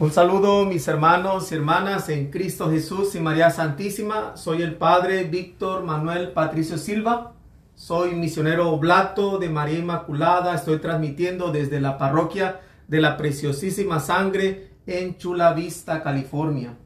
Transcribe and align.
Un 0.00 0.12
saludo 0.12 0.64
mis 0.64 0.86
hermanos 0.86 1.50
y 1.50 1.56
hermanas 1.56 2.08
en 2.08 2.30
Cristo 2.30 2.70
Jesús 2.70 3.16
y 3.16 3.18
María 3.18 3.50
Santísima. 3.50 4.36
Soy 4.36 4.62
el 4.62 4.76
Padre 4.76 5.24
Víctor 5.24 5.82
Manuel 5.82 6.30
Patricio 6.30 6.78
Silva. 6.78 7.32
Soy 7.74 8.14
misionero 8.14 8.70
oblato 8.70 9.38
de 9.38 9.48
María 9.48 9.80
Inmaculada. 9.80 10.54
Estoy 10.54 10.78
transmitiendo 10.78 11.50
desde 11.50 11.80
la 11.80 11.98
parroquia 11.98 12.60
de 12.86 13.00
la 13.00 13.16
Preciosísima 13.16 13.98
Sangre 13.98 14.70
en 14.86 15.16
Chula 15.16 15.52
Vista, 15.52 16.00
California. 16.00 16.76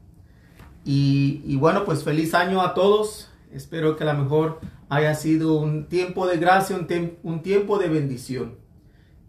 Y, 0.83 1.55
bueno, 1.57 1.85
pues 1.85 2.05
feliz 2.05 2.33
año 2.33 2.63
a 2.63 2.73
todos. 2.73 3.31
Espero 3.53 3.95
que 3.95 4.05
a 4.05 4.15
lo 4.15 4.23
mejor 4.23 4.61
haya 4.89 5.15
sido 5.15 5.57
un 5.57 5.87
tiempo 5.87 6.27
de 6.27 6.39
gracia, 6.39 6.77
un, 6.77 7.19
un 7.23 7.43
tiempo 7.43 7.79
de 7.79 7.91
bendición. 7.91 8.62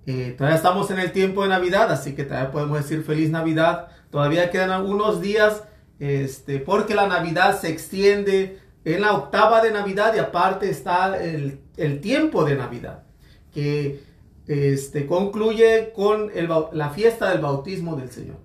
Eh, 0.05 0.35
todavía 0.37 0.57
estamos 0.57 0.91
en 0.91 0.99
el 0.99 1.11
tiempo 1.11 1.43
de 1.43 1.49
Navidad, 1.49 1.91
así 1.91 2.13
que 2.13 2.23
todavía 2.23 2.51
podemos 2.51 2.77
decir 2.77 3.03
feliz 3.03 3.29
Navidad. 3.29 3.87
Todavía 4.09 4.49
quedan 4.51 4.71
algunos 4.71 5.21
días, 5.21 5.63
este, 5.99 6.59
porque 6.59 6.93
la 6.93 7.07
Navidad 7.07 7.59
se 7.59 7.69
extiende 7.69 8.59
en 8.85 9.01
la 9.01 9.13
octava 9.13 9.61
de 9.61 9.71
Navidad 9.71 10.13
y 10.15 10.19
aparte 10.19 10.69
está 10.69 11.17
el, 11.21 11.61
tiempo 12.01 12.43
de 12.43 12.55
Navidad, 12.55 13.03
que 13.53 14.01
este, 14.45 15.05
concluye 15.05 15.93
con 15.95 16.31
la 16.73 16.89
fiesta 16.89 17.29
del 17.29 17.39
bautismo 17.39 17.95
del 17.95 18.11
Señor. 18.11 18.37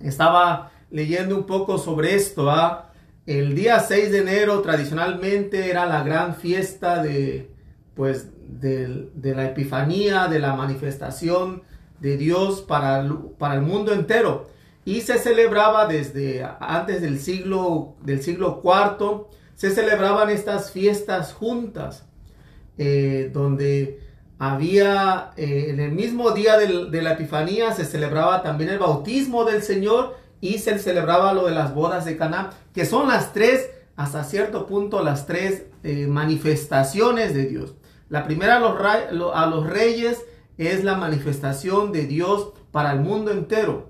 Estaba 0.00 0.72
leyendo 0.90 1.36
un 1.36 1.46
poco 1.46 1.78
sobre 1.78 2.16
esto. 2.16 2.50
¿ah? 2.50 2.90
El 3.24 3.54
día 3.54 3.78
6 3.78 4.10
de 4.10 4.18
enero 4.18 4.60
tradicionalmente 4.62 5.70
era 5.70 5.86
la 5.86 6.02
gran 6.02 6.34
fiesta 6.34 7.00
de, 7.00 7.52
pues, 7.94 8.28
de, 8.46 9.08
la 9.22 9.46
Epifanía, 9.46 10.28
de 10.28 10.38
la 10.38 10.54
manifestación 10.54 11.62
de 12.00 12.16
Dios 12.16 12.62
para, 12.62 13.08
para 13.38 13.54
el 13.54 13.62
mundo 13.62 13.92
entero. 13.92 14.50
Y 14.84 15.02
se 15.02 15.18
celebraba 15.18 15.86
desde 15.86 16.46
antes 16.60 17.02
del 17.02 17.20
siglo, 17.20 17.94
del 18.02 18.22
siglo 18.22 18.60
IV, 18.64 19.26
se 19.54 19.70
celebraban 19.70 20.28
estas 20.28 20.72
fiestas 20.72 21.32
juntas, 21.32 22.04
eh, 22.78 23.30
donde 23.32 24.00
había, 24.38 25.30
eh, 25.36 25.66
en 25.68 25.78
el 25.78 25.92
mismo 25.92 26.32
día 26.32 26.58
de 26.58 27.02
la 27.02 27.12
Epifanía 27.12 27.72
se 27.72 27.84
celebraba 27.84 28.42
también 28.42 28.70
el 28.70 28.80
bautismo 28.80 29.44
del 29.44 29.62
Señor 29.62 30.16
y 30.40 30.58
se 30.58 30.80
celebraba 30.80 31.32
lo 31.32 31.46
de 31.46 31.52
las 31.52 31.72
bodas 31.72 32.04
de 32.04 32.16
Caná, 32.16 32.50
que 32.74 32.84
son 32.84 33.06
las 33.06 33.32
tres, 33.32 33.70
hasta 33.94 34.24
cierto 34.24 34.66
punto, 34.66 35.04
las 35.04 35.26
tres 35.26 35.66
eh, 35.84 36.08
manifestaciones 36.08 37.34
de 37.34 37.46
Dios. 37.46 37.74
La 38.12 38.24
primera 38.24 38.56
a 38.58 39.46
los, 39.46 39.66
reyes 39.66 40.22
es 40.58 40.84
la 40.84 40.96
manifestación 40.96 41.92
de 41.92 42.06
Dios 42.06 42.52
para 42.70 42.92
el 42.92 43.00
mundo 43.00 43.30
entero. 43.30 43.88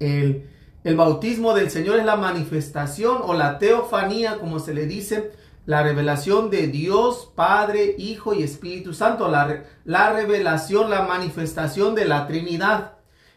El, 0.00 0.50
bautismo 0.96 1.54
del 1.54 1.70
Señor 1.70 2.00
es 2.00 2.04
la 2.04 2.16
manifestación 2.16 3.18
o 3.22 3.32
la 3.32 3.60
teofanía, 3.60 4.40
como 4.40 4.58
se 4.58 4.74
le 4.74 4.86
dice, 4.86 5.30
la 5.66 5.84
revelación 5.84 6.50
de 6.50 6.66
Dios, 6.66 7.30
Padre, 7.36 7.94
Hijo 7.96 8.34
y 8.34 8.42
Espíritu 8.42 8.92
Santo, 8.92 9.28
la, 9.28 9.62
la 9.84 10.12
revelación, 10.12 10.90
la 10.90 11.02
manifestación 11.02 11.94
de 11.94 12.06
la 12.06 12.26
Trinidad. 12.26 12.94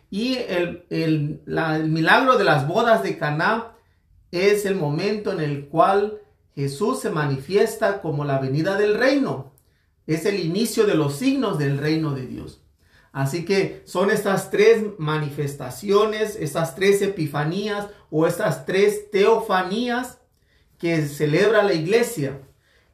Y 0.09 0.37
el, 0.37 0.87
el, 0.89 1.43
el, 1.45 1.89
milagro 1.91 2.39
de 2.39 2.43
las 2.43 2.67
bodas 2.67 3.03
de 3.03 3.19
Caná 3.19 3.73
es 4.31 4.65
el 4.65 4.77
momento 4.77 5.31
en 5.31 5.41
el 5.41 5.67
cual 5.67 6.21
Jesús 6.55 7.01
se 7.01 7.11
manifiesta 7.11 8.01
como 8.01 8.25
la 8.25 8.39
venida 8.39 8.77
del 8.77 8.95
reino. 8.95 9.55
Es 10.07 10.25
el 10.25 10.39
inicio 10.39 10.85
de 10.85 10.95
los 10.95 11.17
signos 11.17 11.59
del 11.59 11.77
reino 11.77 12.13
de 12.13 12.25
Dios. 12.25 12.61
Así 13.11 13.45
que 13.45 13.81
son 13.85 14.11
estas 14.11 14.51
tres 14.51 14.83
manifestaciones, 14.97 16.35
estas 16.35 16.75
tres 16.75 17.01
epifanías 17.01 17.87
o 18.09 18.27
estas 18.27 18.65
tres 18.65 19.09
teofanías 19.11 20.19
que 20.77 21.05
celebra 21.07 21.63
la 21.63 21.73
iglesia. 21.73 22.39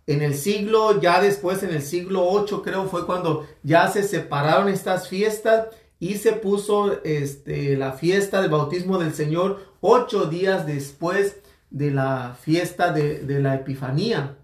En 0.07 0.21
el 0.21 0.35
siglo, 0.35 1.01
ya 1.01 1.21
después, 1.21 1.63
en 1.63 1.71
el 1.71 1.81
siglo 1.81 2.25
8 2.27 2.61
creo 2.61 2.85
fue 2.87 3.05
cuando 3.05 3.47
ya 3.63 3.87
se 3.89 4.03
separaron 4.03 4.69
estas 4.69 5.07
fiestas 5.07 5.67
y 5.99 6.15
se 6.15 6.33
puso 6.33 7.03
este, 7.03 7.77
la 7.77 7.93
fiesta 7.93 8.41
del 8.41 8.51
bautismo 8.51 8.97
del 8.97 9.13
Señor 9.13 9.73
ocho 9.79 10.25
días 10.25 10.65
después 10.65 11.37
de 11.69 11.91
la 11.91 12.37
fiesta 12.41 12.91
de, 12.91 13.19
de 13.19 13.39
la 13.39 13.55
Epifanía. 13.55 14.37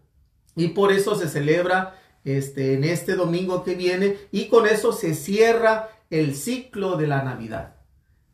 Y 0.55 0.69
por 0.69 0.91
eso 0.91 1.15
se 1.15 1.27
celebra 1.27 1.95
este, 2.23 2.73
en 2.73 2.83
este 2.83 3.15
domingo 3.15 3.63
que 3.63 3.75
viene 3.75 4.17
y 4.31 4.47
con 4.47 4.67
eso 4.67 4.93
se 4.93 5.13
cierra 5.13 5.89
el 6.09 6.35
ciclo 6.35 6.97
de 6.97 7.07
la 7.07 7.23
Navidad. 7.23 7.75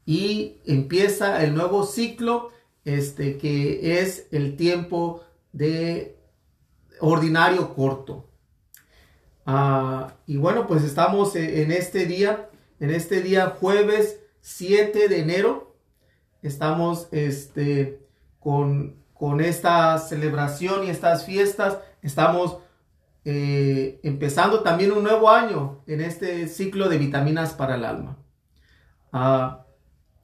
Y 0.05 0.57
empieza 0.65 1.43
el 1.43 1.55
nuevo 1.55 1.85
ciclo 1.85 2.51
este, 2.83 3.37
que 3.37 3.99
es 3.99 4.27
el 4.31 4.55
tiempo 4.55 5.23
de 5.51 6.17
ordinario 6.99 7.73
corto. 7.73 8.29
Ah, 9.45 10.15
y 10.25 10.37
bueno, 10.37 10.67
pues 10.67 10.83
estamos 10.83 11.35
e, 11.35 11.63
en 11.63 11.71
este 11.71 12.05
día, 12.05 12.49
en 12.79 12.91
este 12.91 13.21
día 13.21 13.55
jueves 13.59 14.19
7 14.41 15.07
de 15.07 15.19
enero, 15.19 15.75
estamos 16.41 17.07
este, 17.11 17.99
con, 18.39 18.95
con 19.13 19.41
esta 19.41 19.97
celebración 19.97 20.83
y 20.83 20.89
estas 20.89 21.25
fiestas, 21.25 21.79
estamos 22.01 22.57
eh, 23.27 23.99
empezando 24.03 24.61
también 24.61 24.91
un 24.91 25.03
nuevo 25.03 25.31
año 25.31 25.81
en 25.87 26.01
este 26.01 26.47
ciclo 26.47 26.89
de 26.89 26.99
vitaminas 26.99 27.53
para 27.53 27.73
el 27.73 27.83
alma. 27.83 28.17
Ah, 29.11 29.65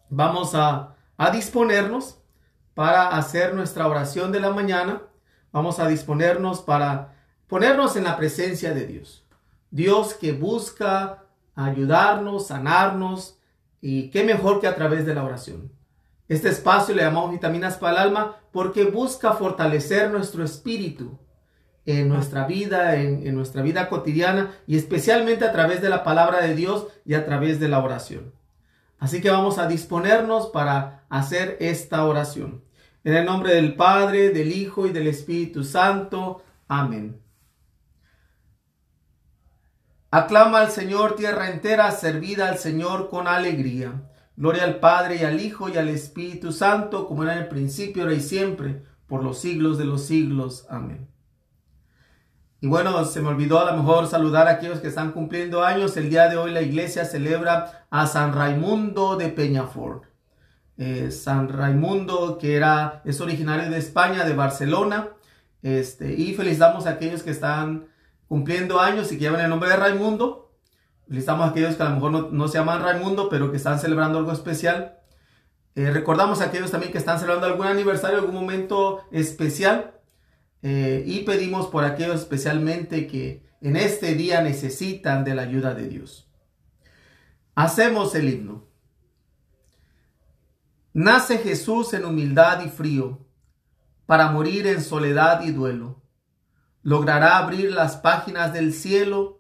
vamos 0.10 0.54
a, 0.54 0.96
a 1.18 1.32
disponernos 1.32 2.20
para 2.76 3.10
hacer 3.10 3.56
nuestra 3.56 3.88
oración 3.88 4.32
de 4.32 4.40
la 4.40 4.52
mañana. 4.52 5.02
Vamos 5.52 5.80
a 5.80 5.88
disponernos 5.88 6.62
para 6.62 7.16
ponernos 7.48 7.96
en 7.96 8.04
la 8.04 8.18
presencia 8.18 8.74
de 8.74 8.86
Dios. 8.86 9.26
Dios 9.72 10.14
que 10.14 10.34
busca 10.34 11.24
ayudarnos, 11.56 12.48
sanarnos 12.48 13.40
y 13.82 14.12
qué 14.12 14.24
mejor 14.24 14.62
que 14.62 14.68
a 14.68 14.76
través 14.76 15.08
de 15.08 15.16
la 15.16 15.24
oración. 15.24 15.72
Este 16.28 16.50
espacio 16.50 16.94
le 16.94 17.02
llamamos 17.02 17.32
vitaminas 17.32 17.78
para 17.78 17.94
el 17.94 18.10
alma 18.10 18.38
porque 18.52 18.84
busca 18.84 19.34
fortalecer 19.34 20.12
nuestro 20.12 20.44
espíritu 20.44 21.18
en 21.86 22.10
nuestra 22.10 22.46
vida, 22.46 22.96
en, 22.96 23.34
nuestra 23.34 23.62
vida 23.62 23.90
cotidiana 23.90 24.52
y 24.68 24.78
especialmente 24.78 25.46
a 25.46 25.52
través 25.52 25.82
de 25.82 25.90
la 25.90 26.04
palabra 26.04 26.42
de 26.42 26.56
Dios 26.56 26.88
y 27.06 27.16
a 27.16 27.26
través 27.26 27.60
de 27.60 27.68
la 27.68 27.80
oración. 27.80 28.34
Así 29.00 29.20
que 29.20 29.32
vamos 29.32 29.58
a 29.58 29.68
disponernos 29.68 30.48
para 30.48 31.06
hacer 31.10 31.58
esta 31.60 32.06
oración. 32.06 32.64
En 33.04 33.16
el 33.16 33.26
nombre 33.26 33.56
del 33.56 33.76
Padre, 33.76 34.30
del 34.30 34.52
Hijo 34.52 34.86
y 34.86 34.92
del 34.92 35.08
Espíritu 35.08 35.64
Santo. 35.64 36.44
Amén. 36.68 37.20
Aclama 40.12 40.60
al 40.60 40.70
Señor 40.70 41.16
tierra 41.16 41.50
entera, 41.50 41.90
servida 41.92 42.50
al 42.50 42.60
Señor 42.60 43.10
con 43.10 43.28
alegría. 43.28 44.08
Gloria 44.36 44.66
al 44.66 44.80
Padre 44.80 45.18
y 45.22 45.24
al 45.24 45.40
Hijo 45.40 45.70
y 45.70 45.78
al 45.78 45.90
Espíritu 45.90 46.52
Santo, 46.52 47.08
como 47.08 47.24
era 47.24 47.34
en 47.34 47.40
el 47.40 47.48
principio, 47.48 48.04
ahora 48.04 48.16
y 48.16 48.22
siempre, 48.22 48.84
por 49.08 49.24
los 49.24 49.40
siglos 49.40 49.78
de 49.78 49.86
los 49.86 50.04
siglos. 50.04 50.66
Amén. 50.70 51.11
Y 52.64 52.68
bueno, 52.68 53.04
se 53.06 53.22
me 53.22 53.30
olvidó 53.30 53.60
a 53.60 53.72
lo 53.72 53.78
mejor 53.78 54.08
saludar 54.08 54.48
a 54.48 54.52
aquellos 54.52 54.80
que 54.80 54.88
están 54.88 55.14
cumpliendo 55.14 55.64
años. 55.64 55.98
El 55.98 56.12
día 56.12 56.30
de 56.30 56.38
hoy 56.38 56.52
la 56.52 56.62
iglesia 56.62 57.06
celebra 57.06 57.88
a 57.90 58.06
San 58.06 58.34
Raimundo 58.34 59.16
de 59.18 59.30
Peñafort. 59.30 60.04
Eh, 60.78 61.10
San 61.10 61.50
Raimundo, 61.50 62.38
que 62.38 62.56
era, 62.56 63.02
es 63.04 63.20
originario 63.20 63.68
de 63.72 63.80
España, 63.80 64.26
de 64.26 64.36
Barcelona. 64.36 65.10
Este, 65.64 66.14
y 66.14 66.36
felicitamos 66.36 66.86
a 66.86 66.92
aquellos 66.92 67.24
que 67.24 67.32
están 67.32 67.88
cumpliendo 68.28 68.80
años 68.80 69.12
y 69.12 69.16
que 69.16 69.24
llevan 69.24 69.42
el 69.42 69.50
nombre 69.50 69.70
de 69.70 69.78
Raimundo. 69.78 70.54
Felicitamos 71.08 71.48
a 71.48 71.50
aquellos 71.50 71.76
que 71.76 71.82
a 71.82 71.90
lo 71.90 71.96
mejor 71.96 72.32
no, 72.32 72.48
se 72.48 72.60
llaman 72.60 72.84
Raimundo, 72.84 73.28
pero 73.28 73.50
que 73.50 73.58
están 73.58 73.80
celebrando 73.80 74.20
algo 74.20 74.34
especial. 74.34 75.00
Eh, 75.74 75.90
recordamos 75.90 76.42
a 76.42 76.46
aquellos 76.46 76.70
también 76.70 76.92
que 76.92 77.00
están 77.00 77.18
celebrando 77.18 77.48
algún 77.48 77.66
aniversario, 77.66 78.20
algún 78.20 78.36
momento 78.36 79.02
especial. 79.12 79.96
Eh, 80.64 81.04
y 81.08 81.22
pedimos 81.22 81.68
por 81.68 81.84
aquellos 81.84 82.22
especialmente 82.22 83.08
que 83.08 83.44
en 83.62 83.76
este 83.76 84.14
día 84.16 84.42
necesitan 84.42 85.24
de 85.24 85.36
la 85.36 85.44
ayuda 85.44 85.74
de 85.74 85.88
Dios. 85.88 86.28
Hacemos 87.56 88.16
el 88.16 88.30
himno. 88.30 88.66
Nace 90.94 91.38
Jesús 91.38 91.94
en 91.94 92.06
humildad 92.06 92.64
y 92.66 92.70
frío, 92.70 93.26
para 94.06 94.32
morir 94.32 94.68
en 94.68 94.82
soledad 94.82 95.44
y 95.44 95.52
duelo. 95.52 96.02
Logrará 96.84 97.38
abrir 97.38 97.72
las 97.72 97.98
páginas 97.98 98.52
del 98.54 98.74
cielo 98.74 99.40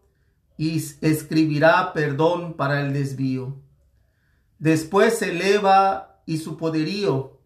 y 0.58 0.78
escribirá 1.02 1.92
perdón 1.94 2.54
para 2.54 2.82
el 2.82 2.94
desvío. 2.94 3.60
Después 4.60 5.18
se 5.18 5.32
eleva 5.32 6.22
y 6.26 6.38
su 6.38 6.56
poderío, 6.56 7.42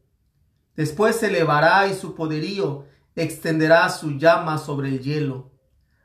después 0.76 1.16
se 1.16 1.28
elevará 1.28 1.88
y 1.88 1.96
su 1.96 2.14
poderío 2.14 2.86
extenderá 3.16 3.90
su 3.90 4.18
llama 4.18 4.58
sobre 4.58 4.90
el 4.90 5.00
hielo. 5.00 5.52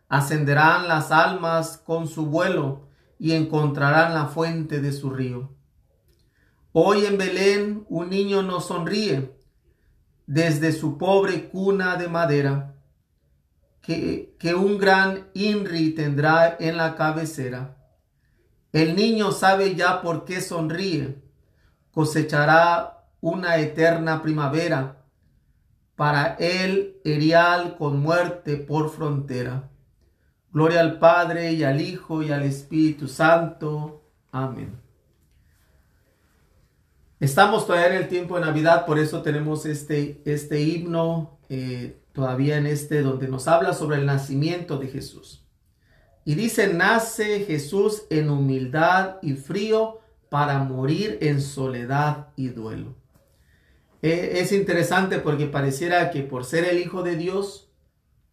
Ascenderán 0.08 0.88
las 0.88 1.10
almas 1.10 1.76
con 1.78 2.08
su 2.08 2.26
vuelo 2.26 2.88
y 3.18 3.32
encontrarán 3.32 4.14
la 4.14 4.26
fuente 4.26 4.80
de 4.80 4.92
su 4.92 5.10
río. 5.10 5.54
Hoy 6.72 7.04
en 7.04 7.18
Belén 7.18 7.84
un 7.88 8.10
niño 8.10 8.42
nos 8.42 8.66
sonríe 8.66 9.36
desde 10.26 10.72
su 10.72 10.96
pobre 10.98 11.48
cuna 11.48 11.96
de 11.96 12.08
madera, 12.08 12.76
que, 13.82 14.36
que 14.38 14.54
un 14.54 14.78
gran 14.78 15.28
INRI 15.34 15.90
tendrá 15.90 16.56
en 16.60 16.76
la 16.76 16.94
cabecera. 16.94 17.76
El 18.72 18.94
niño 18.94 19.32
sabe 19.32 19.74
ya 19.74 20.00
por 20.00 20.24
qué 20.24 20.40
sonríe, 20.40 21.20
cosechará 21.90 23.08
una 23.20 23.56
eterna 23.56 24.22
primavera, 24.22 24.99
para 26.00 26.34
él 26.40 26.96
erial 27.04 27.76
con 27.76 28.00
muerte 28.00 28.56
por 28.56 28.88
frontera. 28.88 29.68
Gloria 30.50 30.80
al 30.80 30.98
Padre 30.98 31.52
y 31.52 31.62
al 31.62 31.78
Hijo 31.82 32.22
y 32.22 32.32
al 32.32 32.42
Espíritu 32.42 33.06
Santo. 33.06 34.02
Amén. 34.32 34.80
Estamos 37.18 37.66
todavía 37.66 37.88
en 37.88 38.02
el 38.02 38.08
tiempo 38.08 38.36
de 38.36 38.46
Navidad, 38.46 38.86
por 38.86 38.98
eso 38.98 39.20
tenemos 39.20 39.66
este, 39.66 40.22
este 40.24 40.62
himno 40.62 41.38
eh, 41.50 42.00
todavía 42.14 42.56
en 42.56 42.66
este 42.66 43.02
donde 43.02 43.28
nos 43.28 43.46
habla 43.46 43.74
sobre 43.74 43.98
el 43.98 44.06
nacimiento 44.06 44.78
de 44.78 44.88
Jesús. 44.88 45.44
Y 46.24 46.34
dice, 46.34 46.72
nace 46.72 47.40
Jesús 47.40 48.04
en 48.08 48.30
humildad 48.30 49.16
y 49.20 49.34
frío 49.34 50.00
para 50.30 50.60
morir 50.60 51.18
en 51.20 51.42
soledad 51.42 52.28
y 52.36 52.48
duelo. 52.48 52.99
Eh, 54.02 54.40
es 54.40 54.52
interesante 54.52 55.18
porque 55.18 55.46
pareciera 55.46 56.10
que 56.10 56.22
por 56.22 56.44
ser 56.44 56.64
el 56.64 56.78
Hijo 56.78 57.02
de 57.02 57.16
Dios, 57.16 57.70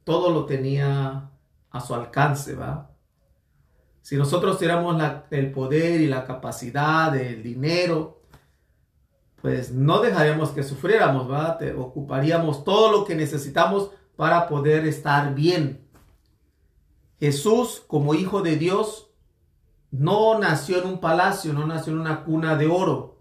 todo 0.03 0.29
lo 0.31 0.45
tenía 0.45 1.31
a 1.69 1.81
su 1.81 1.93
alcance, 1.93 2.55
¿va? 2.55 2.91
Si 4.01 4.15
nosotros 4.15 4.57
tuviéramos 4.57 5.01
el 5.31 5.51
poder 5.51 5.99
y 5.99 6.07
la 6.07 6.23
capacidad, 6.23 7.13
el 7.17 7.43
dinero, 7.43 8.21
pues 9.41 9.71
no 9.71 9.99
dejaríamos 9.99 10.51
que 10.51 10.63
sufriéramos, 10.63 11.27
¿verdad? 11.27 11.77
ocuparíamos 11.77 12.63
todo 12.63 12.91
lo 12.91 13.03
que 13.03 13.15
necesitamos 13.15 13.91
para 14.15 14.47
poder 14.47 14.85
estar 14.87 15.35
bien. 15.35 15.85
Jesús, 17.19 17.83
como 17.85 18.13
hijo 18.13 18.41
de 18.41 18.55
Dios, 18.55 19.09
no 19.91 20.39
nació 20.39 20.81
en 20.81 20.87
un 20.87 20.99
palacio, 20.99 21.51
no 21.51 21.67
nació 21.67 21.93
en 21.93 21.99
una 21.99 22.23
cuna 22.23 22.55
de 22.55 22.67
oro. 22.67 23.16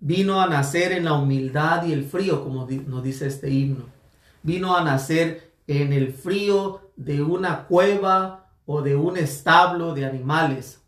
Vino 0.00 0.40
a 0.40 0.46
nacer 0.46 0.92
en 0.92 1.04
la 1.04 1.14
humildad 1.14 1.84
y 1.84 1.92
el 1.92 2.04
frío, 2.04 2.44
como 2.44 2.68
nos 2.86 3.02
dice 3.02 3.26
este 3.26 3.50
himno. 3.50 3.86
Vino 4.42 4.76
a 4.76 4.84
nacer 4.84 5.52
en 5.66 5.92
el 5.92 6.12
frío 6.12 6.92
de 6.96 7.22
una 7.22 7.66
cueva 7.66 8.52
o 8.66 8.82
de 8.82 8.96
un 8.96 9.16
establo 9.16 9.94
de 9.94 10.06
animales. 10.06 10.80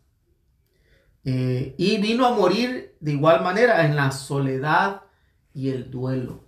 Eh, 1.23 1.75
y 1.77 1.97
vino 1.97 2.25
a 2.25 2.33
morir 2.33 2.95
de 2.99 3.11
igual 3.11 3.43
manera 3.43 3.85
en 3.85 3.95
la 3.95 4.11
soledad 4.11 5.03
y 5.53 5.69
el 5.69 5.91
duelo. 5.91 6.43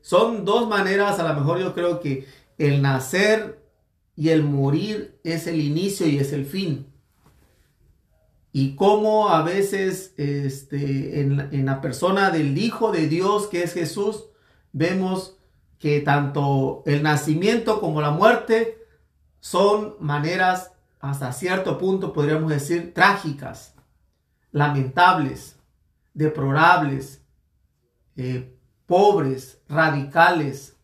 Son 0.00 0.44
dos 0.44 0.68
maneras, 0.68 1.18
a 1.18 1.28
lo 1.28 1.34
mejor 1.38 1.58
yo 1.58 1.74
creo 1.74 2.00
que 2.00 2.26
el 2.58 2.82
nacer 2.82 3.62
y 4.16 4.30
el 4.30 4.42
morir 4.42 5.20
es 5.22 5.46
el 5.46 5.60
inicio 5.60 6.06
y 6.06 6.18
es 6.18 6.32
el 6.32 6.44
fin. 6.44 6.86
Y 8.60 8.74
cómo 8.74 9.28
a 9.28 9.42
veces 9.44 10.14
este, 10.16 11.20
en, 11.20 11.48
en 11.52 11.64
la 11.64 11.80
persona 11.80 12.32
del 12.32 12.58
Hijo 12.58 12.90
de 12.90 13.06
Dios 13.06 13.46
que 13.46 13.62
es 13.62 13.72
Jesús, 13.72 14.24
vemos 14.72 15.36
que 15.78 16.00
tanto 16.00 16.82
el 16.84 17.04
nacimiento 17.04 17.78
como 17.78 18.00
la 18.00 18.10
muerte 18.10 18.84
son 19.38 19.94
maneras 20.00 20.72
hasta 20.98 21.32
cierto 21.32 21.78
punto, 21.78 22.12
podríamos 22.12 22.50
decir, 22.50 22.92
trágicas 22.92 23.76
lamentables, 24.50 25.54
deplorables, 26.12 27.22
eh, 28.16 28.58
pobres, 28.86 29.62
radicales. 29.68 30.76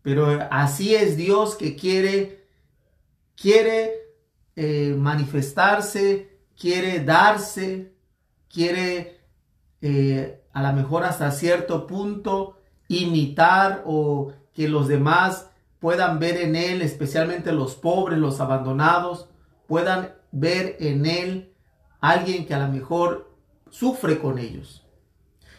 Pero 0.00 0.46
así 0.52 0.94
es 0.94 1.16
Dios 1.16 1.56
que 1.56 1.74
quiere, 1.74 2.46
quiere 3.34 3.94
eh, 4.54 4.94
manifestarse, 4.96 6.35
quiere 6.58 7.04
darse, 7.04 7.92
quiere 8.52 9.20
eh, 9.80 10.42
a 10.52 10.62
lo 10.62 10.72
mejor 10.72 11.04
hasta 11.04 11.30
cierto 11.30 11.86
punto 11.86 12.58
imitar 12.88 13.82
o 13.84 14.32
que 14.54 14.68
los 14.68 14.88
demás 14.88 15.50
puedan 15.80 16.18
ver 16.18 16.38
en 16.38 16.56
Él, 16.56 16.82
especialmente 16.82 17.52
los 17.52 17.74
pobres, 17.74 18.18
los 18.18 18.40
abandonados, 18.40 19.28
puedan 19.66 20.14
ver 20.32 20.76
en 20.80 21.06
Él 21.06 21.52
alguien 22.00 22.46
que 22.46 22.54
a 22.54 22.66
lo 22.66 22.72
mejor 22.72 23.30
sufre 23.70 24.18
con 24.18 24.38
ellos. 24.38 24.84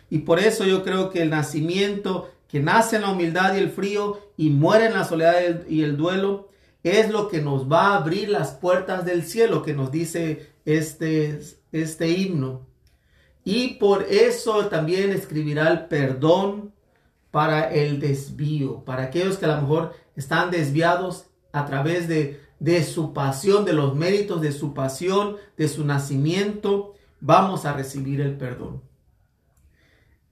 Y 0.09 0.19
por 0.19 0.39
eso 0.39 0.65
yo 0.65 0.83
creo 0.83 1.09
que 1.09 1.21
el 1.21 1.29
nacimiento, 1.29 2.29
que 2.47 2.59
nace 2.59 2.95
en 2.95 3.03
la 3.03 3.11
humildad 3.11 3.55
y 3.55 3.59
el 3.59 3.69
frío 3.69 4.19
y 4.37 4.49
muere 4.49 4.87
en 4.87 4.93
la 4.93 5.03
soledad 5.03 5.67
y 5.67 5.83
el 5.83 5.97
duelo, 5.97 6.49
es 6.83 7.09
lo 7.09 7.27
que 7.27 7.41
nos 7.41 7.69
va 7.69 7.87
a 7.87 7.97
abrir 7.97 8.29
las 8.29 8.51
puertas 8.51 9.05
del 9.05 9.23
cielo, 9.23 9.63
que 9.63 9.73
nos 9.73 9.91
dice 9.91 10.53
este, 10.67 11.39
este 11.71 12.09
himno. 12.09 12.67
Y 13.43 13.75
por 13.75 14.03
eso 14.03 14.67
también 14.67 15.09
escribirá 15.11 15.69
el 15.69 15.87
perdón 15.87 16.71
para 17.31 17.73
el 17.73 17.99
desvío, 17.99 18.83
para 18.85 19.03
aquellos 19.03 19.37
que 19.37 19.45
a 19.45 19.55
lo 19.55 19.61
mejor 19.61 19.95
están 20.15 20.51
desviados 20.51 21.25
a 21.51 21.65
través 21.65 22.07
de 22.07 22.45
de 22.59 22.83
su 22.83 23.13
pasión, 23.13 23.65
de 23.65 23.73
los 23.73 23.95
méritos 23.95 24.41
de 24.41 24.51
su 24.51 24.73
pasión, 24.73 25.37
de 25.57 25.67
su 25.67 25.85
nacimiento, 25.85 26.95
vamos 27.19 27.65
a 27.65 27.73
recibir 27.73 28.21
el 28.21 28.35
perdón. 28.37 28.81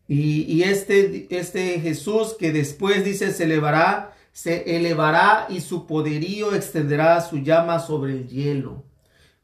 Y, 0.07 0.61
este, 0.61 1.27
este 1.35 1.79
Jesús 1.79 2.35
que 2.37 2.51
después 2.51 3.03
dice 3.03 3.33
se 3.33 3.45
elevará, 3.45 4.13
se 4.31 4.75
elevará 4.75 5.47
y 5.49 5.61
su 5.61 5.87
poderío 5.87 6.53
extenderá 6.53 7.21
su 7.21 7.39
llama 7.39 7.79
sobre 7.79 8.13
el 8.13 8.27
hielo. 8.27 8.83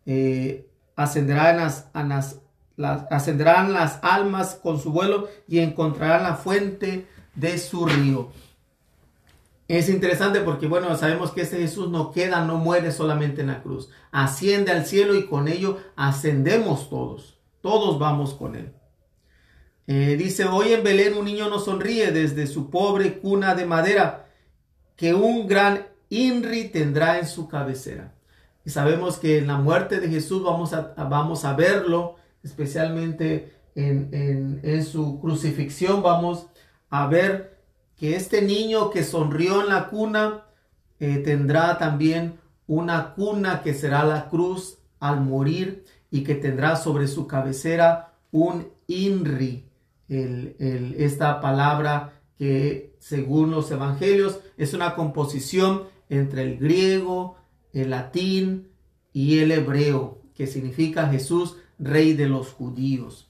Eh, 0.06 0.68
ascenderán 1.04 1.58
las 3.74 4.00
almas 4.02 4.56
con 4.62 4.80
su 4.80 4.92
vuelo 4.92 5.28
y 5.48 5.60
encontrarán 5.60 6.24
la 6.24 6.36
fuente 6.36 7.08
de 7.36 7.58
su 7.58 7.86
río. 7.86 8.32
Es 9.68 9.88
interesante 9.88 10.42
porque, 10.42 10.68
bueno, 10.68 10.94
sabemos 10.98 11.32
que 11.32 11.42
este 11.42 11.58
Jesús 11.58 11.90
no 11.90 12.12
queda, 12.12 12.44
no 12.44 12.58
muere 12.58 12.92
solamente 12.92 13.40
en 13.40 13.48
la 13.48 13.64
cruz. 13.64 13.90
Asciende 14.12 14.72
al 14.72 14.86
cielo 14.86 15.16
y 15.16 15.28
con 15.28 15.48
ello 15.48 15.78
ascendemos 15.96 16.90
todos. 16.90 17.40
Todos 17.62 17.98
vamos 17.98 18.34
con 18.34 18.58
él. 18.58 18.74
Eh, 19.88 20.18
dice, 20.18 20.44
hoy 20.44 20.74
en 20.74 20.84
Belén 20.84 21.18
un 21.18 21.24
niño 21.24 21.50
nos 21.50 21.66
sonríe 21.66 22.12
desde 22.12 22.48
su 22.48 22.70
pobre 22.70 23.20
cuna 23.20 23.56
de 23.56 23.66
madera, 23.66 24.28
que 24.98 25.14
un 25.14 25.48
gran 25.48 25.88
INRI 26.10 26.68
tendrá 26.68 27.20
en 27.20 27.28
su 27.28 27.48
cabecera. 27.48 28.14
Y 28.66 28.70
sabemos 28.70 29.18
que 29.18 29.40
en 29.40 29.48
la 29.48 29.58
muerte 29.58 30.00
de 30.00 30.10
Jesús 30.10 30.44
vamos 30.44 30.74
a, 30.74 30.94
vamos 30.98 31.46
a 31.46 31.54
verlo, 31.54 32.16
especialmente 32.44 33.54
en, 33.76 34.60
en 34.64 34.86
su 34.86 35.20
crucifixión, 35.20 36.04
vamos 36.04 36.48
a 36.90 37.08
ver 37.08 37.60
que 37.96 38.16
este 38.16 38.42
niño 38.42 38.90
que 38.90 39.04
sonrió 39.04 39.62
en 39.62 39.70
la 39.70 39.88
cuna 39.88 40.46
eh, 41.00 41.18
tendrá 41.18 41.78
también 41.78 42.40
una 42.68 43.14
cuna 43.14 43.62
que 43.64 43.74
será 43.74 44.04
la 44.04 44.30
cruz 44.30 44.78
al 45.00 45.22
morir 45.22 45.84
y 46.12 46.24
que 46.24 46.36
tendrá 46.36 46.76
sobre 46.76 47.08
su 47.08 47.26
cabecera 47.28 48.14
un 48.32 48.70
INRI, 48.88 49.66
esta 50.08 51.40
palabra 51.42 52.22
que 52.38 52.96
según 53.00 53.52
los 53.52 53.72
evangelios 53.72 54.40
es 54.58 54.74
una 54.74 54.94
composición 54.94 55.84
entre 56.10 56.44
el 56.44 56.58
griego, 56.58 57.38
el 57.74 57.92
latín 57.92 58.70
y 59.14 59.40
el 59.40 59.52
hebreo, 59.52 60.22
que 60.36 60.48
significa 60.48 61.08
Jesús, 61.08 61.58
rey 61.80 62.14
de 62.14 62.28
los 62.28 62.52
judíos. 62.52 63.30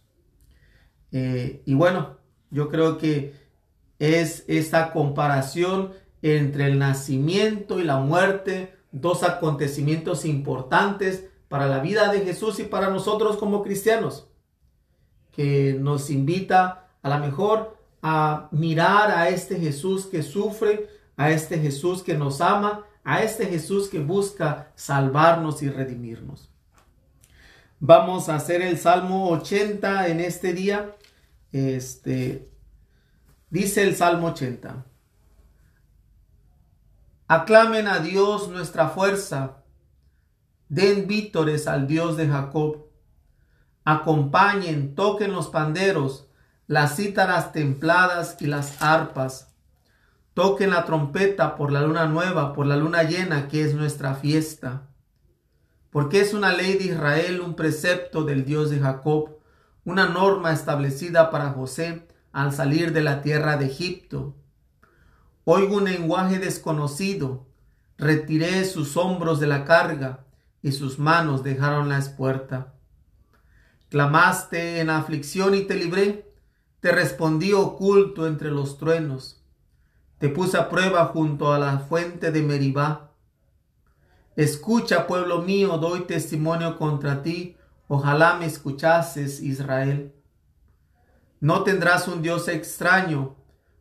Eh, 1.12 1.62
y 1.66 1.74
bueno, 1.74 2.18
yo 2.50 2.70
creo 2.70 2.98
que 2.98 3.34
es 4.00 4.44
esta 4.48 4.92
comparación 4.92 5.94
entre 6.22 6.66
el 6.66 6.80
nacimiento 6.80 7.80
y 7.80 7.84
la 7.84 7.98
muerte, 8.00 8.76
dos 8.92 9.24
acontecimientos 9.24 10.26
importantes 10.26 11.26
para 11.48 11.68
la 11.68 11.80
vida 11.80 12.12
de 12.12 12.22
Jesús 12.22 12.60
y 12.60 12.64
para 12.64 12.90
nosotros 12.90 13.38
como 13.38 13.64
cristianos, 13.64 14.28
que 15.32 15.78
nos 15.80 16.10
invita 16.10 16.90
a 17.02 17.10
la 17.10 17.18
mejor 17.18 17.78
a 18.02 18.50
mirar 18.52 19.12
a 19.12 19.30
este 19.30 19.60
Jesús 19.60 20.06
que 20.06 20.24
sufre, 20.24 20.88
a 21.18 21.32
este 21.32 21.60
Jesús 21.60 22.04
que 22.04 22.16
nos 22.16 22.42
ama, 22.42 22.86
a 23.04 23.24
este 23.24 23.46
Jesús 23.48 23.90
que 23.90 24.00
busca 24.00 24.72
salvarnos 24.76 25.62
y 25.64 25.70
redimirnos. 25.70 26.50
Vamos 27.80 28.30
a 28.30 28.36
hacer 28.36 28.62
el 28.62 28.78
Salmo 28.78 29.30
80 29.30 30.08
en 30.08 30.20
este 30.20 30.54
día. 30.54 30.96
Este, 31.52 32.52
Dice 33.52 33.84
el 33.84 33.98
Salmo 33.98 34.28
80. 34.28 34.86
Aclamen 37.28 37.86
a 37.86 38.00
Dios 38.00 38.48
nuestra 38.48 38.88
fuerza. 38.88 39.64
Den 40.70 41.06
vítores 41.06 41.68
al 41.68 41.86
Dios 41.86 42.16
de 42.16 42.30
Jacob. 42.30 42.86
Acompañen, 43.84 44.96
toquen 44.96 45.34
los 45.34 45.50
panderos, 45.50 46.30
las 46.66 46.96
cítaras 46.96 47.52
templadas 47.52 48.38
y 48.40 48.46
las 48.46 48.82
arpas. 48.82 49.51
Toquen 50.34 50.70
la 50.70 50.86
trompeta 50.86 51.56
por 51.56 51.72
la 51.72 51.82
luna 51.82 52.06
nueva, 52.06 52.54
por 52.54 52.66
la 52.66 52.78
luna 52.78 53.04
llena, 53.04 53.50
que 53.50 53.64
es 53.64 53.76
nuestra 53.76 54.16
fiesta. 54.16 54.88
Porque 55.90 56.22
es 56.22 56.34
una 56.34 56.54
ley 56.54 56.78
de 56.78 56.86
Israel, 56.86 57.42
un 57.42 57.56
precepto 57.56 58.24
del 58.24 58.46
Dios 58.46 58.70
de 58.70 58.80
Jacob, 58.80 59.38
una 59.84 60.08
norma 60.08 60.54
establecida 60.54 61.32
para 61.32 61.50
José 61.50 62.08
al 62.32 62.54
salir 62.54 62.94
de 62.94 63.02
la 63.02 63.22
tierra 63.22 63.58
de 63.58 63.66
Egipto. 63.66 64.36
Oigo 65.44 65.78
un 65.78 65.86
lenguaje 65.86 66.40
desconocido. 66.40 67.48
Retiré 67.98 68.64
sus 68.64 68.96
hombros 68.96 69.40
de 69.40 69.48
la 69.48 69.66
carga 69.66 70.26
y 70.62 70.72
sus 70.72 70.98
manos 70.98 71.44
dejaron 71.44 71.90
la 71.90 71.98
espuerta. 71.98 72.74
Clamaste 73.90 74.80
en 74.80 74.90
aflicción 74.90 75.56
y 75.56 75.64
te 75.64 75.76
libré. 75.76 76.34
Te 76.80 76.94
respondí 76.94 77.52
oculto 77.52 78.28
entre 78.28 78.50
los 78.50 78.78
truenos. 78.78 79.41
Te 80.22 80.30
puse 80.30 80.58
a 80.58 80.70
prueba 80.70 81.06
junto 81.08 81.52
a 81.52 81.60
la 81.60 81.80
fuente 81.80 82.32
de 82.32 82.42
Meribá. 82.42 83.12
Escucha, 84.38 85.06
pueblo 85.06 85.42
mío, 85.42 85.78
doy 85.78 86.02
testimonio 86.02 86.78
contra 86.78 87.22
ti. 87.22 87.58
Ojalá 87.90 88.36
me 88.36 88.46
escuchases, 88.46 89.42
Israel. 89.42 90.14
No 91.42 91.64
tendrás 91.64 92.08
un 92.08 92.22
Dios 92.22 92.48
extraño, 92.48 93.36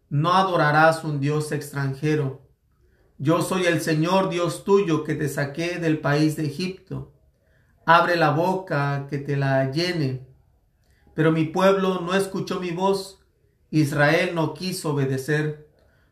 no 0.08 0.32
adorarás 0.32 1.04
un 1.04 1.20
Dios 1.20 1.52
extranjero. 1.52 2.42
Yo 3.18 3.42
soy 3.42 3.66
el 3.66 3.80
Señor 3.80 4.30
Dios 4.30 4.64
tuyo 4.64 5.04
que 5.04 5.14
te 5.14 5.28
saqué 5.28 5.78
del 5.78 6.00
país 6.00 6.34
de 6.34 6.46
Egipto. 6.46 7.12
Abre 7.86 8.16
la 8.16 8.30
boca 8.30 9.06
que 9.08 9.18
te 9.18 9.36
la 9.36 9.70
llene 9.70 10.30
pero 11.14 11.32
mi 11.32 11.44
pueblo 11.44 12.00
no 12.00 12.14
escuchó 12.14 12.60
mi 12.60 12.70
voz, 12.70 13.20
Israel 13.70 14.34
no 14.34 14.54
quiso 14.54 14.92
obedecer. 14.94 15.69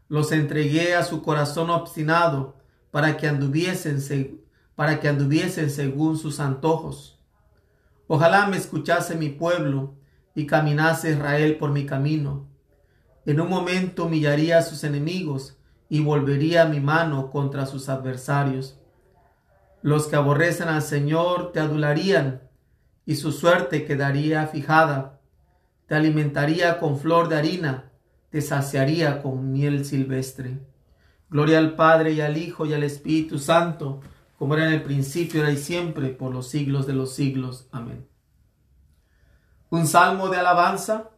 Los 0.08 0.32
entregué 0.32 0.94
a 0.94 1.04
su 1.04 1.22
corazón 1.22 1.70
obstinado 1.70 2.56
para 2.90 3.16
que 3.16 3.28
anduviesen, 3.28 4.42
para 4.74 5.00
que 5.00 5.08
anduviesen 5.08 5.70
según 5.70 6.16
sus 6.16 6.40
antojos. 6.40 7.20
Ojalá 8.06 8.46
me 8.46 8.56
escuchase 8.56 9.16
mi 9.16 9.28
pueblo 9.28 9.94
y 10.34 10.46
caminase 10.46 11.10
Israel 11.10 11.58
por 11.58 11.70
mi 11.70 11.84
camino. 11.84 12.48
En 13.26 13.40
un 13.40 13.50
momento 13.50 14.06
humillaría 14.06 14.58
a 14.58 14.62
sus 14.62 14.84
enemigos 14.84 15.58
y 15.90 16.00
volvería 16.00 16.64
mi 16.64 16.80
mano 16.80 17.30
contra 17.30 17.66
sus 17.66 17.90
adversarios. 17.90 18.78
Los 19.82 20.06
que 20.06 20.16
aborrecen 20.16 20.68
al 20.68 20.82
Señor 20.82 21.52
te 21.52 21.60
adularían 21.60 22.48
y 23.04 23.16
su 23.16 23.32
suerte 23.32 23.84
quedaría 23.84 24.46
fijada. 24.46 25.20
Te 25.86 25.94
alimentaría 25.94 26.78
con 26.78 26.98
flor 26.98 27.28
de 27.28 27.36
harina, 27.36 27.87
te 28.30 28.40
saciaría 28.40 29.22
con 29.22 29.52
miel 29.52 29.84
silvestre. 29.84 30.58
Gloria 31.30 31.58
al 31.58 31.74
Padre 31.74 32.12
y 32.12 32.20
al 32.20 32.36
Hijo 32.36 32.66
y 32.66 32.74
al 32.74 32.82
Espíritu 32.82 33.38
Santo, 33.38 34.00
como 34.38 34.54
era 34.54 34.66
en 34.66 34.74
el 34.74 34.82
principio, 34.82 35.42
era 35.42 35.52
y 35.52 35.56
siempre, 35.56 36.08
por 36.08 36.32
los 36.32 36.48
siglos 36.48 36.86
de 36.86 36.94
los 36.94 37.14
siglos. 37.14 37.68
Amén. 37.72 38.06
Un 39.70 39.86
salmo 39.86 40.28
de 40.28 40.38
alabanza, 40.38 41.10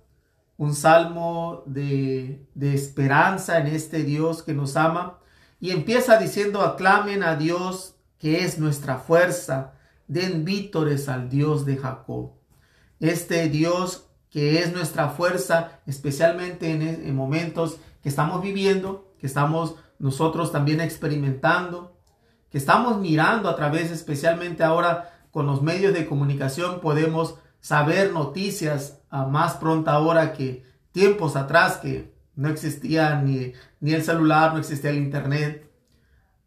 un 0.57 0.75
salmo 0.75 1.63
de, 1.67 2.47
de 2.55 2.75
esperanza 2.75 3.61
en 3.61 3.69
este 3.69 4.03
Dios 4.03 4.43
que 4.43 4.55
nos 4.55 4.77
ama. 4.77 5.19
Y 5.61 5.71
empieza 5.71 6.17
diciendo, 6.19 6.63
aclamen 6.63 7.23
a 7.23 7.37
Dios 7.37 7.97
que 8.19 8.45
es 8.45 8.59
nuestra 8.59 8.99
fuerza, 8.99 9.75
den 10.09 10.45
vítores 10.45 11.09
al 11.09 11.29
Dios 11.29 11.65
de 11.65 11.77
Jacob. 11.77 12.33
Este 12.99 13.49
Dios 13.49 14.10
que 14.31 14.61
es 14.61 14.73
nuestra 14.73 15.11
fuerza, 15.11 15.81
especialmente 15.87 16.71
en, 16.71 17.15
momentos 17.15 17.79
que 18.03 18.09
estamos 18.09 18.43
viviendo, 18.43 19.13
que 19.19 19.27
estamos 19.27 19.75
nosotros 19.99 20.53
también 20.53 20.81
experimentando, 20.81 21.97
que 22.51 22.59
estamos 22.59 22.99
mirando 22.99 23.49
a 23.49 23.57
través, 23.57 23.91
especialmente 23.91 24.63
ahora 24.65 25.13
con 25.31 25.47
los 25.47 25.63
medios 25.63 25.93
de 25.93 26.07
comunicación, 26.07 26.81
podemos 26.81 27.37
saber 27.61 28.13
noticias 28.13 29.01
a 29.11 29.27
más 29.27 29.55
pronta 29.55 29.99
hora 29.99 30.33
que 30.33 30.65
tiempos 30.93 31.37
atrás 31.37 31.77
que 31.77 32.15
no 32.35 32.49
existía 32.49 33.17
ni, 33.21 33.53
ni 33.81 33.93
el 33.93 34.03
celular, 34.03 34.53
no 34.53 34.61
existía 34.61 34.91
el 34.91 34.99
internet. 34.99 35.71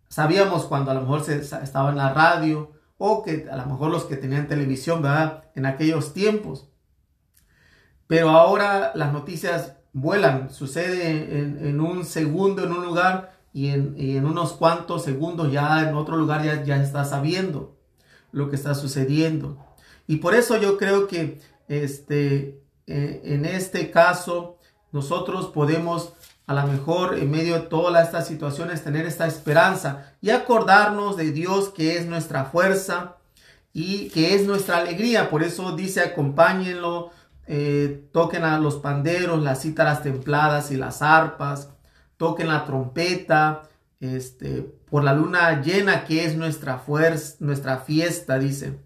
Sabíamos 0.07 0.65
cuando 0.65 0.91
a 0.91 0.93
lo 0.93 1.01
mejor 1.01 1.23
se 1.23 1.37
estaba 1.37 1.89
en 1.91 1.97
la 1.97 2.13
radio, 2.13 2.71
o 2.97 3.23
que 3.23 3.47
a 3.51 3.57
lo 3.57 3.65
mejor 3.65 3.91
los 3.91 4.05
que 4.05 4.15
tenían 4.15 4.47
televisión, 4.47 5.01
¿verdad? 5.01 5.45
En 5.55 5.65
aquellos 5.65 6.13
tiempos. 6.13 6.69
Pero 8.07 8.29
ahora 8.29 8.91
las 8.95 9.13
noticias 9.13 9.73
vuelan, 9.93 10.51
sucede 10.51 11.39
en, 11.39 11.79
un 11.79 12.05
segundo 12.05 12.63
en 12.63 12.71
un 12.71 12.83
lugar 12.83 13.37
y 13.53 13.69
en, 13.69 14.25
unos 14.25 14.53
cuantos 14.53 15.03
segundos 15.03 15.51
ya 15.51 15.87
en 15.87 15.95
otro 15.95 16.17
lugar 16.17 16.43
ya, 16.43 16.63
ya 16.63 16.81
está 16.81 17.05
sabiendo 17.05 17.77
lo 18.31 18.49
que 18.49 18.55
está 18.55 18.75
sucediendo. 18.75 19.57
Y 20.07 20.17
por 20.17 20.35
eso 20.35 20.57
yo 20.57 20.77
creo 20.77 21.07
que 21.07 21.39
este, 21.67 22.61
eh, 22.87 23.21
en 23.23 23.45
este 23.45 23.91
caso 23.91 24.57
nosotros 24.91 25.47
podemos 25.47 26.13
a 26.45 26.53
lo 26.53 26.67
mejor 26.67 27.17
en 27.17 27.31
medio 27.31 27.55
de 27.55 27.61
todas 27.61 28.05
estas 28.05 28.27
situaciones 28.27 28.83
tener 28.83 29.05
esta 29.05 29.27
esperanza 29.27 30.13
y 30.21 30.31
acordarnos 30.31 31.15
de 31.15 31.31
Dios 31.31 31.69
que 31.69 31.97
es 31.97 32.05
nuestra 32.05 32.45
fuerza 32.45 33.17
y 33.71 34.09
que 34.09 34.35
es 34.35 34.45
nuestra 34.45 34.77
alegría. 34.77 35.29
Por 35.29 35.41
eso 35.41 35.75
dice 35.75 36.01
acompáñenlo, 36.01 37.11
eh, 37.47 38.07
toquen 38.11 38.43
a 38.43 38.59
los 38.59 38.77
panderos, 38.77 39.41
las 39.41 39.61
cítaras 39.61 40.03
templadas 40.03 40.71
y 40.71 40.77
las 40.77 41.01
arpas, 41.01 41.69
toquen 42.17 42.47
la 42.47 42.65
trompeta, 42.65 43.63
este, 43.99 44.61
por 44.89 45.03
la 45.03 45.13
luna 45.13 45.61
llena 45.61 46.05
que 46.05 46.25
es 46.25 46.35
nuestra 46.35 46.77
fuerza, 46.79 47.35
nuestra 47.39 47.77
fiesta, 47.77 48.39
dice. 48.39 48.79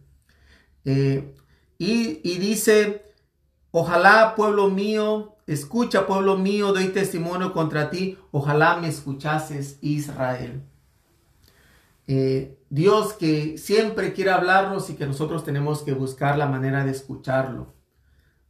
Eh, 0.86 1.36
y, 1.78 2.22
y 2.24 2.38
dice, 2.38 3.04
ojalá 3.72 4.36
pueblo 4.36 4.70
mío, 4.70 5.38
Escucha, 5.48 6.06
pueblo 6.06 6.38
mío, 6.38 6.74
doy 6.74 6.90
testimonio 6.90 7.54
contra 7.54 7.90
ti. 7.90 8.18
Ojalá 8.32 8.76
me 8.78 8.90
escuchases, 8.90 9.80
Israel. 9.82 10.62
Eh, 12.06 12.58
Dios 12.70 13.14
que 13.14 13.58
siempre 13.58 14.12
quiere 14.12 14.32
hablarnos 14.32 14.90
y 14.90 14.96
que 14.96 15.08
nosotros 15.08 15.46
tenemos 15.46 15.84
que 15.84 15.94
buscar 15.94 16.38
la 16.38 16.48
manera 16.48 16.84
de 16.84 16.92
escucharlo, 16.92 17.74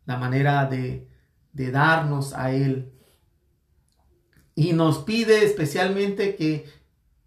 la 0.07 0.17
manera 0.17 0.65
de, 0.65 1.07
de 1.53 1.71
darnos 1.71 2.33
a 2.33 2.51
Él. 2.51 2.91
Y 4.55 4.73
nos 4.73 4.99
pide 4.99 5.45
especialmente 5.45 6.35
que 6.35 6.65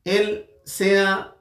Él 0.03 0.51
sea 0.65 1.37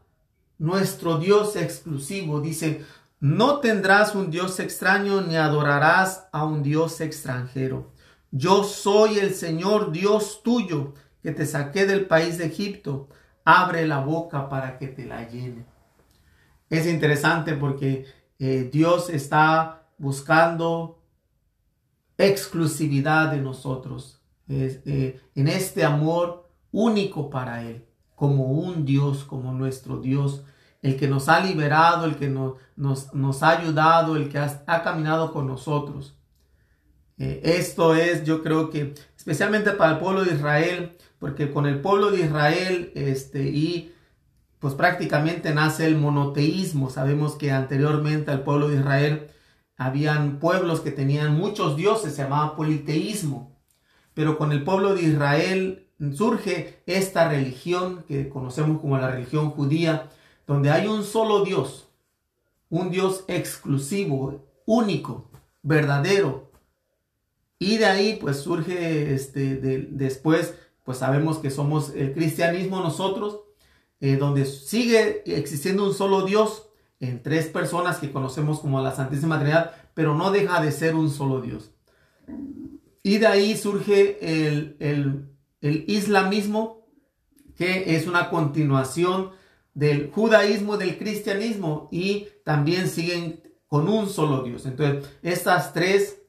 nuestro 0.59 1.17
Dios 1.17 1.55
exclusivo. 1.55 2.41
Dice, 2.41 2.85
no 3.19 3.59
tendrás 3.59 4.13
un 4.13 4.29
Dios 4.29 4.59
extraño 4.59 5.21
ni 5.21 5.37
adorarás 5.37 6.27
a 6.31 6.45
un 6.45 6.61
Dios 6.61 7.01
extranjero. 7.01 7.91
Yo 8.31 8.63
soy 8.63 9.17
el 9.17 9.33
Señor 9.33 9.91
Dios 9.91 10.41
tuyo, 10.43 10.93
que 11.23 11.31
te 11.31 11.45
saqué 11.45 11.85
del 11.85 12.05
país 12.05 12.37
de 12.37 12.45
Egipto. 12.45 13.09
Abre 13.43 13.87
la 13.87 13.99
boca 13.99 14.49
para 14.49 14.77
que 14.77 14.87
te 14.87 15.05
la 15.05 15.27
llene. 15.27 15.65
Es 16.69 16.85
interesante 16.85 17.53
porque 17.53 18.05
eh, 18.37 18.69
Dios 18.71 19.09
está 19.09 19.87
buscando 19.97 20.98
exclusividad 22.19 23.31
de 23.31 23.41
nosotros, 23.41 24.21
eh, 24.47 25.19
en 25.35 25.47
este 25.47 25.83
amor 25.83 26.49
único 26.71 27.29
para 27.29 27.63
Él, 27.63 27.85
como 28.15 28.45
un 28.51 28.85
Dios, 28.85 29.23
como 29.23 29.53
nuestro 29.53 29.99
Dios, 29.99 30.43
el 30.81 30.97
que 30.97 31.07
nos 31.07 31.29
ha 31.29 31.39
liberado, 31.39 32.05
el 32.05 32.15
que 32.15 32.29
nos, 32.29 32.55
nos, 32.75 33.43
ha 33.43 33.49
ayudado, 33.49 34.15
el 34.15 34.29
que 34.29 34.37
ha 34.37 34.83
caminado 34.83 35.33
con 35.33 35.47
nosotros. 35.47 36.15
Eh, 37.17 37.41
esto 37.43 37.95
es, 37.95 38.23
yo 38.23 38.41
creo 38.41 38.69
que 38.69 38.93
especialmente 39.17 39.71
para 39.71 39.93
el 39.93 39.97
pueblo 39.99 40.23
de 40.23 40.35
Israel, 40.35 40.97
porque 41.19 41.51
con 41.51 41.65
el 41.65 41.81
pueblo 41.81 42.11
de 42.11 42.21
Israel, 42.21 42.91
este, 42.95 43.43
y 43.49 43.93
pues 44.59 44.73
prácticamente 44.73 45.53
nace 45.53 45.85
el 45.85 45.97
monoteísmo. 45.97 46.89
Sabemos 46.89 47.35
que 47.35 47.51
anteriormente 47.51 48.31
al 48.31 48.43
pueblo 48.43 48.69
de 48.69 48.77
Israel 48.77 49.27
habían 49.79 50.39
pueblos 50.39 50.81
que 50.81 50.91
tenían 50.91 51.37
muchos 51.37 51.77
dioses, 51.77 52.13
se 52.13 52.23
llamaba 52.23 52.57
politeísmo. 52.57 53.55
Pero 54.13 54.37
con 54.37 54.51
el 54.51 54.65
pueblo 54.65 54.93
de 54.93 55.03
Israel 55.03 55.87
surge 56.13 56.83
esta 56.85 57.29
religión 57.29 58.03
que 58.05 58.27
conocemos 58.27 58.81
como 58.81 58.97
la 58.97 59.09
religión 59.09 59.51
judía, 59.51 60.09
donde 60.45 60.69
hay 60.69 60.85
un 60.85 61.05
solo 61.05 61.45
Dios, 61.45 61.87
un 62.69 62.91
Dios 62.91 63.23
exclusivo, 63.29 64.45
único, 64.65 65.31
verdadero, 65.63 66.51
y 67.57 67.77
de 67.77 67.85
ahí 67.85 68.17
pues 68.19 68.41
surge 68.41 69.13
este, 69.13 69.55
después, 69.91 70.55
pues 70.83 70.97
sabemos 70.97 71.37
que 71.37 71.51
somos 71.51 71.93
el 71.95 72.13
cristianismo 72.13 72.81
nosotros, 72.81 73.39
eh, 74.01 74.17
donde 74.17 74.45
sigue 74.45 75.23
existiendo 75.25 75.85
un 75.85 75.93
solo 75.93 76.23
Dios 76.25 76.68
en 76.99 77.23
tres 77.23 77.47
personas 77.47 77.97
que 77.97 78.11
conocemos 78.11 78.59
como 78.59 78.81
la 78.81 78.93
Santísima 78.93 79.39
Trinidad, 79.39 79.71
pero 79.93 80.15
no 80.15 80.31
deja 80.31 80.61
de 80.61 80.71
ser 80.71 80.95
un 80.95 81.09
solo 81.09 81.41
Dios. 81.41 81.71
Y 83.03 83.17
de 83.17 83.27
ahí 83.27 83.55
surge 83.55 84.17
el, 84.21 84.75
el, 84.79 85.29
el 85.61 85.85
islamismo, 85.87 86.85
que 87.55 87.95
es 87.95 88.07
una 88.07 88.29
continuación 88.29 89.31
del 89.73 90.11
judaísmo, 90.11 90.77
del 90.77 90.97
cristianismo, 90.97 91.87
y 91.91 92.27
también 92.43 92.89
siguen 92.89 93.41
con 93.67 93.87
un 93.87 94.09
solo 94.09 94.43
Dios. 94.43 94.65
Entonces, 94.65 95.09
estas 95.21 95.73
tres 95.73 96.21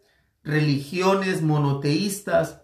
religiones 0.45 1.43
monoteístas, 1.43 2.61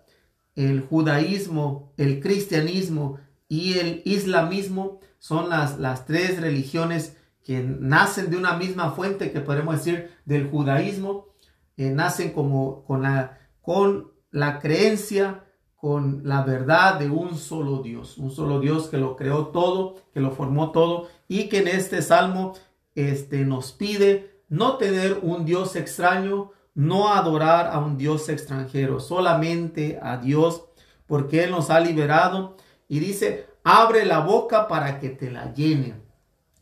el 0.54 0.80
judaísmo, 0.80 1.92
el 1.96 2.20
cristianismo 2.20 3.18
y 3.48 3.78
el 3.78 4.02
islamismo, 4.04 5.00
son 5.18 5.48
las, 5.48 5.78
las 5.78 6.06
tres 6.06 6.40
religiones 6.40 7.15
que 7.46 7.62
nacen 7.62 8.28
de 8.28 8.36
una 8.36 8.56
misma 8.56 8.90
fuente, 8.90 9.30
que 9.30 9.40
podemos 9.40 9.76
decir 9.76 10.10
del 10.24 10.50
judaísmo, 10.50 11.28
eh, 11.76 11.90
nacen 11.90 12.32
como 12.32 12.82
con 12.84 13.02
la, 13.02 13.38
con 13.62 14.10
la 14.32 14.58
creencia, 14.58 15.44
con 15.76 16.22
la 16.24 16.42
verdad 16.42 16.98
de 16.98 17.08
un 17.08 17.36
solo 17.36 17.82
Dios, 17.82 18.18
un 18.18 18.32
solo 18.32 18.58
Dios 18.58 18.88
que 18.88 18.98
lo 18.98 19.14
creó 19.14 19.48
todo, 19.48 19.94
que 20.12 20.18
lo 20.18 20.32
formó 20.32 20.72
todo 20.72 21.06
y 21.28 21.48
que 21.48 21.58
en 21.58 21.68
este 21.68 22.02
salmo 22.02 22.54
este, 22.96 23.44
nos 23.44 23.70
pide 23.70 24.42
no 24.48 24.76
tener 24.76 25.20
un 25.22 25.44
Dios 25.44 25.76
extraño, 25.76 26.50
no 26.74 27.12
adorar 27.12 27.68
a 27.68 27.78
un 27.78 27.96
Dios 27.96 28.28
extranjero, 28.28 28.98
solamente 28.98 30.00
a 30.02 30.16
Dios, 30.16 30.64
porque 31.06 31.44
Él 31.44 31.52
nos 31.52 31.70
ha 31.70 31.78
liberado 31.78 32.56
y 32.88 32.98
dice, 32.98 33.46
abre 33.62 34.04
la 34.04 34.18
boca 34.18 34.66
para 34.66 34.98
que 34.98 35.10
te 35.10 35.30
la 35.30 35.54
llene. 35.54 36.05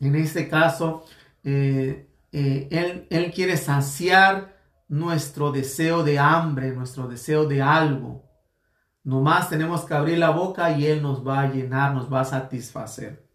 En 0.05 0.15
este 0.15 0.47
caso, 0.47 1.03
eh, 1.43 2.07
eh, 2.31 3.07
él, 3.09 3.31
quiere 3.31 3.57
saciar 3.57 4.55
nuestro 4.87 5.51
deseo 5.51 6.03
de 6.03 6.19
hambre, 6.19 6.71
nuestro 6.71 7.07
deseo 7.07 7.45
de 7.45 7.61
algo. 7.61 8.23
Nomás 9.03 9.49
tenemos 9.49 9.83
que 9.83 9.93
abrir 9.93 10.17
la 10.17 10.29
boca 10.29 10.77
y 10.77 10.85
Él 10.85 11.01
nos 11.01 11.25
va 11.25 11.41
a 11.41 11.51
llenar, 11.51 11.93
nos 11.93 12.11
va 12.11 12.21
a 12.21 12.25
satisfacer. 12.25 13.25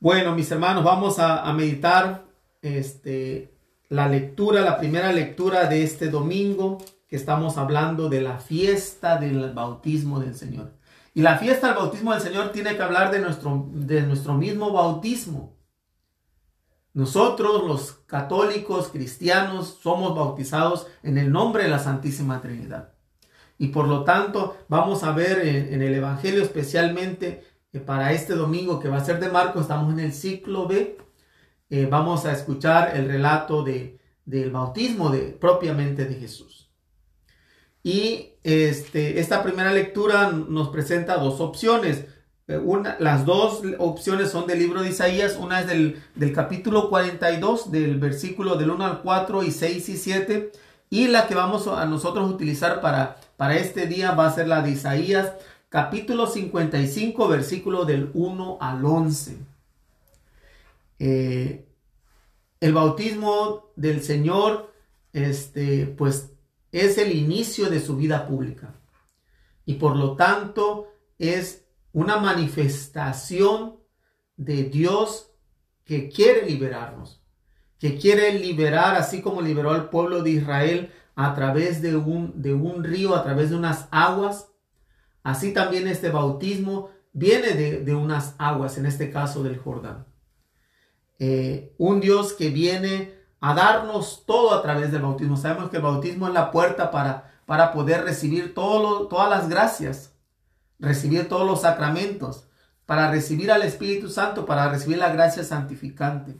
Bueno, 0.00 0.34
mis 0.34 0.50
hermanos, 0.50 0.82
vamos 0.82 1.18
a, 1.18 1.42
a 1.42 1.52
meditar 1.52 2.24
este, 2.60 3.54
la 3.88 4.08
lectura, 4.08 4.62
la 4.62 4.78
primera 4.78 5.12
lectura 5.12 5.66
de 5.66 5.84
este 5.84 6.08
domingo, 6.08 6.78
que 7.08 7.16
estamos 7.16 7.56
hablando 7.56 8.08
de 8.08 8.20
la 8.20 8.38
fiesta 8.38 9.16
del 9.18 9.52
bautismo 9.52 10.18
del 10.18 10.34
Señor. 10.34 10.72
Y 11.14 11.22
la 11.22 11.38
fiesta 11.38 11.68
del 11.68 11.76
bautismo 11.76 12.12
del 12.12 12.22
Señor 12.22 12.52
tiene 12.52 12.76
que 12.76 12.82
hablar 12.82 13.10
de 13.10 13.20
nuestro, 13.20 13.68
de 13.72 14.02
nuestro 14.02 14.34
mismo 14.34 14.72
bautismo. 14.72 15.56
Nosotros, 16.94 17.66
los 17.66 17.92
católicos 18.06 18.88
cristianos, 18.88 19.78
somos 19.82 20.14
bautizados 20.14 20.86
en 21.02 21.18
el 21.18 21.32
nombre 21.32 21.64
de 21.64 21.70
la 21.70 21.78
Santísima 21.78 22.40
Trinidad. 22.40 22.94
Y 23.58 23.68
por 23.68 23.88
lo 23.88 24.04
tanto, 24.04 24.56
vamos 24.68 25.02
a 25.02 25.12
ver 25.12 25.46
en, 25.46 25.82
el 25.82 25.94
Evangelio, 25.94 26.42
especialmente 26.42 27.44
eh, 27.72 27.78
para 27.78 28.12
este 28.12 28.34
domingo 28.34 28.80
que 28.80 28.88
va 28.88 28.98
a 28.98 29.04
ser 29.04 29.20
de 29.20 29.30
Marcos, 29.30 29.62
estamos 29.62 29.92
en 29.92 30.00
el 30.00 30.12
ciclo 30.12 30.66
B, 30.66 30.98
eh, 31.70 31.86
vamos 31.86 32.26
a 32.26 32.32
escuchar 32.32 32.96
el 32.96 33.08
relato 33.08 33.62
de, 33.62 33.98
del 34.24 34.50
bautismo 34.50 35.10
de, 35.10 35.28
propiamente 35.30 36.04
de 36.04 36.14
Jesús. 36.16 36.70
Y 37.82 38.31
este, 38.44 39.20
esta 39.20 39.42
primera 39.42 39.72
lectura 39.72 40.30
nos 40.32 40.68
presenta 40.68 41.16
dos 41.16 41.40
opciones. 41.40 42.06
Eh, 42.48 42.58
una, 42.58 42.96
las 42.98 43.24
dos 43.24 43.62
opciones 43.78 44.30
son 44.30 44.46
del 44.46 44.58
libro 44.58 44.82
de 44.82 44.90
Isaías. 44.90 45.36
Una 45.38 45.60
es 45.60 45.66
del, 45.66 46.02
del 46.14 46.32
capítulo 46.32 46.88
42, 46.88 47.70
del 47.70 47.98
versículo 47.98 48.56
del 48.56 48.70
1 48.70 48.84
al 48.84 49.02
4 49.02 49.42
y 49.44 49.50
6 49.50 49.88
y 49.88 49.96
7. 49.96 50.52
Y 50.90 51.08
la 51.08 51.26
que 51.26 51.34
vamos 51.34 51.68
a 51.68 51.86
nosotros 51.86 52.30
utilizar 52.30 52.80
para, 52.80 53.16
para 53.36 53.56
este 53.56 53.86
día 53.86 54.12
va 54.12 54.26
a 54.26 54.34
ser 54.34 54.48
la 54.48 54.60
de 54.60 54.72
Isaías, 54.72 55.32
capítulo 55.68 56.26
55, 56.26 57.28
versículo 57.28 57.84
del 57.84 58.10
1 58.12 58.58
al 58.60 58.84
11. 58.84 59.38
Eh, 60.98 61.64
el 62.60 62.72
bautismo 62.74 63.70
del 63.74 64.02
Señor, 64.02 64.70
este, 65.12 65.86
pues 65.86 66.30
es 66.72 66.98
el 66.98 67.14
inicio 67.14 67.68
de 67.68 67.80
su 67.80 67.96
vida 67.96 68.26
pública. 68.26 68.74
Y 69.64 69.74
por 69.74 69.96
lo 69.96 70.16
tanto 70.16 70.88
es 71.18 71.66
una 71.92 72.16
manifestación 72.16 73.76
de 74.36 74.64
Dios 74.64 75.30
que 75.84 76.08
quiere 76.08 76.46
liberarnos, 76.46 77.22
que 77.78 77.98
quiere 77.98 78.38
liberar, 78.38 78.96
así 78.96 79.20
como 79.20 79.42
liberó 79.42 79.70
al 79.70 79.90
pueblo 79.90 80.22
de 80.22 80.30
Israel 80.30 80.92
a 81.14 81.34
través 81.34 81.82
de 81.82 81.96
un, 81.96 82.40
de 82.40 82.54
un 82.54 82.82
río, 82.82 83.14
a 83.14 83.22
través 83.22 83.50
de 83.50 83.56
unas 83.56 83.88
aguas. 83.90 84.48
Así 85.22 85.52
también 85.52 85.86
este 85.86 86.10
bautismo 86.10 86.90
viene 87.12 87.52
de, 87.54 87.94
unas 87.94 88.34
aguas, 88.38 88.78
en 88.78 88.86
este 88.86 89.10
caso 89.10 89.42
del 89.42 89.58
Jordán. 89.58 90.06
Eh, 91.18 91.74
un 91.78 92.00
Dios 92.00 92.32
que 92.32 92.48
viene 92.48 93.21
a 93.42 93.54
darnos 93.54 94.22
todo 94.24 94.54
a 94.54 94.62
través 94.62 94.92
del 94.92 95.02
bautismo. 95.02 95.36
Sabemos 95.36 95.68
que 95.68 95.78
el 95.78 95.82
bautismo 95.82 96.28
es 96.28 96.32
la 96.32 96.52
puerta 96.52 96.92
para, 96.92 97.32
para 97.44 97.72
poder 97.72 98.04
recibir 98.04 98.54
todas 98.54 99.28
las 99.28 99.48
gracias, 99.48 100.12
recibir 100.78 101.28
todos 101.28 101.44
los 101.44 101.62
sacramentos, 101.62 102.46
para 102.86 103.10
recibir 103.10 103.50
al 103.50 103.62
Espíritu 103.62 104.08
Santo, 104.08 104.46
para 104.46 104.68
recibir 104.68 104.98
la 104.98 105.12
gracia 105.12 105.42
santificante. 105.42 106.36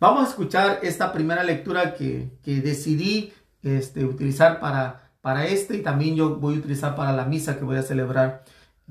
Vamos 0.00 0.24
a 0.24 0.30
escuchar 0.30 0.80
esta 0.82 1.12
primera 1.12 1.44
lectura 1.44 1.92
que, 1.92 2.30
que 2.42 2.62
decidí 2.62 3.34
este, 3.62 4.06
utilizar 4.06 4.60
para, 4.60 5.10
para 5.20 5.46
este 5.46 5.76
y 5.76 5.82
también 5.82 6.16
yo 6.16 6.36
voy 6.36 6.56
a 6.56 6.58
utilizar 6.58 6.96
para 6.96 7.12
la 7.12 7.26
misa 7.26 7.58
que 7.58 7.64
voy 7.64 7.76
a 7.76 7.82
celebrar 7.82 8.44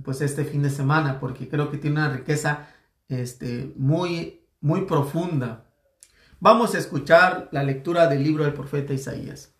pues 0.03 0.21
este 0.21 0.45
fin 0.45 0.61
de 0.61 0.69
semana 0.69 1.19
porque 1.19 1.49
creo 1.49 1.71
que 1.71 1.77
tiene 1.79 1.99
una 1.99 2.09
riqueza 2.09 2.67
este, 3.09 3.73
muy, 3.75 4.43
muy 4.61 4.81
profunda. 4.81 5.62
Vamos 6.43 6.75
a 6.75 6.77
escuchar 6.77 7.47
la 7.53 7.63
lectura 7.63 8.07
del 8.07 8.21
libro 8.21 8.43
del 8.43 8.53
profeta 8.53 8.91
Isaías. 8.91 9.55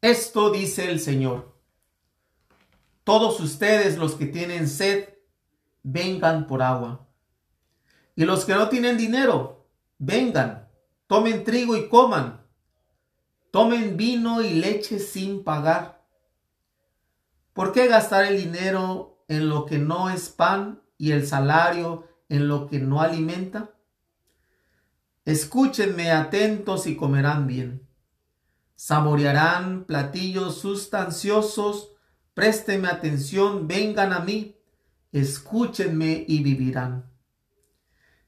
Esto 0.00 0.50
dice 0.50 0.90
el 0.90 0.98
Señor. 0.98 1.56
Todos 3.04 3.38
ustedes 3.38 3.96
los 3.96 4.16
que 4.16 4.26
tienen 4.26 4.66
sed, 4.66 5.08
vengan 5.84 6.48
por 6.48 6.62
agua. 6.62 7.06
Y 8.16 8.24
los 8.24 8.44
que 8.44 8.56
no 8.56 8.68
tienen 8.70 8.96
dinero, 8.96 9.68
vengan, 9.98 10.68
tomen 11.06 11.44
trigo 11.44 11.76
y 11.76 11.88
coman. 11.88 12.44
Tomen 13.52 13.96
vino 13.96 14.42
y 14.42 14.50
leche 14.50 14.98
sin 14.98 15.44
pagar. 15.44 16.04
¿Por 17.52 17.70
qué 17.70 17.86
gastar 17.86 18.24
el 18.24 18.36
dinero 18.36 19.24
en 19.28 19.48
lo 19.48 19.64
que 19.64 19.78
no 19.78 20.10
es 20.10 20.28
pan 20.28 20.82
y 20.98 21.12
el 21.12 21.24
salario 21.24 22.13
en 22.28 22.48
lo 22.48 22.66
que 22.66 22.78
no 22.78 23.00
alimenta? 23.00 23.74
Escúchenme 25.24 26.10
atentos 26.10 26.86
y 26.86 26.96
comerán 26.96 27.46
bien. 27.46 27.88
Saborearán 28.74 29.84
platillos 29.84 30.58
sustanciosos. 30.60 31.92
Préstenme 32.34 32.88
atención, 32.88 33.66
vengan 33.66 34.12
a 34.12 34.20
mí. 34.20 34.58
Escúchenme 35.12 36.24
y 36.28 36.42
vivirán. 36.42 37.10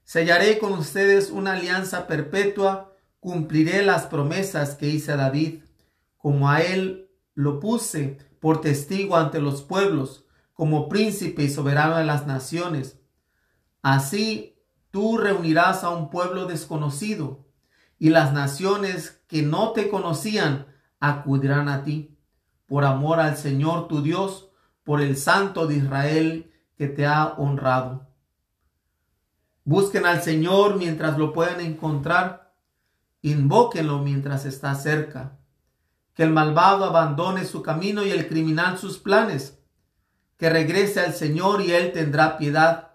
Sellaré 0.03 0.57
con 0.57 0.73
ustedes 0.73 1.29
una 1.29 1.53
alianza 1.53 2.07
perpetua. 2.07 2.95
Cumpliré 3.19 3.83
las 3.83 4.05
promesas 4.05 4.75
que 4.75 4.87
hice 4.87 5.11
a 5.11 5.17
David, 5.17 5.63
como 6.17 6.49
a 6.49 6.61
él 6.61 7.09
lo 7.33 7.59
puse 7.59 8.17
por 8.39 8.61
testigo 8.61 9.17
ante 9.17 9.41
los 9.41 9.63
pueblos, 9.63 10.25
como 10.53 10.87
príncipe 10.87 11.43
y 11.43 11.49
soberano 11.49 11.97
de 11.97 12.05
las 12.05 12.25
naciones 12.25 12.96
Así 13.81 14.57
tú 14.91 15.17
reunirás 15.17 15.83
a 15.83 15.89
un 15.89 16.09
pueblo 16.09 16.45
desconocido 16.45 17.45
y 17.99 18.09
las 18.09 18.33
naciones 18.33 19.21
que 19.27 19.41
no 19.41 19.71
te 19.71 19.89
conocían 19.89 20.67
acudirán 20.99 21.69
a 21.69 21.83
ti 21.83 22.17
por 22.67 22.83
amor 22.83 23.19
al 23.19 23.37
Señor 23.37 23.87
tu 23.87 24.01
Dios, 24.01 24.49
por 24.83 25.01
el 25.01 25.17
Santo 25.17 25.67
de 25.67 25.77
Israel 25.77 26.53
que 26.75 26.87
te 26.87 27.05
ha 27.05 27.33
honrado. 27.37 28.07
Busquen 29.63 30.05
al 30.05 30.21
Señor 30.21 30.77
mientras 30.77 31.17
lo 31.17 31.33
puedan 31.33 31.59
encontrar, 31.61 32.53
invóquenlo 33.21 33.99
mientras 33.99 34.45
está 34.45 34.75
cerca. 34.75 35.37
Que 36.13 36.23
el 36.23 36.31
malvado 36.31 36.85
abandone 36.85 37.45
su 37.45 37.61
camino 37.61 38.05
y 38.05 38.11
el 38.11 38.27
criminal 38.27 38.77
sus 38.77 38.97
planes. 38.97 39.59
Que 40.37 40.49
regrese 40.49 41.01
al 41.01 41.13
Señor 41.13 41.61
y 41.61 41.71
Él 41.71 41.91
tendrá 41.91 42.37
piedad 42.37 42.86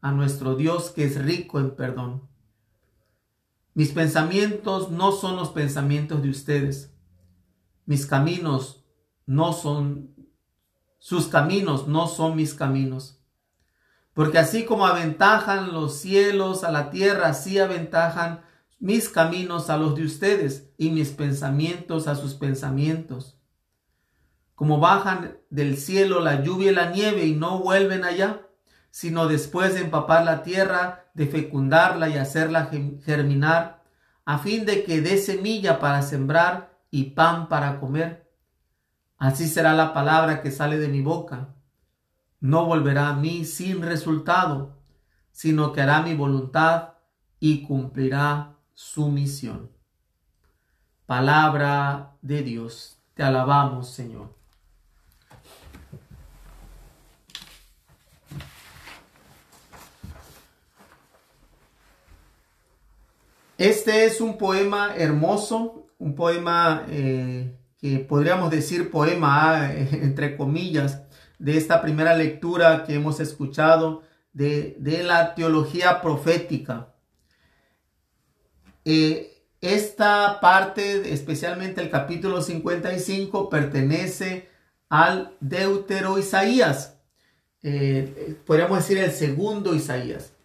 a 0.00 0.12
nuestro 0.12 0.54
Dios 0.54 0.90
que 0.90 1.04
es 1.04 1.22
rico 1.22 1.58
en 1.58 1.74
perdón. 1.74 2.28
Mis 3.74 3.92
pensamientos 3.92 4.90
no 4.90 5.12
son 5.12 5.36
los 5.36 5.50
pensamientos 5.50 6.22
de 6.22 6.30
ustedes. 6.30 6.92
Mis 7.86 8.06
caminos 8.06 8.84
no 9.24 9.52
son, 9.52 10.16
sus 10.98 11.28
caminos 11.28 11.86
no 11.86 12.08
son 12.08 12.34
mis 12.34 12.54
caminos. 12.54 13.22
Porque 14.14 14.38
así 14.38 14.64
como 14.64 14.84
aventajan 14.84 15.72
los 15.72 15.94
cielos 15.94 16.64
a 16.64 16.72
la 16.72 16.90
tierra, 16.90 17.28
así 17.28 17.60
aventajan 17.60 18.42
mis 18.80 19.08
caminos 19.08 19.70
a 19.70 19.76
los 19.76 19.94
de 19.94 20.04
ustedes 20.04 20.72
y 20.76 20.90
mis 20.90 21.10
pensamientos 21.10 22.08
a 22.08 22.16
sus 22.16 22.34
pensamientos. 22.34 23.38
Como 24.56 24.80
bajan 24.80 25.38
del 25.50 25.76
cielo 25.76 26.18
la 26.18 26.42
lluvia 26.42 26.72
y 26.72 26.74
la 26.74 26.90
nieve 26.90 27.26
y 27.26 27.34
no 27.36 27.60
vuelven 27.60 28.02
allá, 28.02 28.47
sino 28.90 29.26
después 29.26 29.74
de 29.74 29.80
empapar 29.80 30.24
la 30.24 30.42
tierra, 30.42 31.06
de 31.14 31.26
fecundarla 31.26 32.08
y 32.08 32.16
hacerla 32.16 32.70
germinar, 33.04 33.82
a 34.24 34.38
fin 34.38 34.66
de 34.66 34.84
que 34.84 35.00
dé 35.00 35.18
semilla 35.18 35.78
para 35.78 36.02
sembrar 36.02 36.78
y 36.90 37.10
pan 37.10 37.48
para 37.48 37.80
comer. 37.80 38.30
Así 39.16 39.48
será 39.48 39.74
la 39.74 39.92
palabra 39.92 40.42
que 40.42 40.50
sale 40.50 40.78
de 40.78 40.88
mi 40.88 41.02
boca 41.02 41.54
no 42.40 42.66
volverá 42.66 43.08
a 43.08 43.14
mí 43.14 43.44
sin 43.44 43.82
resultado, 43.82 44.78
sino 45.32 45.72
que 45.72 45.82
hará 45.82 46.02
mi 46.02 46.14
voluntad 46.14 46.94
y 47.40 47.62
cumplirá 47.62 48.56
su 48.74 49.08
misión. 49.08 49.70
Palabra 51.06 52.16
de 52.22 52.42
Dios, 52.42 53.00
te 53.14 53.22
alabamos 53.22 53.90
Señor. 53.90 54.37
Este 63.58 64.04
es 64.04 64.20
un 64.20 64.38
poema 64.38 64.94
hermoso, 64.96 65.88
un 65.98 66.14
poema 66.14 66.86
eh, 66.90 67.58
que 67.76 67.98
podríamos 67.98 68.52
decir 68.52 68.88
poema 68.88 69.72
entre 69.74 70.36
comillas, 70.36 71.02
de 71.40 71.56
esta 71.56 71.82
primera 71.82 72.16
lectura 72.16 72.84
que 72.84 72.94
hemos 72.94 73.18
escuchado 73.18 74.02
de, 74.32 74.76
la 75.04 75.34
teología 75.34 76.00
profética. 76.00 76.94
Eh, 78.84 79.42
esta 79.60 80.38
parte, 80.40 81.12
especialmente 81.12 81.80
el 81.80 81.90
capítulo 81.90 82.42
55, 82.42 83.48
pertenece 83.48 84.48
al 84.88 85.36
Deutero 85.40 86.16
Isaías. 86.16 86.96
Eh, 87.64 88.36
podríamos 88.46 88.78
decir 88.78 88.98
el 88.98 89.10
segundo 89.10 89.74
Isaías. 89.74 90.37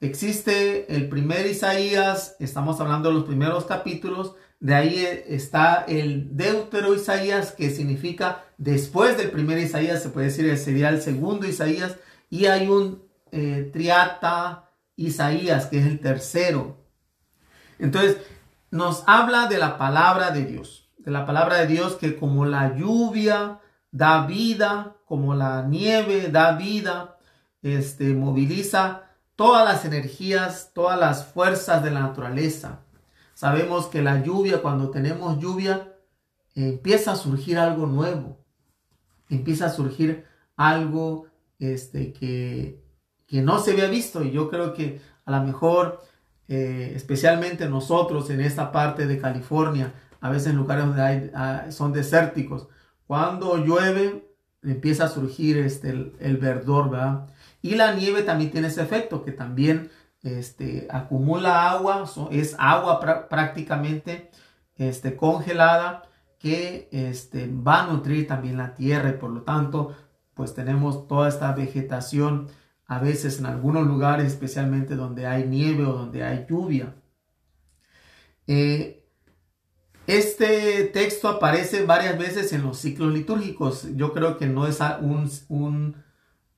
Existe 0.00 0.96
el 0.96 1.10
primer 1.10 1.46
Isaías, 1.46 2.34
estamos 2.38 2.80
hablando 2.80 3.10
de 3.10 3.16
los 3.16 3.24
primeros 3.24 3.66
capítulos, 3.66 4.34
de 4.58 4.74
ahí 4.74 4.98
eh, 4.98 5.26
está 5.28 5.84
el 5.86 6.36
Deutero 6.36 6.94
Isaías, 6.94 7.52
que 7.52 7.68
significa 7.68 8.44
después 8.56 9.18
del 9.18 9.30
primer 9.30 9.58
Isaías, 9.58 10.02
se 10.02 10.08
puede 10.08 10.28
decir, 10.28 10.56
sería 10.56 10.88
el 10.88 11.02
segundo 11.02 11.46
Isaías. 11.46 11.96
Y 12.30 12.46
hay 12.46 12.68
un 12.68 13.02
eh, 13.30 13.68
Triata 13.72 14.70
Isaías, 14.96 15.66
que 15.66 15.80
es 15.80 15.86
el 15.86 16.00
tercero. 16.00 16.78
Entonces, 17.78 18.16
nos 18.70 19.02
habla 19.06 19.48
de 19.48 19.58
la 19.58 19.76
palabra 19.76 20.30
de 20.30 20.46
Dios. 20.46 20.90
De 20.96 21.10
la 21.10 21.26
palabra 21.26 21.58
de 21.58 21.66
Dios 21.66 21.96
que 21.96 22.16
como 22.16 22.46
la 22.46 22.74
lluvia 22.74 23.60
da 23.90 24.26
vida, 24.26 24.96
como 25.04 25.34
la 25.34 25.62
nieve 25.62 26.28
da 26.28 26.52
vida, 26.56 27.18
este, 27.62 28.14
moviliza 28.14 29.09
todas 29.40 29.64
las 29.64 29.86
energías, 29.86 30.70
todas 30.74 31.00
las 31.00 31.24
fuerzas 31.24 31.82
de 31.82 31.90
la 31.90 32.00
naturaleza. 32.00 32.80
Sabemos 33.32 33.86
que 33.86 34.02
la 34.02 34.22
lluvia, 34.22 34.60
cuando 34.60 34.90
tenemos 34.90 35.38
lluvia, 35.38 35.94
empieza 36.54 37.12
a 37.12 37.16
surgir 37.16 37.56
algo 37.56 37.86
nuevo. 37.86 38.44
Empieza 39.30 39.64
a 39.64 39.70
surgir 39.70 40.26
algo 40.56 41.28
este, 41.58 42.12
que, 42.12 42.84
que 43.26 43.40
no 43.40 43.60
se 43.60 43.70
había 43.70 43.86
visto. 43.86 44.22
Y 44.22 44.30
yo 44.30 44.50
creo 44.50 44.74
que 44.74 45.00
a 45.24 45.30
lo 45.30 45.42
mejor, 45.42 46.02
eh, 46.46 46.92
especialmente 46.94 47.66
nosotros 47.66 48.28
en 48.28 48.42
esta 48.42 48.70
parte 48.70 49.06
de 49.06 49.18
California, 49.18 49.94
a 50.20 50.28
veces 50.28 50.48
en 50.48 50.56
lugares 50.58 50.84
donde 50.84 51.00
hay, 51.00 51.30
ah, 51.34 51.64
son 51.70 51.94
desérticos, 51.94 52.68
cuando 53.06 53.56
llueve 53.56 54.34
empieza 54.62 55.04
a 55.04 55.08
surgir 55.08 55.56
este, 55.56 55.88
el, 55.88 56.14
el 56.20 56.36
verdor, 56.36 56.90
¿verdad? 56.90 57.26
Y 57.62 57.74
la 57.74 57.94
nieve 57.94 58.22
también 58.22 58.50
tiene 58.50 58.68
ese 58.68 58.82
efecto, 58.82 59.22
que 59.22 59.32
también 59.32 59.90
este, 60.22 60.86
acumula 60.90 61.70
agua, 61.70 62.04
es 62.30 62.54
agua 62.58 63.00
prácticamente 63.28 64.30
este, 64.76 65.16
congelada 65.16 66.02
que 66.38 66.88
este, 66.90 67.50
va 67.52 67.82
a 67.82 67.86
nutrir 67.86 68.26
también 68.26 68.56
la 68.56 68.74
tierra 68.74 69.10
y 69.10 69.18
por 69.18 69.30
lo 69.30 69.42
tanto 69.42 69.94
pues 70.34 70.54
tenemos 70.54 71.06
toda 71.06 71.28
esta 71.28 71.52
vegetación 71.52 72.48
a 72.86 72.98
veces 72.98 73.38
en 73.38 73.46
algunos 73.46 73.86
lugares 73.86 74.26
especialmente 74.26 74.96
donde 74.96 75.26
hay 75.26 75.44
nieve 75.44 75.84
o 75.84 75.92
donde 75.92 76.24
hay 76.24 76.46
lluvia. 76.48 76.94
Eh, 78.46 79.06
este 80.06 80.84
texto 80.84 81.28
aparece 81.28 81.84
varias 81.84 82.18
veces 82.18 82.52
en 82.52 82.62
los 82.62 82.78
ciclos 82.78 83.12
litúrgicos. 83.12 83.86
Yo 83.94 84.12
creo 84.12 84.38
que 84.38 84.46
no 84.46 84.66
es 84.66 84.80
un, 85.02 85.30
un 85.48 85.96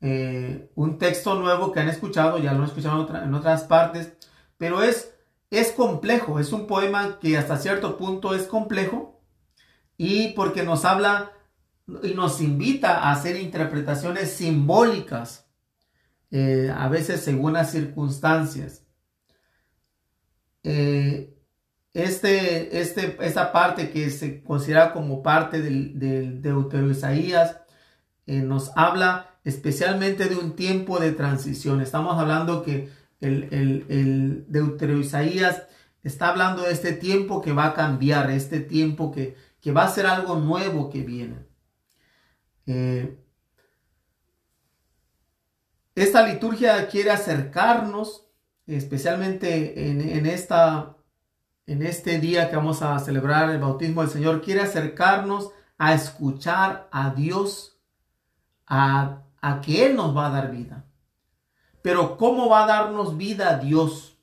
eh, 0.04 0.68
un 0.74 0.98
texto 0.98 1.36
nuevo 1.36 1.70
que 1.70 1.78
han 1.78 1.88
escuchado, 1.88 2.38
ya 2.38 2.52
lo 2.52 2.58
han 2.58 2.64
escuchado 2.64 3.08
en, 3.22 3.34
otras 3.34 3.62
partes, 3.62 4.12
pero 4.58 4.82
es, 4.82 5.14
es 5.48 5.70
complejo, 5.70 6.40
es 6.40 6.52
un 6.52 6.66
poema 6.66 7.20
que 7.20 7.38
hasta 7.38 7.56
cierto 7.56 7.96
punto 7.96 8.34
es 8.34 8.48
complejo 8.48 9.22
y 9.96 10.30
porque 10.30 10.64
nos 10.64 10.84
habla 10.84 11.30
y 12.02 12.14
nos 12.14 12.40
invita 12.40 12.98
a 12.98 13.12
hacer 13.12 13.36
interpretaciones 13.36 14.32
simbólicas, 14.32 15.48
eh, 16.32 16.72
a 16.76 16.88
veces 16.88 17.20
según 17.20 17.52
las 17.52 17.70
circunstancias. 17.70 18.84
Eh, 20.64 21.32
este, 21.94 22.80
este, 22.80 23.16
esta 23.20 23.52
parte 23.52 23.90
que 23.90 24.10
se 24.10 24.42
considera 24.42 24.92
como 24.92 25.22
parte 25.22 25.60
del, 25.62 25.96
del 26.00 26.42
Deutero 26.42 26.90
Isaías 26.90 27.60
nos 28.26 28.70
habla 28.76 29.31
especialmente 29.44 30.26
de 30.26 30.36
un 30.36 30.54
tiempo 30.54 30.98
de 30.98 31.12
transición. 31.12 31.80
Estamos 31.80 32.18
hablando 32.18 32.62
que 32.62 32.90
el, 33.20 33.48
el, 33.88 34.44
Deutero 34.48 34.98
Isaías 34.98 35.62
está 36.02 36.28
hablando 36.28 36.62
de 36.62 36.72
este 36.72 36.92
tiempo 36.92 37.40
que 37.40 37.52
va 37.52 37.66
a 37.66 37.74
cambiar, 37.74 38.30
este 38.30 38.60
tiempo 38.60 39.12
que, 39.12 39.36
va 39.72 39.84
a 39.84 39.88
ser 39.88 40.06
algo 40.06 40.36
nuevo 40.36 40.90
que 40.90 41.02
viene. 41.02 41.46
Eh, 42.66 43.18
esta 45.94 46.26
liturgia 46.26 46.88
quiere 46.88 47.10
acercarnos, 47.10 48.26
especialmente 48.66 49.90
en, 49.90 50.00
en, 50.00 50.26
esta, 50.26 50.96
en 51.66 51.82
este 51.82 52.18
día 52.18 52.48
que 52.48 52.56
vamos 52.56 52.82
a 52.82 52.98
celebrar 52.98 53.50
el 53.50 53.60
bautismo 53.60 54.02
del 54.02 54.10
Señor, 54.10 54.40
quiere 54.40 54.62
acercarnos 54.62 55.50
a 55.78 55.94
escuchar 55.94 56.88
a 56.90 57.10
Dios, 57.10 57.80
a 58.66 59.22
a 59.42 59.60
que 59.60 59.84
Él 59.84 59.96
nos 59.96 60.16
va 60.16 60.28
a 60.28 60.30
dar 60.30 60.50
vida. 60.50 60.86
Pero 61.82 62.16
¿cómo 62.16 62.48
va 62.48 62.64
a 62.64 62.66
darnos 62.66 63.18
vida 63.18 63.58
Dios? 63.58 64.16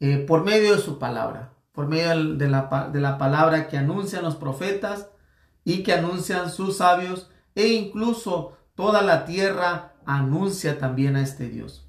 Eh, 0.00 0.18
por 0.18 0.44
medio 0.44 0.76
de 0.76 0.82
su 0.82 0.98
palabra, 0.98 1.54
por 1.72 1.86
medio 1.86 2.36
de 2.36 2.48
la, 2.48 2.90
de 2.92 3.00
la 3.00 3.16
palabra 3.16 3.68
que 3.68 3.78
anuncian 3.78 4.22
los 4.22 4.36
profetas 4.36 5.08
y 5.64 5.82
que 5.82 5.92
anuncian 5.92 6.50
sus 6.50 6.76
sabios 6.76 7.30
e 7.54 7.68
incluso 7.68 8.56
toda 8.74 9.02
la 9.02 9.24
tierra 9.24 9.94
anuncia 10.04 10.78
también 10.78 11.16
a 11.16 11.22
este 11.22 11.48
Dios. 11.48 11.88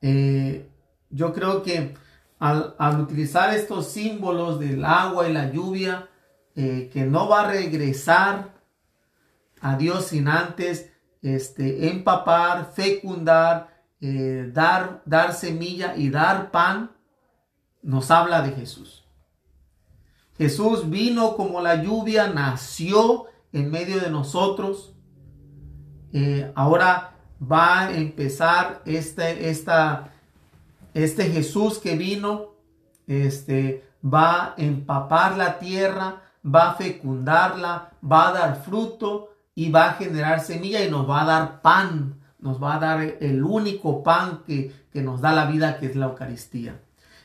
Eh, 0.00 0.70
yo 1.10 1.32
creo 1.32 1.62
que 1.62 1.94
al, 2.38 3.00
utilizar 3.00 3.54
estos 3.54 3.88
símbolos 3.88 4.58
del 4.58 4.84
agua 4.84 5.28
y 5.28 5.32
la 5.32 5.50
lluvia, 5.50 6.08
eh, 6.56 6.88
que 6.92 7.04
no 7.04 7.28
va 7.28 7.42
a 7.42 7.50
regresar 7.50 8.59
a 9.60 9.76
Dios 9.76 10.06
sin 10.06 10.28
antes 10.28 10.90
este, 11.22 11.88
empapar, 11.90 12.72
fecundar, 12.74 13.68
eh, 14.00 14.50
dar, 14.52 15.02
dar 15.04 15.34
semilla 15.34 15.96
y 15.96 16.10
dar 16.10 16.50
pan, 16.50 16.90
nos 17.82 18.10
habla 18.10 18.42
de 18.42 18.52
Jesús. 18.52 19.04
Jesús 20.38 20.88
vino 20.88 21.36
como 21.36 21.60
la 21.60 21.82
lluvia, 21.82 22.28
nació 22.28 23.26
en 23.52 23.70
medio 23.70 24.00
de 24.00 24.10
nosotros. 24.10 24.94
Eh, 26.12 26.50
ahora 26.54 27.14
va 27.40 27.80
a 27.80 27.92
empezar 27.94 28.82
este, 28.86 29.50
esta, 29.50 30.12
este 30.94 31.30
Jesús 31.30 31.78
que 31.78 31.96
vino, 31.96 32.54
este, 33.06 33.84
va 34.02 34.44
a 34.44 34.54
empapar 34.56 35.36
la 35.36 35.58
tierra, 35.58 36.22
va 36.44 36.70
a 36.70 36.74
fecundarla, 36.74 37.92
va 38.02 38.28
a 38.28 38.32
dar 38.32 38.62
fruto, 38.62 39.30
y 39.60 39.70
va 39.70 39.90
a 39.90 39.92
generar 39.92 40.40
semilla 40.40 40.82
y 40.82 40.90
nos 40.90 41.06
va 41.06 41.20
a 41.20 41.26
dar 41.26 41.60
pan, 41.60 42.18
nos 42.38 42.62
va 42.62 42.76
a 42.76 42.78
dar 42.78 43.02
el 43.20 43.44
único 43.44 44.02
pan 44.02 44.42
que, 44.46 44.72
nos 44.94 45.20
da 45.20 45.32
la 45.32 45.44
vida, 45.44 45.76
que 45.76 45.84
es 45.84 45.96
la 45.96 46.06
Eucaristía. 46.06 46.80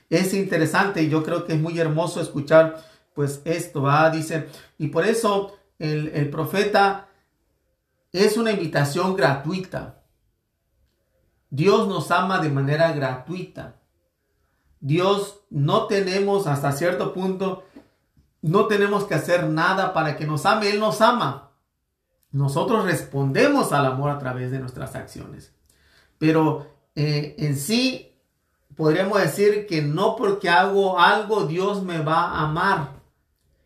Es 0.09 0.33
interesante 0.33 1.01
y 1.01 1.09
yo 1.09 1.23
creo 1.23 1.45
que 1.45 1.53
es 1.53 1.61
muy 1.61 1.79
hermoso 1.79 2.19
escuchar 2.19 2.83
pues 3.13 3.41
esto, 3.45 3.83
va, 3.83 4.09
dice, 4.09 4.49
y 4.77 4.87
por 4.87 5.05
eso 5.05 5.55
el, 5.79 6.09
el 6.09 6.29
profeta 6.29 7.07
es 8.11 8.35
una 8.35 8.51
invitación 8.51 9.15
gratuita. 9.15 10.01
Dios 11.49 11.87
nos 11.87 12.11
ama 12.11 12.39
de 12.39 12.49
manera 12.49 12.91
gratuita. 12.91 13.77
Dios 14.81 15.39
no 15.49 15.87
tenemos 15.87 16.47
hasta 16.47 16.73
cierto 16.73 17.13
punto, 17.13 17.63
no 18.41 18.65
tenemos 18.65 19.05
que 19.05 19.15
hacer 19.15 19.45
nada 19.45 19.93
para 19.93 20.17
que 20.17 20.27
nos 20.27 20.45
ame. 20.45 20.69
Él 20.69 20.81
nos 20.81 20.99
ama. 20.99 21.44
Nosotros 22.35 22.83
respondemos 22.83 23.71
al 23.71 23.85
amor 23.85 24.09
a 24.09 24.19
través 24.19 24.51
de 24.51 24.59
nuestras 24.59 24.93
acciones. 24.93 25.53
Pero 26.17 26.67
eh, 26.93 27.33
en 27.37 27.55
sí 27.55 28.19
podríamos 28.75 29.21
decir 29.21 29.65
que 29.65 29.81
no 29.81 30.17
porque 30.17 30.49
hago 30.49 30.99
algo 30.99 31.45
Dios 31.45 31.81
me 31.81 31.99
va 31.99 32.23
a 32.25 32.41
amar. 32.41 32.89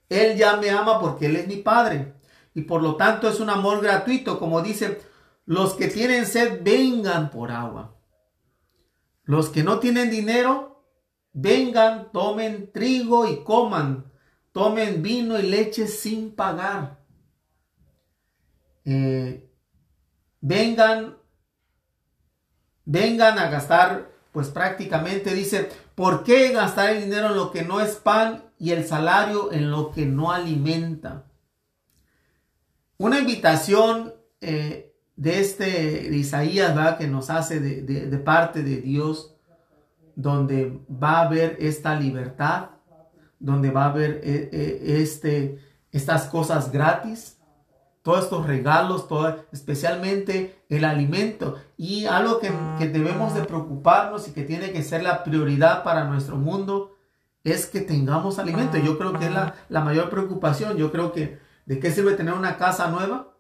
Él 0.08 0.38
ya 0.38 0.58
me 0.58 0.70
ama 0.70 1.00
porque 1.00 1.26
Él 1.26 1.38
es 1.38 1.48
mi 1.48 1.56
Padre. 1.56 2.14
Y 2.54 2.62
por 2.62 2.84
lo 2.84 2.96
tanto 2.96 3.28
es 3.28 3.40
un 3.40 3.50
amor 3.50 3.82
gratuito, 3.82 4.38
como 4.38 4.62
dice, 4.62 5.02
los 5.48 5.74
que 5.74 5.88
tienen 5.88 6.28
sed 6.28 6.60
vengan 6.62 7.32
por 7.32 7.50
agua. 7.50 7.96
Los 9.24 9.50
que 9.50 9.64
no 9.64 9.80
tienen 9.80 10.12
dinero, 10.12 10.86
vengan, 11.34 12.12
tomen 12.12 12.72
trigo 12.72 13.28
y 13.28 13.44
coman. 13.44 14.12
Tomen 14.52 15.02
vino 15.02 15.40
y 15.40 15.42
leche 15.42 15.88
sin 15.88 16.36
pagar. 16.36 16.99
Eh, 18.86 19.50
vengan, 20.42 21.18
vengan 22.86 23.40
a 23.40 23.50
gastar, 23.50 24.10
pues 24.32 24.50
prácticamente 24.50 25.34
dice, 25.34 25.70
¿por 25.96 26.24
qué 26.24 26.52
gastar 26.52 26.92
el 26.92 27.04
dinero 27.04 27.28
en 27.28 27.36
lo 27.36 27.52
que 27.52 27.64
no 27.64 27.82
es 27.82 27.96
pan 27.96 28.44
y 28.58 28.72
el 28.72 28.86
salario 28.86 29.52
en 29.52 29.72
lo 29.72 29.92
que 29.92 30.06
no 30.06 30.32
alimenta? 30.32 31.26
Una 32.98 33.20
invitación 33.20 34.14
eh, 34.42 34.94
de 35.16 35.40
este 35.40 35.66
de 36.10 36.18
Isaías. 36.18 36.98
Que 36.98 37.08
nos 37.08 37.30
hace 37.30 37.60
de, 37.60 38.18
parte 38.18 38.64
de 38.64 38.78
Dios, 38.78 39.36
donde 40.16 40.80
va 40.92 41.20
a 41.20 41.26
haber 41.28 41.58
esta 41.60 41.96
libertad, 42.00 42.72
donde 43.40 43.72
va 43.72 43.86
a 43.86 43.90
haber 43.90 44.22
eh, 44.24 44.80
este, 45.02 45.60
estas 45.92 46.26
cosas 46.26 46.72
gratis, 46.72 47.39
todos 48.10 48.24
estos 48.24 48.48
regalos, 48.48 49.08
todo, 49.08 49.46
especialmente 49.52 50.64
el 50.68 50.84
alimento. 50.84 51.58
Y 51.78 52.06
algo 52.06 52.40
que, 52.40 52.50
debemos 52.88 53.36
de 53.36 53.44
preocuparnos 53.44 54.28
y 54.28 54.32
que 54.32 54.42
tiene 54.42 54.72
que 54.72 54.82
ser 54.82 55.04
la 55.04 55.24
prioridad 55.24 55.84
para 55.84 56.06
nuestro 56.06 56.36
mundo 56.36 56.98
es 57.44 57.68
que 57.68 57.82
tengamos 57.82 58.40
alimento. 58.40 58.80
Yo 58.80 58.98
creo 58.98 59.14
que 59.14 59.26
es 59.26 59.32
la, 59.32 59.54
la 59.70 59.82
mayor 59.82 60.10
preocupación. 60.10 60.76
Yo 60.76 60.92
creo 60.92 61.12
que 61.12 61.38
de 61.68 61.80
qué 61.80 61.92
sirve 61.92 62.16
tener 62.16 62.34
una 62.34 62.58
casa 62.58 62.90
nueva. 62.90 63.36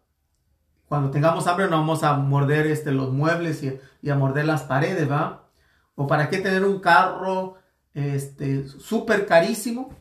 Cuando 0.88 1.10
tengamos 1.10 1.48
hambre 1.48 1.68
no 1.68 1.78
vamos 1.78 2.04
a 2.04 2.14
morder 2.14 2.68
este, 2.68 2.92
los 2.92 3.12
muebles 3.12 3.64
y, 3.64 4.08
a 4.08 4.16
morder 4.16 4.46
las 4.46 4.62
paredes, 4.62 5.10
¿va? 5.10 5.50
O 5.96 6.06
para 6.06 6.30
qué 6.30 6.38
tener 6.38 6.64
un 6.64 6.80
carro 6.80 7.56
este 7.96 8.68
súper 8.68 9.26
carísimo 9.26 9.98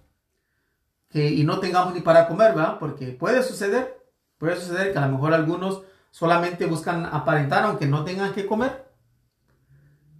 que, 1.08 1.26
y 1.30 1.42
no 1.44 1.58
tengamos 1.58 1.94
ni 1.94 2.02
para 2.02 2.28
comer, 2.28 2.54
¿va? 2.54 2.78
Porque 2.78 3.12
puede 3.12 3.42
suceder 3.42 3.97
Puede 4.38 4.56
suceder 4.56 4.92
que 4.92 4.98
a 4.98 5.06
lo 5.06 5.12
mejor 5.12 5.34
algunos 5.34 5.82
solamente 6.10 6.66
buscan 6.66 7.06
aparentar 7.06 7.64
aunque 7.64 7.86
no 7.86 8.04
tengan 8.04 8.32
que 8.32 8.46
comer. 8.46 8.88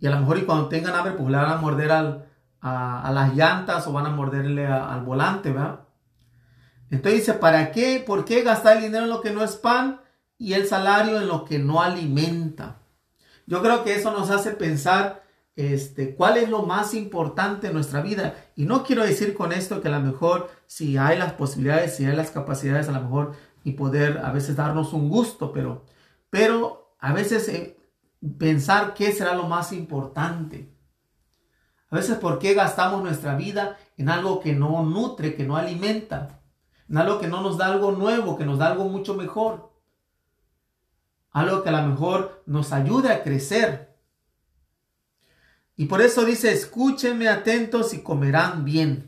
Y 0.00 0.07
a 0.07 0.11
lo 0.11 0.20
mejor 0.20 0.38
y 0.38 0.44
cuando 0.44 0.68
tengan 0.68 0.94
hambre, 0.94 1.12
pues 1.12 1.28
le 1.28 1.37
van 1.37 1.50
a 1.50 1.57
morder 1.57 1.90
al, 1.90 2.28
a, 2.61 3.11
las 3.12 3.35
llantas 3.35 3.87
o 3.87 3.92
van 3.92 4.07
a 4.07 4.11
morderle 4.11 4.66
al 4.66 5.02
volante, 5.02 5.50
¿verdad? 5.50 5.81
Entonces 6.90 7.20
dice, 7.20 7.35
¿para 7.35 7.70
qué? 7.72 8.02
¿Por 8.04 8.24
qué 8.24 8.42
gastar 8.42 8.76
el 8.76 8.85
dinero 8.85 9.04
en 9.04 9.11
lo 9.11 9.20
que 9.20 9.33
no 9.33 9.44
es 9.44 9.57
pan 9.57 10.00
y 10.38 10.54
el 10.54 10.66
salario 10.66 11.20
en 11.20 11.28
lo 11.28 11.44
que 11.44 11.59
no 11.59 11.83
alimenta? 11.83 12.78
Yo 13.46 13.62
creo 13.62 13.85
que 13.85 13.94
eso 13.94 14.12
nos 14.12 14.31
hace 14.31 14.52
pensar 14.52 15.22
este, 15.57 16.14
cuál 16.14 16.37
es 16.37 16.48
lo 16.48 16.62
más 16.62 16.94
importante 16.94 17.66
en 17.66 17.74
nuestra 17.74 18.00
vida. 18.00 18.37
Y 18.54 18.64
no 18.64 18.85
quiero 18.85 19.04
decir 19.04 19.35
con 19.35 19.52
esto 19.52 19.81
que 19.81 19.88
a 19.88 19.90
lo 19.90 20.00
mejor 20.00 20.50
si 20.66 20.96
hay 20.96 21.18
las 21.18 21.33
posibilidades, 21.33 21.96
si 21.96 22.04
hay 22.07 22.14
las 22.14 22.31
capacidades, 22.31 22.88
a 22.88 22.92
lo 22.92 23.02
mejor 23.02 23.33
y 23.68 23.72
poder 23.72 24.22
a 24.24 24.33
veces 24.33 24.57
darnos 24.57 24.94
un 24.94 25.11
gusto, 25.11 25.52
pero, 25.52 25.85
pero 26.31 26.94
a 26.98 27.12
veces 27.12 27.48
eh, 27.48 27.76
pensar 28.38 28.94
qué 28.94 29.12
será 29.12 29.35
lo 29.35 29.46
más 29.46 29.72
importante. 29.72 30.74
A 31.90 31.96
veces 31.96 32.16
por 32.16 32.38
qué 32.38 32.54
gastamos 32.54 33.02
nuestra 33.02 33.37
vida 33.37 33.76
en 33.98 34.09
algo 34.09 34.40
que 34.40 34.54
no 34.54 34.83
nutre, 34.85 35.35
que 35.35 35.44
no 35.44 35.57
alimenta, 35.57 36.40
en 36.88 36.96
algo 36.96 37.18
que 37.20 37.28
no 37.28 37.42
nos 37.42 37.59
da 37.59 37.66
algo 37.66 37.92
nuevo, 37.92 38.38
que 38.38 38.46
nos 38.46 38.59
da 38.59 38.68
algo 38.68 38.88
mucho 38.88 39.14
mejor. 39.14 39.70
Algo 41.31 41.62
que 41.62 41.68
a 41.68 41.83
lo 41.83 41.88
mejor 41.88 42.42
nos 42.46 42.72
ayude 42.72 43.12
a 43.12 43.22
crecer. 43.22 43.94
Y 45.76 45.87
por 45.87 46.00
eso 46.00 46.24
dice, 46.24 46.52
escúchenme 46.52 47.28
atentos 47.28 47.92
y 47.92 48.02
comerán 48.02 48.64
bien. 48.64 49.08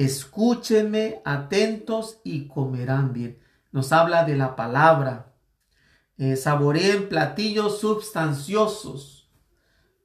Escúchenme 0.00 1.20
atentos 1.26 2.20
y 2.24 2.48
comerán 2.48 3.12
bien. 3.12 3.38
Nos 3.70 3.92
habla 3.92 4.24
de 4.24 4.34
la 4.34 4.56
palabra. 4.56 5.34
Eh, 6.16 6.36
saboreen 6.36 7.10
platillos 7.10 7.80
substanciosos. 7.80 9.30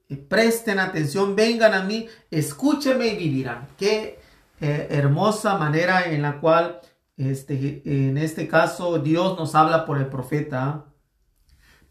Eh, 0.10 0.18
presten 0.18 0.80
atención, 0.80 1.34
vengan 1.38 1.74
a 1.74 1.84
mí, 1.84 2.10
escúchenme 2.30 3.08
y 3.08 3.16
vivirán. 3.16 3.70
Qué 3.78 4.20
eh, 4.60 4.88
hermosa 4.90 5.58
manera 5.58 6.12
en 6.12 6.24
la 6.24 6.42
cual 6.42 6.82
este, 7.16 7.82
en 7.86 8.18
este 8.18 8.50
caso 8.50 9.00
Dios 9.00 9.40
nos 9.40 9.56
habla 9.56 9.86
por 9.86 9.98
el 9.98 10.08
profeta. 10.08 10.88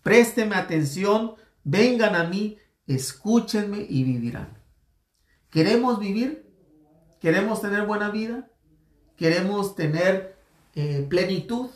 Préstenme 0.03 0.57
atención, 0.57 1.37
vengan 1.63 2.15
a 2.17 2.25
mí, 2.25 2.59
escúchenme 2.87 3.87
y 3.89 4.05
vivirán. 4.05 4.59
¿Queremos 5.49 5.99
vivir? 5.99 6.44
¿Queremos 7.25 7.63
tener 7.63 7.87
buena 7.87 8.11
vida? 8.11 8.51
¿Queremos 9.17 9.75
tener 9.75 10.37
eh, 10.75 11.07
plenitud? 11.09 11.71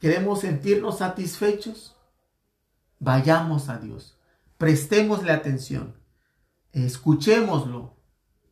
¿Queremos 0.00 0.40
sentirnos 0.40 0.96
satisfechos? 1.00 1.94
Vayamos 2.98 3.68
a 3.68 3.76
Dios, 3.76 4.18
prestémosle 4.56 5.32
atención, 5.32 5.96
escuchémoslo 6.72 7.98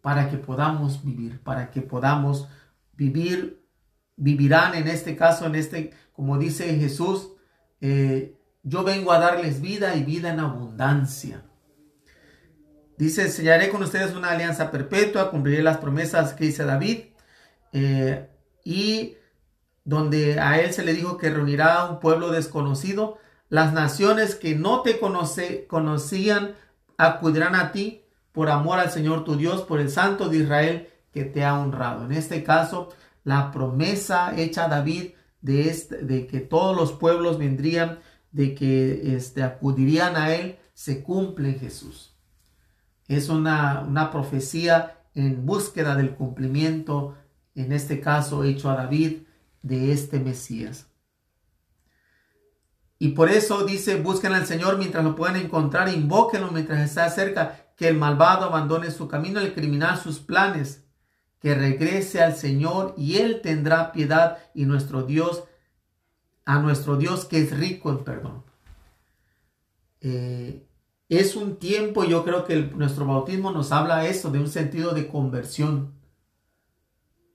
para 0.03 0.29
que 0.29 0.37
podamos 0.37 1.03
vivir, 1.03 1.43
para 1.43 1.71
que 1.71 1.81
podamos 1.81 2.47
vivir, 2.93 3.67
vivirán 4.17 4.75
en 4.75 4.89
este 4.89 5.17
caso, 5.17 5.47
en 5.47 5.55
este, 5.55 5.95
como 6.13 6.37
dice 6.37 6.79
Jesús, 6.79 7.31
eh, 7.81 8.39
yo 8.63 8.85
vengo 8.85 9.13
a 9.13 9.19
darles 9.19 9.63
vida 9.63 9.97
y 9.97 10.05
vida 10.05 10.31
en 10.31 10.41
abundancia. 10.41 11.46
Dice, 12.99 13.29
sellaré 13.29 13.69
con 13.69 13.83
ustedes 13.83 14.15
una 14.15 14.31
alianza 14.31 14.71
perpetua, 14.71 15.31
cumpliré 15.31 15.63
las 15.63 15.79
promesas 15.79 16.33
que 16.33 16.47
hice 16.47 16.65
David. 16.65 17.01
Eh, 17.73 18.29
y 18.65 19.17
donde 19.85 20.41
a 20.41 20.61
él 20.61 20.73
se 20.73 20.85
le 20.85 20.95
dijo 20.95 21.17
que 21.17 21.31
reunirá 21.31 21.81
a 21.81 21.91
un 21.91 22.01
pueblo 22.01 22.31
desconocido. 22.31 23.19
Las 23.49 23.73
naciones 23.73 24.35
que 24.35 24.57
no 24.57 24.83
te 24.83 24.99
conocían 24.99 26.57
acudirán 26.99 27.55
a 27.55 27.71
ti 27.71 28.03
por 28.33 28.51
amor 28.51 28.81
al 28.81 28.91
Señor 28.91 29.25
tu 29.25 29.37
Dios, 29.37 29.63
por 29.63 29.81
el 29.81 29.89
Santo 29.89 30.29
de 30.29 30.39
Israel 30.39 30.89
que 31.13 31.25
te 31.25 31.45
ha 31.45 31.59
honrado. 31.59 32.05
En 32.05 32.13
este 32.13 32.43
caso, 32.43 32.89
la 33.23 33.53
promesa 33.53 34.37
hecha 34.37 34.65
a 34.65 34.69
David 34.69 35.13
de, 35.41 35.69
este, 35.71 35.99
de 35.99 36.27
que 36.27 36.41
todos 36.41 36.77
los 36.77 36.93
pueblos 36.93 37.39
vendrían, 37.39 38.01
de 38.33 38.55
que 38.55 39.15
este, 39.15 39.45
acudirían 39.45 40.17
a 40.17 40.35
él, 40.35 40.59
se 40.75 41.03
cumple 41.03 41.51
en 41.51 41.61
Jesús. 41.61 42.16
Es 43.09 43.29
una, 43.29 44.11
profecía 44.11 44.99
en 45.15 45.47
búsqueda 45.47 45.95
del 45.95 46.15
cumplimiento, 46.15 47.17
en 47.55 47.73
este 47.73 48.01
caso 48.01 48.45
hecho 48.45 48.71
a 48.71 48.77
David, 48.77 49.23
de 49.63 49.93
este 49.93 50.21
Mesías. 50.21 50.87
Y 52.99 53.09
por 53.09 53.31
eso 53.31 53.65
dice, 53.65 54.01
busquen 54.01 54.33
al 54.33 54.47
Señor 54.47 54.79
mientras 54.79 55.05
lo 55.05 55.15
pueden 55.15 55.37
encontrar, 55.37 55.89
invóquenlo 55.89 56.51
mientras 56.51 56.81
está 56.81 57.09
cerca, 57.11 57.67
que 57.77 57.89
el 57.89 57.97
malvado 57.97 58.47
abandone 58.47 58.91
su 58.91 59.07
camino, 59.07 59.39
el 59.41 59.55
criminal 59.55 59.99
sus 59.99 60.19
planes, 60.19 60.85
que 61.41 61.55
regrese 61.55 62.23
al 62.23 62.35
Señor 62.35 62.95
y 62.97 63.19
Él 63.19 63.41
tendrá 63.43 63.93
piedad 63.93 64.39
y 64.55 64.65
nuestro 64.65 65.03
Dios, 65.03 65.45
a 66.47 66.59
nuestro 66.59 66.97
Dios 66.97 67.27
que 67.27 67.43
es 67.43 67.57
rico 67.57 67.91
en 67.91 68.05
perdón. 68.05 68.45
Eh, 70.01 70.66
es 71.09 71.37
un 71.37 71.57
tiempo, 71.57 72.05
yo 72.05 72.25
creo 72.25 72.45
que 72.45 72.57
nuestro 72.57 73.07
bautismo 73.07 73.53
nos 73.53 73.71
habla 73.73 74.07
eso, 74.07 74.31
de 74.31 74.41
un 74.41 74.49
sentido 74.49 74.93
de 74.93 75.07
conversión. 75.07 75.95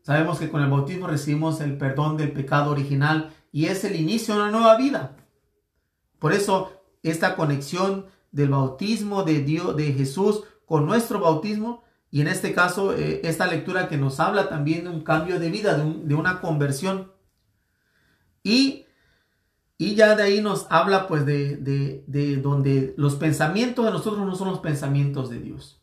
Sabemos 0.01 0.39
que 0.39 0.49
con 0.49 0.61
el 0.61 0.69
bautismo 0.69 1.07
recibimos 1.07 1.61
el 1.61 1.77
perdón 1.77 2.17
del 2.17 2.31
pecado 2.31 2.71
original 2.71 3.33
y 3.51 3.67
es 3.67 3.83
el 3.83 3.95
inicio 3.95 4.33
de 4.33 4.41
una 4.41 4.51
nueva 4.51 4.75
vida. 4.75 5.15
Por 6.19 6.33
eso 6.33 6.71
esta 7.03 7.35
conexión 7.35 8.07
del 8.31 8.49
bautismo 8.49 9.23
de 9.23 9.41
Dios, 9.41 9.75
de 9.75 9.93
Jesús 9.93 10.43
con 10.65 10.85
nuestro 10.85 11.19
bautismo 11.19 11.83
y 12.09 12.21
en 12.21 12.27
este 12.27 12.53
caso 12.53 12.93
eh, 12.93 13.21
esta 13.23 13.47
lectura 13.47 13.87
que 13.87 13.97
nos 13.97 14.19
habla 14.19 14.49
también 14.49 14.83
de 14.83 14.89
un 14.89 15.01
cambio 15.01 15.39
de 15.39 15.49
vida, 15.49 15.77
de, 15.77 15.93
de 16.03 16.15
una 16.15 16.41
conversión. 16.41 17.11
Y 18.43 18.51
Y 18.51 18.80
de 20.09 20.23
ahí 20.23 20.41
nos 20.41 20.67
habla 20.69 21.07
pues 21.07 21.25
de, 21.25 21.57
de, 22.07 22.37
donde 22.37 22.93
los 22.97 23.15
pensamientos 23.15 23.85
de 23.85 23.91
nosotros 23.91 24.25
no 24.25 24.35
son 24.35 24.49
los 24.49 24.59
pensamientos 24.59 25.29
de 25.29 25.39
Dios. 25.39 25.81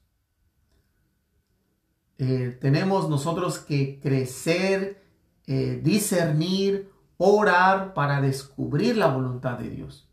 Eh, 2.18 2.58
tenemos 2.60 3.08
nosotros 3.08 3.58
que 3.58 4.00
crecer, 4.00 5.02
eh, 5.46 5.80
discernir, 5.82 6.90
orar 7.16 7.94
para 7.94 8.20
descubrir 8.20 8.96
la 8.96 9.08
voluntad 9.08 9.58
de 9.58 9.70
Dios. 9.70 10.08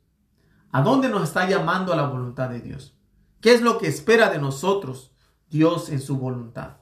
¿A 0.72 0.82
dónde 0.82 1.10
nos 1.10 1.24
está 1.24 1.50
llamando 1.50 1.94
a 1.94 1.96
la 1.96 2.08
voluntad 2.08 2.50
de 2.50 2.62
Dios? 2.62 2.98
¿Qué 3.42 3.54
es 3.54 3.62
lo 3.62 3.78
que 3.78 3.88
espera 3.88 4.30
de 4.30 4.40
nosotros 4.40 5.12
Dios 5.50 5.90
en 5.90 6.02
su 6.02 6.18
voluntad? 6.18 6.78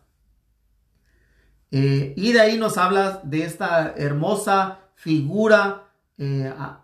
Eh, 1.71 2.13
y 2.17 2.33
de 2.33 2.41
ahí 2.41 2.57
nos 2.57 2.77
habla 2.77 3.21
de 3.23 3.43
esta 3.43 3.93
hermosa 3.97 4.79
figura 4.95 5.79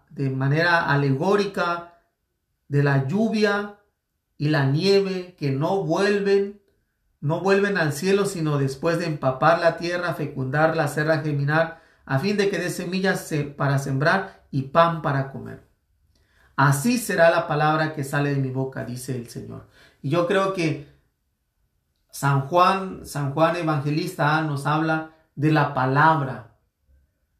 de 0.10 0.30
manera 0.30 0.92
alegórica 0.92 2.00
de 2.68 2.84
la 2.84 3.08
lluvia 3.08 3.80
y 4.38 4.50
la 4.50 4.66
nieve 4.66 5.36
que 5.38 5.52
no 5.52 5.84
vuelven, 5.84 6.62
no 7.22 7.42
vuelven 7.42 7.78
al 7.78 7.94
cielo, 7.94 8.26
sino 8.26 8.58
después 8.58 9.00
de 9.00 9.06
empapar 9.06 9.60
la 9.60 9.78
tierra, 9.78 10.14
fecundarla, 10.14 10.86
hacerla 10.86 11.20
germinar, 11.20 11.82
a 12.06 12.20
fin 12.20 12.38
de 12.38 12.50
que 12.50 12.58
dé 12.58 12.70
semillas 12.70 13.32
para 13.58 13.80
sembrar 13.80 14.46
y 14.52 14.64
pan 14.64 15.02
para 15.02 15.32
comer. 15.32 15.68
Así 16.56 16.98
será 16.98 17.30
la 17.30 17.48
palabra 17.48 17.94
que 17.94 18.04
sale 18.04 18.34
de 18.34 18.42
mi 18.42 18.50
boca, 18.50 18.84
dice 18.84 19.16
el 19.16 19.30
Señor. 19.30 19.68
Y 20.02 20.10
yo 20.10 20.28
creo 20.28 20.54
que 20.54 20.88
San 22.12 22.48
Juan, 22.48 23.06
San 23.06 23.34
Juan 23.34 23.56
Evangelista 23.56 24.42
nos 24.42 24.66
habla 24.66 25.12
de 25.36 25.52
la 25.52 25.74
palabra, 25.74 26.58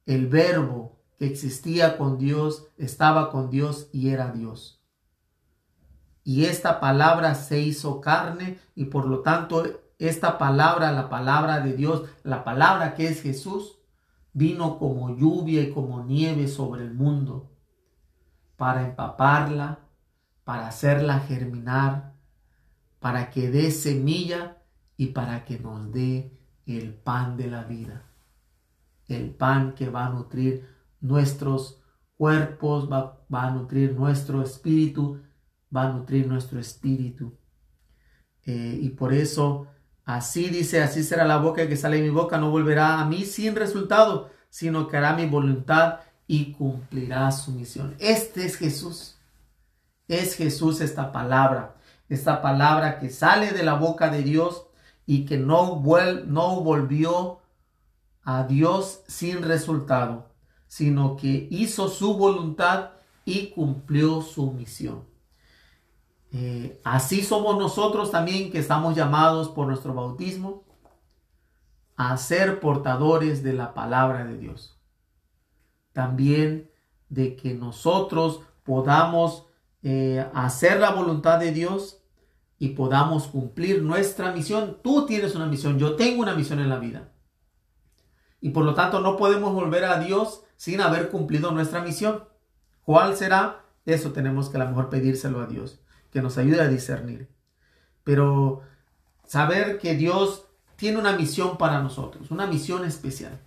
el 0.06 0.28
verbo 0.28 0.89
que 1.20 1.26
existía 1.26 1.98
con 1.98 2.18
Dios, 2.18 2.68
estaba 2.78 3.30
con 3.30 3.50
Dios 3.50 3.90
y 3.92 4.10
era 4.10 4.32
Dios. 4.32 4.82
Y 6.24 6.46
esta 6.46 6.80
palabra 6.80 7.36
se 7.36 7.60
hizo 7.60 8.00
carne 8.00 8.58
y 8.74 8.86
por 8.86 9.06
lo 9.06 9.20
tanto 9.20 9.64
esta 10.00 10.38
palabra, 10.38 10.94
la 10.94 11.10
palabra 11.10 11.60
de 11.60 11.74
Dios, 11.74 12.04
la 12.24 12.46
palabra 12.46 12.96
que 12.96 13.10
es 13.10 13.22
Jesús, 13.22 13.80
vino 14.32 14.80
como 14.80 15.18
lluvia 15.18 15.62
y 15.62 15.72
como 15.72 16.06
nieve 16.06 16.48
sobre 16.48 16.84
el 16.84 16.94
mundo 16.94 17.52
para 18.56 18.86
empaparla, 18.88 19.80
para 20.46 20.68
hacerla 20.68 21.20
germinar, 21.20 22.14
para 23.00 23.30
que 23.30 23.52
dé 23.52 23.72
semilla 23.72 24.58
y 24.96 25.08
para 25.08 25.44
que 25.44 25.60
nos 25.60 25.92
dé 25.92 26.32
el 26.66 26.94
pan 26.94 27.36
de 27.36 27.48
la 27.48 27.64
vida. 27.64 28.04
El 29.08 29.32
pan 29.32 29.74
que 29.74 29.90
va 29.90 30.06
a 30.06 30.10
nutrir 30.10 30.79
nuestros 31.02 31.82
cuerpos, 32.18 32.90
va, 32.92 33.18
a 33.32 33.52
nutrir 33.52 33.94
nuestro 33.94 34.42
espíritu, 34.42 35.22
va 35.76 35.84
a 35.84 35.94
nutrir 35.94 36.28
nuestro 36.28 36.60
espíritu. 36.60 37.38
Eh, 38.46 38.78
y 38.82 38.90
por 38.90 39.14
eso, 39.14 39.68
así 40.06 40.50
dice, 40.50 40.82
así 40.82 41.04
será 41.04 41.26
la 41.26 41.38
boca 41.38 41.68
que 41.68 41.78
sale 41.78 41.98
de 41.98 42.04
mi 42.04 42.10
boca, 42.10 42.38
no 42.38 42.52
volverá 42.52 43.00
a 43.00 43.06
mí 43.06 43.26
sin 43.26 43.56
resultado, 43.56 44.30
sino 44.50 44.88
que 44.88 44.98
hará 44.98 45.16
mi 45.16 45.28
voluntad 45.28 46.00
y 46.28 46.54
cumplirá 46.54 47.32
su 47.32 47.52
misión. 47.52 47.96
Este 48.00 48.46
es 48.46 48.58
Jesús. 48.58 49.18
Es 50.08 50.36
Jesús 50.36 50.82
esta 50.82 51.12
palabra, 51.12 51.76
esta 52.10 52.42
palabra 52.42 53.00
que 53.00 53.10
sale 53.10 53.52
de 53.52 53.64
la 53.64 53.76
boca 53.76 54.10
de 54.10 54.24
Dios 54.24 54.66
y 55.06 55.26
que 55.26 55.38
no, 55.38 55.82
no 56.28 56.62
volvió 56.62 57.40
a 58.24 58.44
Dios 58.44 59.02
sin 59.08 59.42
resultado, 59.44 60.29
sino 60.70 61.18
que 61.18 61.48
hizo 61.50 61.90
su 61.90 62.16
voluntad 62.16 62.92
y 63.26 63.48
cumplió 63.48 64.22
su 64.22 64.52
misión. 64.52 65.04
Eh, 66.32 66.80
así 66.84 67.24
somos 67.24 67.58
nosotros 67.58 68.12
también 68.12 68.52
que 68.52 68.60
estamos 68.60 68.96
llamados 68.96 69.50
por 69.50 69.66
nuestro 69.66 69.96
bautismo 69.96 70.64
a 71.98 72.16
ser 72.18 72.60
portadores 72.60 73.42
de 73.42 73.54
la 73.54 73.74
palabra 73.74 74.26
de 74.26 74.38
Dios. 74.38 74.80
También 75.92 76.70
de 77.10 77.36
que 77.36 77.56
nosotros 77.56 78.42
podamos 78.64 79.48
eh, 79.82 80.24
hacer 80.36 80.80
la 80.80 80.92
voluntad 80.92 81.40
de 81.40 81.52
Dios 81.52 82.04
y 82.60 82.70
podamos 82.70 83.26
cumplir 83.26 83.82
nuestra 83.82 84.32
misión. 84.34 84.78
Tú 84.84 85.08
tienes 85.08 85.34
una 85.34 85.48
misión, 85.48 85.80
yo 85.80 85.96
tengo 85.96 86.22
una 86.22 86.36
misión 86.36 86.60
en 86.60 86.70
la 86.70 86.78
vida. 86.78 87.10
Y 88.40 88.52
por 88.52 88.66
lo 88.66 88.76
tanto 88.76 89.00
no 89.00 89.18
podemos 89.18 89.52
volver 89.52 89.86
a 89.86 90.00
Dios 90.00 90.44
sin 90.60 90.82
haber 90.82 91.10
cumplido 91.10 91.52
nuestra 91.52 91.82
misión. 91.82 92.26
¿Cuál 92.84 93.16
será? 93.16 93.64
Eso 93.86 94.12
tenemos 94.12 94.50
que 94.50 94.58
a 94.58 94.66
lo 94.66 94.68
mejor 94.68 94.90
pedírselo 94.90 95.40
a 95.40 95.46
Dios, 95.46 95.80
que 96.12 96.22
nos 96.22 96.38
ayude 96.38 96.60
a 96.60 96.68
discernir. 96.68 97.30
Pero 98.04 98.64
saber 99.24 99.80
que 99.80 99.96
Dios 99.96 100.48
tiene 100.76 100.98
una 100.98 101.14
misión 101.14 101.58
para 101.58 101.82
nosotros, 101.82 102.30
una 102.30 102.46
misión 102.46 102.84
especial. 102.84 103.40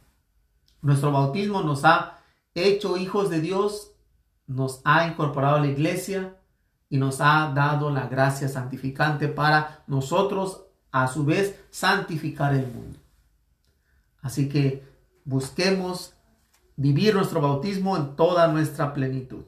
Nuestro 0.81 1.13
bautismo 1.13 1.63
nos 1.63 1.85
ha 1.85 2.19
hecho 2.55 2.97
hijos 2.97 3.29
de 3.29 3.43
Dios, 3.43 3.93
nos 4.47 4.81
ha 4.85 5.07
incorporado 5.07 5.57
a 5.57 5.61
la 5.61 5.67
iglesia, 5.67 6.39
y 6.89 6.97
nos 6.97 7.21
ha 7.21 7.53
dado 7.55 7.91
la 7.91 8.07
gracia 8.07 8.49
santificante 8.49 9.29
para 9.29 9.83
nosotros 9.87 10.65
a 10.91 11.09
su 11.09 11.27
vez 11.27 11.59
santificar 11.71 12.55
el 12.55 12.67
mundo. 12.67 12.99
Así 14.23 14.49
que 14.49 14.83
busquemos 15.27 16.15
vivir 16.77 17.15
nuestro 17.15 17.41
bautismo 17.41 17.97
en 17.97 18.17
toda 18.17 18.49
nuestra 18.49 18.95
plenitud. 18.95 19.45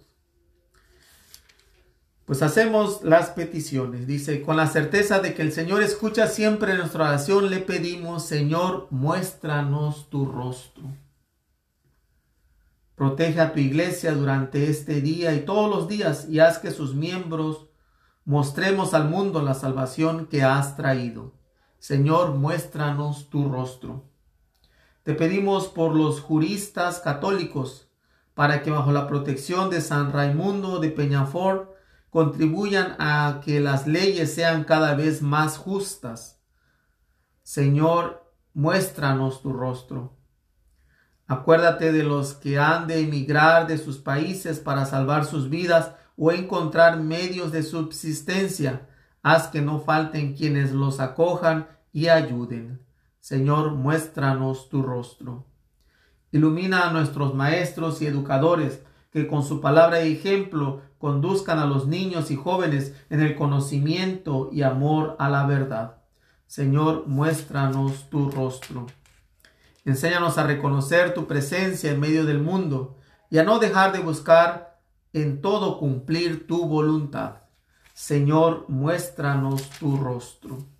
Pues 2.24 2.42
hacemos 2.42 3.02
las 3.02 3.30
peticiones. 3.30 4.06
Dice, 4.06 4.40
con 4.42 4.56
la 4.56 4.66
certeza 4.66 5.20
de 5.20 5.34
que 5.34 5.42
el 5.42 5.52
Señor 5.52 5.82
escucha 5.82 6.26
siempre 6.26 6.74
nuestra 6.74 7.04
oración, 7.04 7.50
le 7.50 7.58
pedimos, 7.58 8.24
Señor, 8.24 8.86
muéstranos 8.90 10.08
tu 10.08 10.24
rostro. 10.24 10.84
Protege 12.94 13.40
a 13.40 13.52
tu 13.52 13.60
iglesia 13.60 14.12
durante 14.12 14.70
este 14.70 15.00
día 15.00 15.34
y 15.34 15.40
todos 15.40 15.68
los 15.68 15.88
días 15.88 16.28
y 16.28 16.38
haz 16.38 16.58
que 16.58 16.70
sus 16.70 16.94
miembros 16.94 17.66
mostremos 18.24 18.94
al 18.94 19.08
mundo 19.08 19.42
la 19.42 19.54
salvación 19.54 20.26
que 20.26 20.44
has 20.44 20.76
traído. 20.76 21.32
Señor, 21.78 22.34
muéstranos 22.34 23.28
tu 23.28 23.50
rostro. 23.50 24.04
Te 25.04 25.12
pedimos 25.14 25.68
por 25.68 25.94
los 25.94 26.22
juristas 26.22 26.98
católicos, 26.98 27.90
para 28.32 28.62
que 28.62 28.70
bajo 28.70 28.90
la 28.90 29.06
protección 29.06 29.68
de 29.68 29.82
San 29.82 30.12
Raimundo 30.12 30.80
de 30.80 30.88
Peñafort 30.88 31.70
contribuyan 32.08 32.96
a 32.98 33.42
que 33.44 33.60
las 33.60 33.86
leyes 33.86 34.34
sean 34.34 34.64
cada 34.64 34.94
vez 34.94 35.20
más 35.20 35.58
justas. 35.58 36.40
Señor, 37.42 38.32
muéstranos 38.54 39.42
tu 39.42 39.52
rostro. 39.52 40.16
Acuérdate 41.26 41.92
de 41.92 42.02
los 42.02 42.32
que 42.32 42.58
han 42.58 42.86
de 42.86 43.00
emigrar 43.00 43.66
de 43.66 43.76
sus 43.76 43.98
países 43.98 44.58
para 44.58 44.86
salvar 44.86 45.26
sus 45.26 45.50
vidas 45.50 45.92
o 46.16 46.32
encontrar 46.32 46.98
medios 46.98 47.52
de 47.52 47.62
subsistencia. 47.62 48.88
Haz 49.22 49.48
que 49.48 49.60
no 49.60 49.80
falten 49.80 50.34
quienes 50.34 50.72
los 50.72 50.98
acojan 50.98 51.68
y 51.92 52.08
ayuden. 52.08 52.83
Señor, 53.24 53.72
muéstranos 53.72 54.68
tu 54.68 54.82
rostro. 54.82 55.46
Ilumina 56.30 56.86
a 56.86 56.92
nuestros 56.92 57.34
maestros 57.34 58.02
y 58.02 58.06
educadores, 58.06 58.82
que 59.10 59.26
con 59.26 59.42
su 59.42 59.62
palabra 59.62 60.04
y 60.04 60.12
ejemplo 60.12 60.82
conduzcan 60.98 61.58
a 61.58 61.64
los 61.64 61.86
niños 61.86 62.30
y 62.30 62.36
jóvenes 62.36 62.94
en 63.08 63.20
el 63.20 63.34
conocimiento 63.34 64.50
y 64.52 64.60
amor 64.60 65.16
a 65.18 65.30
la 65.30 65.46
verdad. 65.46 66.02
Señor, 66.46 67.06
muéstranos 67.06 68.10
tu 68.10 68.30
rostro. 68.30 68.88
Enséñanos 69.86 70.36
a 70.36 70.46
reconocer 70.46 71.14
tu 71.14 71.26
presencia 71.26 71.92
en 71.92 72.00
medio 72.00 72.26
del 72.26 72.42
mundo 72.42 72.98
y 73.30 73.38
a 73.38 73.42
no 73.42 73.58
dejar 73.58 73.92
de 73.92 74.00
buscar 74.00 74.82
en 75.14 75.40
todo 75.40 75.78
cumplir 75.78 76.46
tu 76.46 76.68
voluntad. 76.68 77.36
Señor, 77.94 78.66
muéstranos 78.68 79.70
tu 79.80 79.96
rostro. 79.96 80.73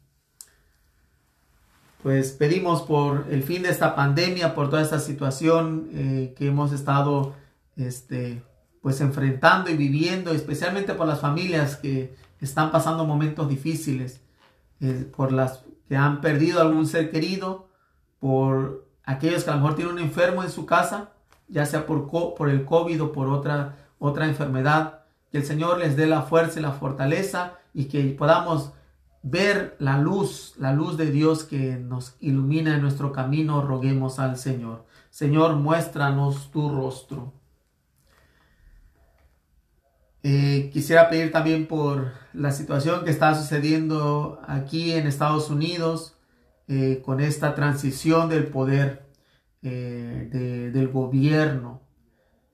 Pues 2.05 2.33
pedimos 2.33 2.83
por 2.83 3.29
el 3.31 3.43
fin 3.43 3.63
de 3.63 3.71
esta 3.71 3.95
pandemia, 3.95 4.55
por 4.55 4.69
toda 4.69 4.83
esta 4.83 4.99
situación 4.99 5.89
eh, 5.95 6.35
que 6.37 6.49
hemos 6.49 6.71
estado 6.71 7.33
este, 7.77 8.43
pues 8.83 9.01
enfrentando 9.01 9.71
y 9.71 9.75
viviendo, 9.79 10.33
especialmente 10.33 10.93
por 10.93 11.07
las 11.07 11.21
familias 11.21 11.77
que 11.77 12.15
están 12.43 12.71
pasando 12.71 13.07
momentos 13.07 13.49
difíciles, 13.49 14.21
eh, 14.83 15.11
por 15.17 15.33
las 15.33 15.63
que 15.89 15.97
han 15.97 16.21
perdido 16.21 16.61
algún 16.61 16.87
ser 16.87 17.11
querido, 17.11 17.71
por 18.21 18.87
aquellos 19.05 19.43
que 19.43 19.51
a 19.53 19.55
lo 19.55 19.63
mejor 19.63 19.75
tienen 19.75 19.95
un 19.95 20.01
enfermo 20.01 20.43
en 20.43 20.51
su 20.51 20.67
casa, 20.67 21.09
ya 21.49 21.65
sea 21.65 21.87
por, 21.87 22.11
por 22.11 22.51
el 22.51 22.67
COVID 22.67 23.03
o 23.03 23.13
por 23.13 23.31
otra, 23.31 23.77
otra 23.99 24.27
enfermedad, 24.27 25.05
que 25.33 25.39
el 25.39 25.47
Señor 25.47 25.79
les 25.79 25.97
dé 25.97 26.07
la 26.07 26.21
fuerza 26.21 26.59
y 26.61 26.63
la 26.63 26.73
fortaleza 26.73 27.55
y 27.73 27.87
que 27.87 28.03
podamos 28.11 28.73
ver 29.25 29.75
la 29.79 29.99
luz, 29.99 30.55
la 30.59 30.75
luz 30.75 30.99
de 30.99 31.11
Dios 31.11 31.45
que 31.45 31.77
nos 31.77 32.15
ilumina 32.21 32.75
en 32.75 32.83
nuestro 32.83 33.11
camino, 33.11 33.63
roguemos 33.63 34.19
al 34.19 34.37
Señor. 34.37 34.85
Señor, 35.09 35.57
muéstranos 35.57 36.51
tu 36.51 36.69
rostro. 36.69 37.33
Eh, 40.23 40.71
quisiera 40.73 41.09
pedir 41.09 41.33
también 41.33 41.67
por 41.67 42.13
la 42.35 42.53
situación 42.53 43.05
que 43.05 43.11
está 43.11 43.35
sucediendo 43.35 44.41
aquí 44.47 44.93
en 44.93 45.07
Estados 45.07 45.49
Unidos 45.49 46.19
eh, 46.69 47.01
con 47.03 47.21
esta 47.21 47.55
transición 47.55 48.29
del 48.29 48.47
poder 48.49 49.07
eh, 49.63 50.71
del 50.73 50.89
gobierno, 50.89 51.81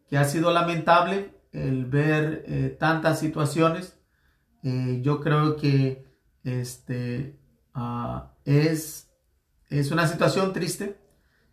que 0.09 0.19
ha 0.19 0.25
sido 0.25 0.53
lamentable 0.53 1.35
el 1.53 1.87
ver 1.87 2.77
tantas 2.79 3.19
situaciones. 3.19 3.99
yo 4.63 5.21
creo 5.21 5.57
que 5.57 6.10
este, 6.45 7.39
ah, 7.75 8.33
es, 8.45 9.11
es 9.69 9.91
una 9.91 10.07
situación 10.07 10.53
triste 10.53 11.01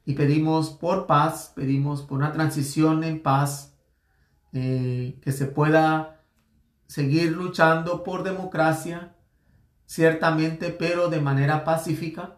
y 0.05 0.13
pedimos 0.13 0.69
por 0.69 1.05
paz, 1.05 1.51
pedimos 1.55 2.01
por 2.01 2.17
una 2.17 2.31
transición 2.31 3.03
en 3.03 3.21
paz 3.21 3.77
eh, 4.53 5.19
que 5.21 5.31
se 5.31 5.45
pueda 5.47 6.21
seguir 6.87 7.33
luchando 7.33 8.03
por 8.03 8.23
democracia, 8.23 9.15
ciertamente, 9.85 10.69
pero 10.71 11.09
de 11.09 11.19
manera 11.19 11.63
pacífica, 11.63 12.37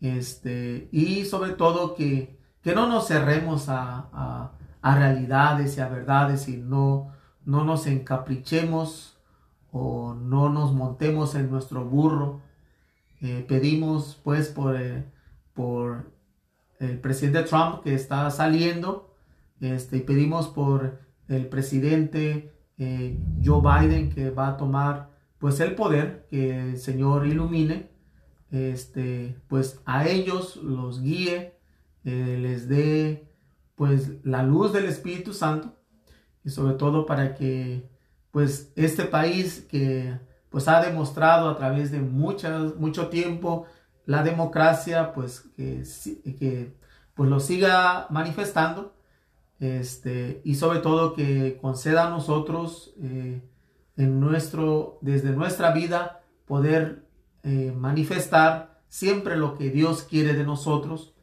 este, 0.00 0.88
y 0.92 1.24
sobre 1.26 1.52
todo 1.52 1.94
que, 1.94 2.38
que 2.62 2.74
no 2.74 2.88
nos 2.88 3.08
cerremos 3.08 3.68
a, 3.68 4.50
a, 4.82 4.98
realidades 4.98 5.76
y 5.76 5.80
a 5.80 5.88
verdades 5.88 6.48
y 6.48 6.56
no, 6.56 7.12
no 7.44 7.64
nos 7.64 7.86
encaprichemos 7.86 9.13
o 9.76 10.14
no 10.14 10.50
nos 10.50 10.72
montemos 10.72 11.34
en 11.34 11.50
nuestro 11.50 11.84
burro. 11.84 12.42
Eh, 13.20 13.44
pedimos 13.48 14.20
pues 14.22 14.48
por, 14.48 14.80
eh, 14.80 15.04
por 15.52 16.12
el 16.78 17.00
presidente 17.00 17.42
Trump 17.42 17.82
que 17.82 17.92
está 17.92 18.30
saliendo 18.30 19.12
este, 19.60 19.96
y 19.96 20.00
pedimos 20.00 20.46
por 20.46 21.00
el 21.26 21.48
presidente 21.48 22.52
eh, 22.78 23.18
Joe 23.44 23.62
Biden 23.62 24.10
que 24.10 24.30
va 24.30 24.50
a 24.50 24.56
tomar 24.56 25.10
pues 25.38 25.58
el 25.58 25.74
poder, 25.74 26.28
que 26.30 26.70
el 26.70 26.78
Señor 26.78 27.26
ilumine, 27.26 27.90
este, 28.52 29.36
pues 29.48 29.82
a 29.86 30.06
ellos 30.06 30.54
los 30.56 31.02
guíe, 31.02 31.58
les 32.04 32.68
dé 32.68 33.28
pues 33.74 34.24
la 34.24 34.44
luz 34.44 34.72
del 34.72 34.84
Espíritu 34.84 35.32
Santo 35.32 35.74
y 36.44 36.50
sobre 36.50 36.74
todo 36.74 37.06
para 37.06 37.34
que 37.34 37.93
pues 38.34 38.72
este 38.74 39.04
país 39.04 39.64
que 39.70 40.18
pues 40.50 40.66
ha 40.66 40.82
demostrado 40.82 41.48
a 41.48 41.56
través 41.56 41.92
de 41.92 42.00
muchas, 42.00 42.74
mucho 42.74 43.06
tiempo 43.06 43.66
la 44.06 44.24
democracia 44.24 45.12
pues 45.12 45.42
que, 45.56 45.84
que 46.36 46.74
pues 47.14 47.30
lo 47.30 47.38
siga 47.38 48.08
manifestando 48.10 48.96
este, 49.60 50.42
y 50.44 50.56
sobre 50.56 50.80
todo 50.80 51.14
que 51.14 51.58
conceda 51.62 52.08
a 52.08 52.10
nosotros 52.10 52.92
eh, 53.00 53.48
en 53.96 54.18
nuestro, 54.18 54.98
desde 55.00 55.30
nuestra 55.30 55.70
vida 55.70 56.22
poder 56.44 57.06
eh, 57.44 57.72
manifestar 57.78 58.80
siempre 58.88 59.36
lo 59.36 59.54
que 59.54 59.70
Dios 59.70 60.02
quiere 60.02 60.32
de 60.32 60.42
nosotros 60.42 61.14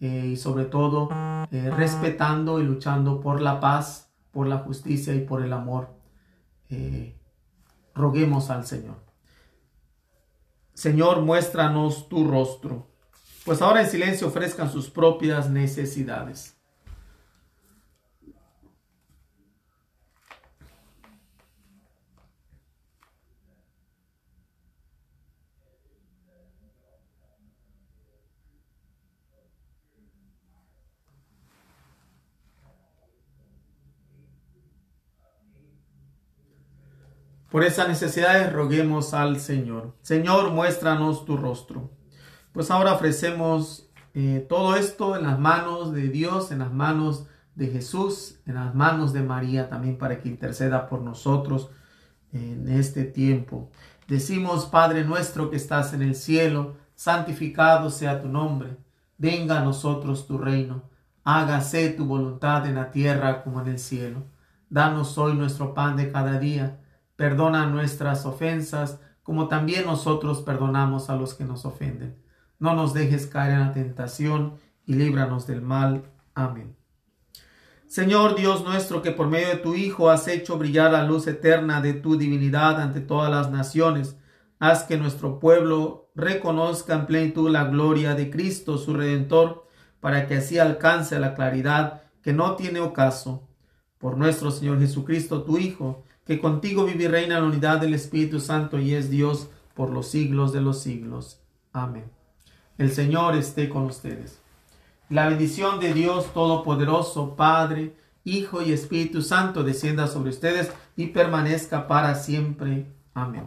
eh, 0.00 0.26
y 0.32 0.36
sobre 0.36 0.66
todo 0.66 1.08
respetando 1.50 2.60
y 2.60 2.64
luchando 2.64 3.22
por 3.22 3.40
la 3.40 3.58
paz, 3.58 4.12
por 4.32 4.46
la 4.46 4.58
justicia 4.58 5.14
y 5.14 5.20
por 5.20 5.42
el 5.42 5.54
amor. 5.54 5.97
Roguemos 7.94 8.50
al 8.50 8.66
Señor. 8.66 8.96
Señor, 10.74 11.22
muéstranos 11.22 12.08
tu 12.08 12.26
rostro. 12.28 12.90
Pues 13.44 13.62
ahora 13.62 13.80
en 13.82 13.88
silencio 13.88 14.28
ofrezcan 14.28 14.70
sus 14.70 14.90
propias 14.90 15.48
necesidades. 15.48 16.57
Por 37.50 37.64
esas 37.64 37.88
necesidades 37.88 38.52
roguemos 38.52 39.14
al 39.14 39.40
Señor. 39.40 39.94
Señor, 40.02 40.52
muéstranos 40.52 41.24
tu 41.24 41.38
rostro. 41.38 41.90
Pues 42.52 42.70
ahora 42.70 42.92
ofrecemos 42.92 43.88
eh, 44.12 44.44
todo 44.46 44.76
esto 44.76 45.16
en 45.16 45.22
las 45.22 45.38
manos 45.38 45.94
de 45.94 46.08
Dios, 46.08 46.52
en 46.52 46.58
las 46.58 46.72
manos 46.72 47.26
de 47.54 47.68
Jesús, 47.68 48.38
en 48.44 48.56
las 48.56 48.74
manos 48.74 49.14
de 49.14 49.22
María 49.22 49.70
también 49.70 49.96
para 49.96 50.20
que 50.20 50.28
interceda 50.28 50.88
por 50.88 51.00
nosotros 51.00 51.70
en 52.32 52.68
este 52.68 53.04
tiempo. 53.04 53.70
Decimos, 54.06 54.66
Padre 54.66 55.04
nuestro 55.04 55.48
que 55.48 55.56
estás 55.56 55.94
en 55.94 56.02
el 56.02 56.16
cielo, 56.16 56.76
santificado 56.94 57.88
sea 57.88 58.20
tu 58.20 58.28
nombre. 58.28 58.76
Venga 59.16 59.58
a 59.58 59.64
nosotros 59.64 60.26
tu 60.26 60.36
reino. 60.36 60.82
Hágase 61.24 61.88
tu 61.90 62.04
voluntad 62.04 62.66
en 62.66 62.74
la 62.74 62.90
tierra 62.90 63.42
como 63.42 63.62
en 63.62 63.68
el 63.68 63.78
cielo. 63.78 64.24
Danos 64.68 65.16
hoy 65.16 65.34
nuestro 65.34 65.72
pan 65.72 65.96
de 65.96 66.12
cada 66.12 66.38
día 66.38 66.80
Perdona 67.18 67.66
nuestras 67.66 68.24
ofensas, 68.26 69.00
como 69.24 69.48
también 69.48 69.86
nosotros 69.86 70.42
perdonamos 70.42 71.10
a 71.10 71.16
los 71.16 71.34
que 71.34 71.42
nos 71.42 71.64
ofenden. 71.64 72.16
No 72.60 72.74
nos 72.74 72.94
dejes 72.94 73.26
caer 73.26 73.54
en 73.54 73.58
la 73.58 73.72
tentación 73.72 74.54
y 74.86 74.94
líbranos 74.94 75.44
del 75.44 75.60
mal. 75.60 76.04
Amén. 76.32 76.76
Señor 77.88 78.36
Dios 78.36 78.62
nuestro, 78.62 79.02
que 79.02 79.10
por 79.10 79.26
medio 79.26 79.48
de 79.48 79.56
tu 79.56 79.74
Hijo 79.74 80.10
has 80.10 80.28
hecho 80.28 80.58
brillar 80.58 80.92
la 80.92 81.02
luz 81.02 81.26
eterna 81.26 81.80
de 81.80 81.92
tu 81.92 82.16
divinidad 82.16 82.80
ante 82.80 83.00
todas 83.00 83.32
las 83.32 83.50
naciones, 83.50 84.16
haz 84.60 84.84
que 84.84 84.96
nuestro 84.96 85.40
pueblo 85.40 86.12
reconozca 86.14 86.94
en 86.94 87.06
plenitud 87.06 87.50
la 87.50 87.64
gloria 87.64 88.14
de 88.14 88.30
Cristo, 88.30 88.78
su 88.78 88.94
Redentor, 88.94 89.66
para 89.98 90.28
que 90.28 90.36
así 90.36 90.60
alcance 90.60 91.18
la 91.18 91.34
claridad 91.34 92.02
que 92.22 92.32
no 92.32 92.54
tiene 92.54 92.78
ocaso. 92.78 93.48
Por 93.98 94.16
nuestro 94.16 94.52
Señor 94.52 94.78
Jesucristo, 94.78 95.42
tu 95.42 95.58
Hijo, 95.58 96.04
que 96.28 96.38
contigo 96.38 96.84
vive 96.84 97.04
y 97.04 97.08
reina 97.08 97.40
la 97.40 97.46
unidad 97.46 97.80
del 97.80 97.94
Espíritu 97.94 98.38
Santo 98.38 98.78
y 98.78 98.92
es 98.94 99.08
Dios 99.08 99.48
por 99.74 99.88
los 99.88 100.08
siglos 100.08 100.52
de 100.52 100.60
los 100.60 100.82
siglos. 100.82 101.40
Amén. 101.72 102.04
El 102.76 102.92
Señor 102.92 103.34
esté 103.34 103.70
con 103.70 103.86
ustedes. 103.86 104.38
La 105.08 105.26
bendición 105.26 105.80
de 105.80 105.94
Dios 105.94 106.34
Todopoderoso, 106.34 107.34
Padre, 107.34 107.96
Hijo 108.24 108.60
y 108.60 108.72
Espíritu 108.72 109.22
Santo 109.22 109.64
descienda 109.64 110.06
sobre 110.06 110.28
ustedes 110.28 110.70
y 110.96 111.06
permanezca 111.06 111.88
para 111.88 112.14
siempre. 112.14 112.84
Amén. 113.14 113.46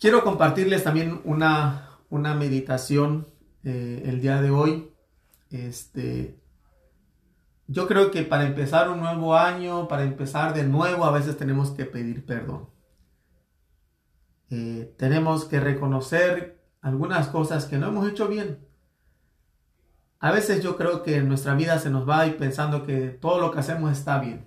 Quiero 0.00 0.24
compartirles 0.24 0.84
también 0.84 1.20
una, 1.24 1.98
una 2.08 2.34
meditación 2.34 3.26
eh, 3.62 4.04
el 4.06 4.22
día 4.22 4.40
de 4.40 4.48
hoy. 4.48 4.90
Este, 5.50 6.38
yo 7.66 7.86
creo 7.86 8.10
que 8.10 8.22
para 8.22 8.46
empezar 8.46 8.90
un 8.90 9.00
nuevo 9.00 9.36
año, 9.36 9.88
para 9.88 10.04
empezar 10.04 10.54
de 10.54 10.64
nuevo, 10.64 11.04
a 11.04 11.12
veces 11.12 11.36
tenemos 11.36 11.70
que 11.70 11.84
pedir 11.84 12.24
perdón. 12.26 12.68
Eh, 14.50 14.94
tenemos 14.98 15.46
que 15.46 15.60
reconocer 15.60 16.62
algunas 16.80 17.28
cosas 17.28 17.66
que 17.66 17.78
no 17.78 17.88
hemos 17.88 18.08
hecho 18.08 18.28
bien. 18.28 18.58
A 20.20 20.32
veces 20.32 20.62
yo 20.62 20.76
creo 20.76 21.02
que 21.02 21.16
en 21.16 21.28
nuestra 21.28 21.54
vida 21.54 21.78
se 21.78 21.90
nos 21.90 22.08
va 22.08 22.26
y 22.26 22.32
pensando 22.32 22.84
que 22.84 23.08
todo 23.08 23.40
lo 23.40 23.50
que 23.50 23.60
hacemos 23.60 23.92
está 23.92 24.18
bien. 24.18 24.46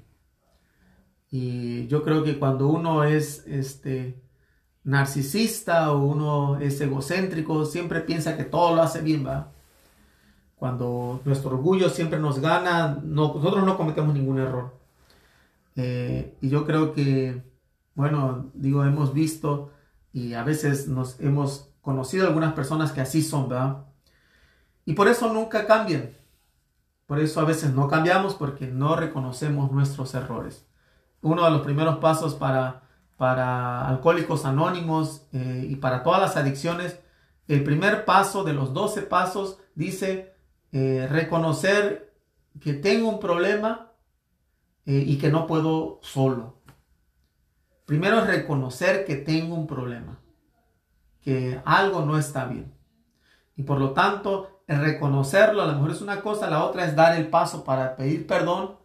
Y 1.29 1.87
yo 1.87 2.03
creo 2.03 2.23
que 2.23 2.39
cuando 2.39 2.67
uno 2.67 3.03
es 3.03 3.45
este 3.47 4.21
narcisista 4.83 5.91
o 5.91 5.99
uno 5.99 6.57
es 6.59 6.79
egocéntrico, 6.79 7.65
siempre 7.65 8.01
piensa 8.01 8.37
que 8.37 8.45
todo 8.45 8.75
lo 8.75 8.81
hace 8.81 9.01
bien, 9.01 9.25
¿va? 9.27 9.51
Cuando 10.57 11.21
nuestro 11.23 11.51
orgullo 11.51 11.89
siempre 11.89 12.19
nos 12.19 12.39
gana, 12.39 12.99
nosotros 13.03 13.63
no 13.63 13.77
cometemos 13.77 14.13
ningún 14.13 14.39
error. 14.39 14.75
Eh, 15.75 16.35
y 16.41 16.49
yo 16.49 16.65
creo 16.65 16.93
que, 16.93 17.43
bueno, 17.93 18.49
digo, 18.55 18.83
hemos 18.83 19.13
visto 19.13 19.71
y 20.11 20.33
a 20.33 20.43
veces 20.43 20.87
nos 20.87 21.19
hemos 21.19 21.69
conocido 21.81 22.25
algunas 22.25 22.53
personas 22.53 22.91
que 22.91 23.01
así 23.01 23.21
son, 23.21 23.49
¿verdad? 23.49 23.85
Y 24.83 24.93
por 24.93 25.07
eso 25.07 25.31
nunca 25.31 25.67
cambian. 25.67 26.09
Por 27.05 27.19
eso 27.19 27.39
a 27.39 27.45
veces 27.45 27.73
no 27.73 27.87
cambiamos 27.87 28.33
porque 28.33 28.67
no 28.67 28.95
reconocemos 28.95 29.71
nuestros 29.71 30.15
errores. 30.15 30.65
Uno 31.21 31.45
de 31.45 31.51
los 31.51 31.61
primeros 31.61 31.97
pasos 31.97 32.33
para, 32.33 32.81
para 33.15 33.87
alcohólicos 33.87 34.43
anónimos 34.43 35.27
eh, 35.33 35.67
y 35.69 35.75
para 35.75 36.01
todas 36.01 36.19
las 36.19 36.35
adicciones, 36.35 36.99
el 37.47 37.63
primer 37.63 38.05
paso 38.05 38.43
de 38.43 38.53
los 38.53 38.73
12 38.73 39.03
pasos 39.03 39.59
dice 39.75 40.36
eh, 40.71 41.07
reconocer 41.09 42.13
que 42.59 42.73
tengo 42.73 43.09
un 43.09 43.19
problema 43.19 43.91
eh, 44.85 45.03
y 45.05 45.17
que 45.17 45.29
no 45.29 45.47
puedo 45.47 45.99
solo. 46.01 46.61
Primero 47.85 48.19
es 48.19 48.27
reconocer 48.27 49.05
que 49.05 49.15
tengo 49.15 49.55
un 49.55 49.67
problema, 49.67 50.19
que 51.21 51.61
algo 51.65 52.05
no 52.05 52.17
está 52.17 52.45
bien. 52.45 52.73
Y 53.55 53.63
por 53.63 53.79
lo 53.79 53.91
tanto, 53.91 54.61
reconocerlo 54.67 55.61
a 55.61 55.67
lo 55.67 55.73
mejor 55.73 55.91
es 55.91 56.01
una 56.01 56.21
cosa, 56.21 56.49
la 56.49 56.63
otra 56.63 56.85
es 56.85 56.95
dar 56.95 57.15
el 57.15 57.29
paso 57.29 57.63
para 57.63 57.95
pedir 57.95 58.27
perdón 58.27 58.77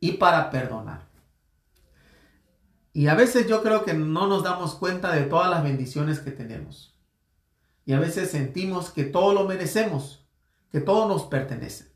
y 0.00 0.12
para 0.12 0.50
perdonar. 0.50 1.08
Y 2.92 3.06
a 3.06 3.14
veces 3.14 3.46
yo 3.46 3.62
creo 3.62 3.84
que 3.84 3.94
no 3.94 4.26
nos 4.26 4.42
damos 4.42 4.74
cuenta 4.74 5.12
de 5.12 5.22
todas 5.22 5.50
las 5.50 5.62
bendiciones 5.62 6.18
que 6.18 6.32
tenemos. 6.32 6.98
Y 7.84 7.92
a 7.92 8.00
veces 8.00 8.30
sentimos 8.30 8.90
que 8.90 9.04
todo 9.04 9.32
lo 9.32 9.44
merecemos, 9.44 10.19
que 10.70 10.80
todo 10.80 11.08
nos 11.08 11.24
pertenece. 11.24 11.92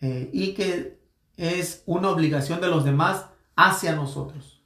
Eh, 0.00 0.30
y 0.32 0.54
que 0.54 1.00
es 1.36 1.82
una 1.86 2.10
obligación 2.10 2.60
de 2.60 2.68
los 2.68 2.84
demás 2.84 3.26
hacia 3.54 3.94
nosotros. 3.94 4.64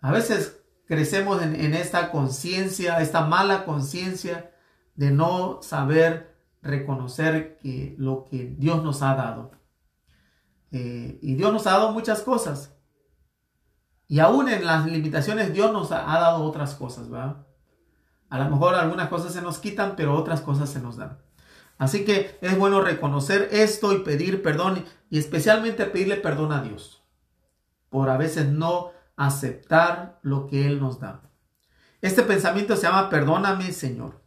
A 0.00 0.12
veces 0.12 0.62
crecemos 0.86 1.42
en, 1.42 1.74
esta 1.74 2.10
conciencia, 2.10 3.00
esta 3.00 3.26
mala 3.26 3.64
conciencia 3.64 4.52
de 4.94 5.10
no 5.10 5.60
saber 5.62 6.36
reconocer 6.62 7.58
que 7.58 7.94
lo 7.98 8.24
que 8.24 8.54
Dios 8.56 8.82
nos 8.84 9.02
ha 9.02 9.14
dado. 9.14 9.50
Eh, 10.70 11.18
y 11.22 11.34
Dios 11.34 11.52
nos 11.52 11.66
ha 11.66 11.72
dado 11.72 11.92
muchas 11.92 12.22
cosas. 12.22 12.76
Y 14.08 14.20
aún 14.20 14.48
en 14.48 14.64
las 14.64 14.86
limitaciones 14.86 15.52
Dios 15.52 15.72
nos 15.72 15.90
ha, 15.90 16.04
dado 16.04 16.44
otras 16.44 16.74
cosas, 16.74 17.10
¿verdad? 17.10 17.46
A 18.28 18.38
lo 18.38 18.50
mejor 18.50 18.74
algunas 18.74 19.08
cosas 19.08 19.32
se 19.32 19.42
nos 19.42 19.58
quitan, 19.58 19.94
pero 19.96 20.14
otras 20.14 20.40
cosas 20.40 20.68
se 20.70 20.80
nos 20.80 20.96
dan. 20.96 21.18
Así 21.78 22.04
que 22.04 22.38
es 22.40 22.58
bueno 22.58 22.80
reconocer 22.80 23.48
esto 23.52 23.92
y 23.92 23.98
pedir 23.98 24.42
perdón 24.42 24.84
y 25.10 25.18
especialmente 25.18 25.84
pedirle 25.86 26.16
perdón 26.16 26.52
a 26.52 26.62
Dios 26.62 27.04
por 27.90 28.08
a 28.08 28.16
veces 28.16 28.48
no 28.48 28.92
aceptar 29.16 30.18
lo 30.22 30.46
que 30.46 30.66
Él 30.66 30.80
nos 30.80 31.00
da. 31.00 31.22
Este 32.00 32.22
pensamiento 32.22 32.76
se 32.76 32.82
llama 32.82 33.10
perdóname 33.10 33.72
Señor. 33.72 34.22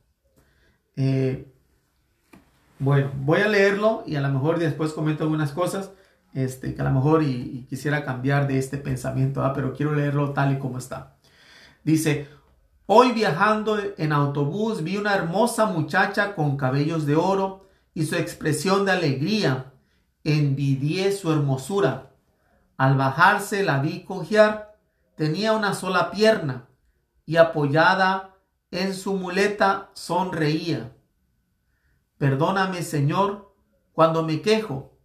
Eh, 0.95 1.52
bueno, 2.78 3.12
voy 3.16 3.41
a 3.41 3.47
leerlo 3.47 4.04
y 4.06 4.16
a 4.16 4.22
lo 4.22 4.30
mejor 4.30 4.60
después 4.60 4.93
comento 4.93 5.24
algunas 5.24 5.52
cosas 5.52 5.91
este, 6.34 6.76
que 6.76 6.82
a 6.82 6.86
lo 6.86 6.91
mejor 6.91 7.24
y, 7.24 7.66
quisiera 7.70 8.04
cambiar 8.04 8.47
de 8.47 8.58
este 8.58 8.78
pensamiento, 8.78 9.50
pero 9.56 9.74
quiero 9.74 9.93
leerlo 9.93 10.32
tal 10.32 10.54
y 10.54 10.60
como 10.60 10.78
está. 10.78 11.18
Dice, 11.84 12.28
hoy 12.92 13.12
viajando 13.12 13.78
en 13.98 14.12
autobús 14.12 14.82
vi 14.82 14.98
una 14.98 15.14
hermosa 15.14 15.68
muchacha 15.68 16.34
con 16.34 16.58
cabellos 16.58 17.06
de 17.06 17.16
oro 17.16 17.70
y 17.94 18.08
su 18.08 18.16
expresión 18.16 18.84
de 18.84 18.94
alegría. 18.94 19.74
Envidié 20.24 21.12
su 21.12 21.32
hermosura. 21.32 22.14
Al 22.78 22.98
bajarse 22.98 23.64
la 23.64 23.78
vi 23.78 24.04
cojear. 24.04 24.76
Tenía 25.16 25.54
una 25.54 25.76
sola 25.76 26.10
pierna 26.10 26.68
y 27.28 27.38
apoyada 27.38 28.36
en 28.72 28.96
su 28.96 29.14
muleta 29.14 29.92
sonreía. 29.94 30.92
Perdóname, 32.18 32.82
Señor, 32.82 33.54
cuando 33.94 34.24
me 34.24 34.42
quejo 34.42 34.98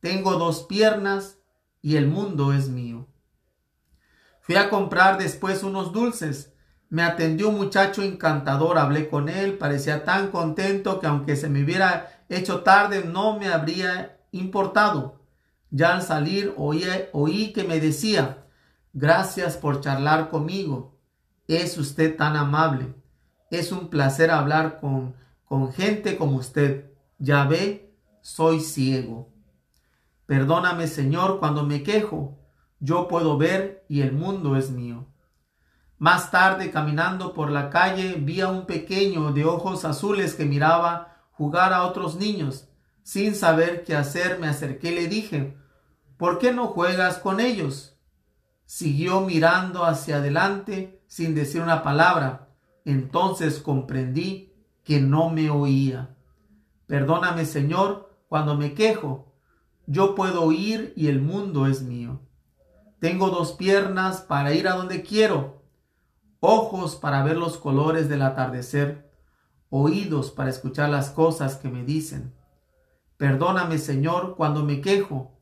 tengo 0.00 0.38
dos 0.38 0.62
piernas 0.62 1.38
y 1.82 1.96
el 1.96 2.06
mundo 2.06 2.54
es 2.54 2.70
mío. 2.70 3.06
Fui 4.40 4.56
a 4.56 4.70
comprar 4.70 5.18
después 5.18 5.62
unos 5.62 5.92
dulces. 5.92 6.55
Me 6.88 7.02
atendió 7.02 7.48
un 7.48 7.56
muchacho 7.56 8.02
encantador, 8.02 8.78
hablé 8.78 9.08
con 9.08 9.28
él, 9.28 9.58
parecía 9.58 10.04
tan 10.04 10.30
contento 10.30 11.00
que 11.00 11.06
aunque 11.06 11.34
se 11.34 11.48
me 11.48 11.64
hubiera 11.64 12.24
hecho 12.28 12.60
tarde 12.60 13.04
no 13.04 13.38
me 13.38 13.48
habría 13.48 14.18
importado. 14.30 15.20
Ya 15.70 15.94
al 15.94 16.02
salir 16.02 16.54
oí, 16.56 16.84
oí 17.12 17.52
que 17.52 17.64
me 17.64 17.80
decía, 17.80 18.44
gracias 18.92 19.56
por 19.56 19.80
charlar 19.80 20.30
conmigo. 20.30 20.96
Es 21.48 21.76
usted 21.76 22.16
tan 22.16 22.36
amable. 22.36 22.94
Es 23.50 23.72
un 23.72 23.88
placer 23.88 24.30
hablar 24.30 24.80
con, 24.80 25.14
con 25.44 25.72
gente 25.72 26.16
como 26.16 26.36
usted. 26.36 26.90
Ya 27.18 27.44
ve, 27.44 27.92
soy 28.20 28.60
ciego. 28.60 29.28
Perdóname, 30.26 30.86
Señor, 30.86 31.38
cuando 31.40 31.64
me 31.64 31.82
quejo. 31.82 32.38
Yo 32.78 33.08
puedo 33.08 33.38
ver 33.38 33.84
y 33.88 34.02
el 34.02 34.12
mundo 34.12 34.56
es 34.56 34.70
mío. 34.70 35.06
Más 35.98 36.30
tarde, 36.30 36.70
caminando 36.70 37.32
por 37.32 37.50
la 37.50 37.70
calle, 37.70 38.16
vi 38.18 38.40
a 38.40 38.48
un 38.48 38.66
pequeño 38.66 39.32
de 39.32 39.44
ojos 39.44 39.84
azules 39.84 40.34
que 40.34 40.44
miraba 40.44 41.16
jugar 41.32 41.72
a 41.72 41.84
otros 41.84 42.16
niños. 42.16 42.68
Sin 43.02 43.34
saber 43.34 43.84
qué 43.84 43.94
hacer, 43.96 44.38
me 44.38 44.48
acerqué 44.48 44.92
y 44.92 44.94
le 44.94 45.08
dije, 45.08 45.56
¿por 46.16 46.38
qué 46.38 46.52
no 46.52 46.68
juegas 46.68 47.18
con 47.18 47.40
ellos? 47.40 47.96
Siguió 48.64 49.20
mirando 49.20 49.84
hacia 49.84 50.16
adelante 50.16 51.02
sin 51.06 51.34
decir 51.34 51.62
una 51.62 51.82
palabra. 51.82 52.48
Entonces 52.84 53.60
comprendí 53.60 54.52
que 54.84 55.00
no 55.00 55.30
me 55.30 55.50
oía. 55.50 56.16
Perdóname, 56.86 57.44
Señor, 57.44 58.16
cuando 58.28 58.56
me 58.56 58.74
quejo 58.74 59.26
yo 59.86 60.16
puedo 60.16 60.50
ir 60.50 60.92
y 60.96 61.06
el 61.06 61.20
mundo 61.20 61.66
es 61.66 61.82
mío. 61.82 62.20
Tengo 62.98 63.30
dos 63.30 63.52
piernas 63.52 64.20
para 64.20 64.52
ir 64.52 64.66
a 64.66 64.74
donde 64.74 65.02
quiero, 65.02 65.55
ojos 66.40 66.96
para 66.96 67.22
ver 67.22 67.36
los 67.36 67.56
colores 67.56 68.08
del 68.08 68.22
atardecer, 68.22 69.10
oídos 69.70 70.30
para 70.30 70.50
escuchar 70.50 70.90
las 70.90 71.10
cosas 71.10 71.56
que 71.56 71.68
me 71.68 71.84
dicen. 71.84 72.32
Perdóname, 73.16 73.78
Señor, 73.78 74.36
cuando 74.36 74.64
me 74.64 74.80
quejo. 74.80 75.32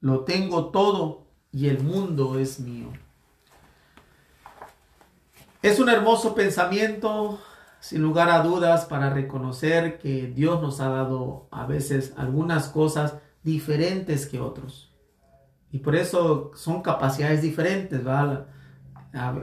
Lo 0.00 0.20
tengo 0.20 0.66
todo 0.66 1.28
y 1.52 1.68
el 1.68 1.82
mundo 1.82 2.38
es 2.38 2.60
mío. 2.60 2.88
Es 5.62 5.78
un 5.78 5.88
hermoso 5.88 6.34
pensamiento, 6.34 7.38
sin 7.80 8.02
lugar 8.02 8.28
a 8.28 8.42
dudas, 8.42 8.84
para 8.84 9.08
reconocer 9.10 9.98
que 9.98 10.26
Dios 10.26 10.60
nos 10.60 10.80
ha 10.80 10.88
dado 10.88 11.48
a 11.50 11.64
veces 11.64 12.12
algunas 12.16 12.68
cosas 12.68 13.14
diferentes 13.42 14.26
que 14.26 14.40
otros. 14.40 14.92
Y 15.70 15.78
por 15.78 15.96
eso 15.96 16.50
son 16.54 16.82
capacidades 16.82 17.40
diferentes, 17.40 18.04
¿verdad? 18.04 18.46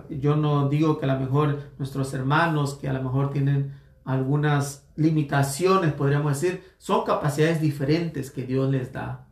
Yo 0.10 0.36
no 0.36 0.68
digo 0.68 1.00
que 1.00 1.06
a 1.06 1.14
lo 1.14 1.20
mejor 1.20 1.72
nuestros 1.78 2.14
hermanos 2.14 2.76
que 2.76 2.90
a 2.90 2.94
lo 2.94 3.02
mejor 3.02 3.32
tienen 3.32 3.74
algunas 4.04 4.88
limitaciones, 4.96 5.94
podríamos 5.94 6.40
decir, 6.40 6.64
son 6.78 7.06
capacidades 7.06 7.62
diferentes 7.62 8.32
que 8.32 8.44
Dios 8.44 8.70
les 8.70 8.92
da. 8.92 9.28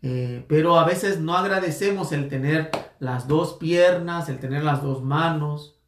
Eh, 0.00 0.46
pero 0.48 0.78
a 0.78 0.84
veces 0.84 1.20
no 1.20 1.36
agradecemos 1.36 2.12
el 2.12 2.28
tener 2.28 2.70
las 2.98 3.28
dos 3.28 3.54
piernas, 3.54 4.28
el 4.28 4.38
tener 4.38 4.64
las 4.64 4.82
dos 4.82 5.02
manos, 5.02 5.78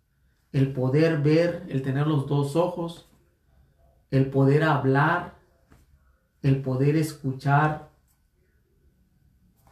el 0.52 0.72
poder 0.72 1.22
ver, 1.22 1.64
el 1.68 1.82
tener 1.82 2.06
los 2.06 2.26
dos 2.26 2.56
ojos, 2.56 3.08
el 4.10 4.28
poder 4.30 4.64
hablar, 4.64 5.36
el 6.42 6.60
poder 6.60 6.96
escuchar, 6.96 7.90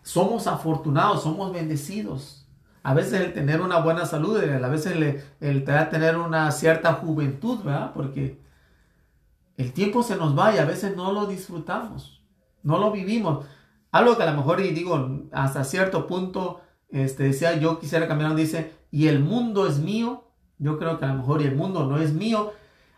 somos 0.02 0.46
afortunados, 0.46 1.24
somos 1.24 1.52
bendecidos. 1.52 2.47
A 2.88 2.94
veces 2.94 3.20
el 3.20 3.34
tener 3.34 3.60
una 3.60 3.80
buena 3.80 4.06
salud, 4.06 4.42
a 4.42 4.68
veces 4.68 4.92
el, 4.92 5.22
el 5.40 5.64
tener 5.64 6.16
una 6.16 6.50
cierta 6.50 6.94
juventud, 6.94 7.62
¿verdad? 7.62 7.92
Porque 7.92 8.40
el 9.58 9.74
tiempo 9.74 10.02
se 10.02 10.16
nos 10.16 10.36
va 10.38 10.54
y 10.54 10.58
a 10.58 10.64
veces 10.64 10.96
no 10.96 11.12
lo 11.12 11.26
disfrutamos, 11.26 12.22
no 12.62 12.78
lo 12.78 12.90
vivimos. 12.90 13.44
Algo 13.90 14.16
que 14.16 14.22
a 14.22 14.30
lo 14.30 14.38
mejor, 14.38 14.62
y 14.62 14.70
digo, 14.70 15.26
hasta 15.32 15.64
cierto 15.64 16.06
punto, 16.06 16.62
este, 16.88 17.24
decía, 17.24 17.58
yo 17.58 17.78
quisiera 17.78 18.08
cambiar, 18.08 18.34
dice, 18.34 18.72
y 18.90 19.08
el 19.08 19.20
mundo 19.20 19.66
es 19.66 19.80
mío. 19.80 20.24
Yo 20.56 20.78
creo 20.78 20.98
que 20.98 21.04
a 21.04 21.08
lo 21.08 21.16
mejor 21.16 21.42
y 21.42 21.44
el 21.44 21.56
mundo 21.56 21.84
no 21.84 21.98
es 21.98 22.14
mío. 22.14 22.54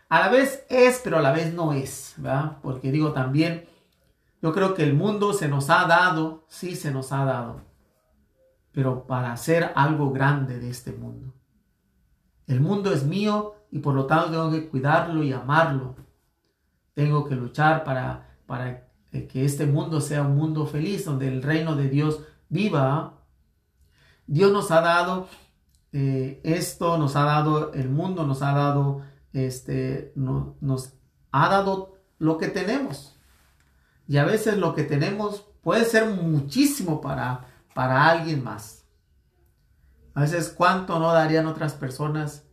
A 0.07 0.21
la 0.21 0.29
vez 0.29 0.65
es, 0.69 1.01
pero 1.03 1.17
a 1.17 1.21
la 1.21 1.33
vez 1.33 1.53
no 1.53 1.73
es, 1.73 2.13
¿verdad? 2.15 2.59
Porque 2.61 2.93
digo 2.93 3.11
también, 3.11 3.65
yo 4.41 4.53
creo 4.53 4.73
que 4.73 4.83
el 4.83 4.93
mundo 4.93 5.33
se 5.33 5.49
nos 5.49 5.69
ha 5.69 5.85
dado, 5.85 6.45
sí 6.47 6.77
se 6.77 6.91
nos 6.91 7.11
ha 7.11 7.25
dado, 7.25 7.59
pero 8.71 9.05
para 9.05 9.31
hacer 9.33 9.71
algo 9.75 10.11
grande 10.11 10.59
de 10.59 10.69
este 10.69 10.91
mundo. 10.91 11.33
El 12.47 12.61
mundo 12.61 12.93
es 12.93 13.03
mío 13.03 13.55
y 13.71 13.79
por 13.79 13.95
lo 13.95 14.05
tanto 14.05 14.31
tengo 14.31 14.51
que 14.51 14.67
cuidarlo 14.69 15.23
y 15.23 15.33
amarlo. 15.33 15.95
Tengo 16.93 17.25
que 17.25 17.35
luchar 17.35 17.83
para, 17.83 18.37
para 18.45 18.87
que 19.11 19.45
este 19.45 19.65
mundo 19.65 20.01
sea 20.01 20.23
un 20.23 20.35
mundo 20.35 20.65
feliz, 20.65 21.05
donde 21.05 21.27
el 21.27 21.41
reino 21.41 21.75
de 21.75 21.89
Dios 21.89 22.21
viva. 22.49 23.23
Dios 24.27 24.51
nos 24.51 24.71
ha 24.71 24.81
dado 24.81 25.27
eh, 25.93 26.39
esto, 26.43 26.97
nos 26.97 27.15
ha 27.15 27.23
dado 27.23 27.73
el 27.73 27.89
mundo, 27.89 28.25
nos 28.25 28.41
ha 28.41 28.53
dado, 28.53 29.01
este, 29.33 30.13
nos 30.15 30.93
ha 31.31 31.49
dado 31.49 31.95
lo 32.17 32.37
que 32.37 32.47
tenemos. 32.47 33.17
Y 34.07 34.17
a 34.17 34.25
veces 34.25 34.57
lo 34.57 34.73
que 34.73 34.83
tenemos 34.83 35.45
puede 35.61 35.85
ser 35.85 36.09
muchísimo 36.09 37.01
para, 37.01 37.50
para 37.73 38.09
alguien 38.09 38.43
más. 38.43 38.85
A 40.13 40.21
veces 40.21 40.49
cuánto 40.49 40.99
no 40.99 41.11
darían 41.13 41.47
otras 41.47 41.73
personas 41.73 42.45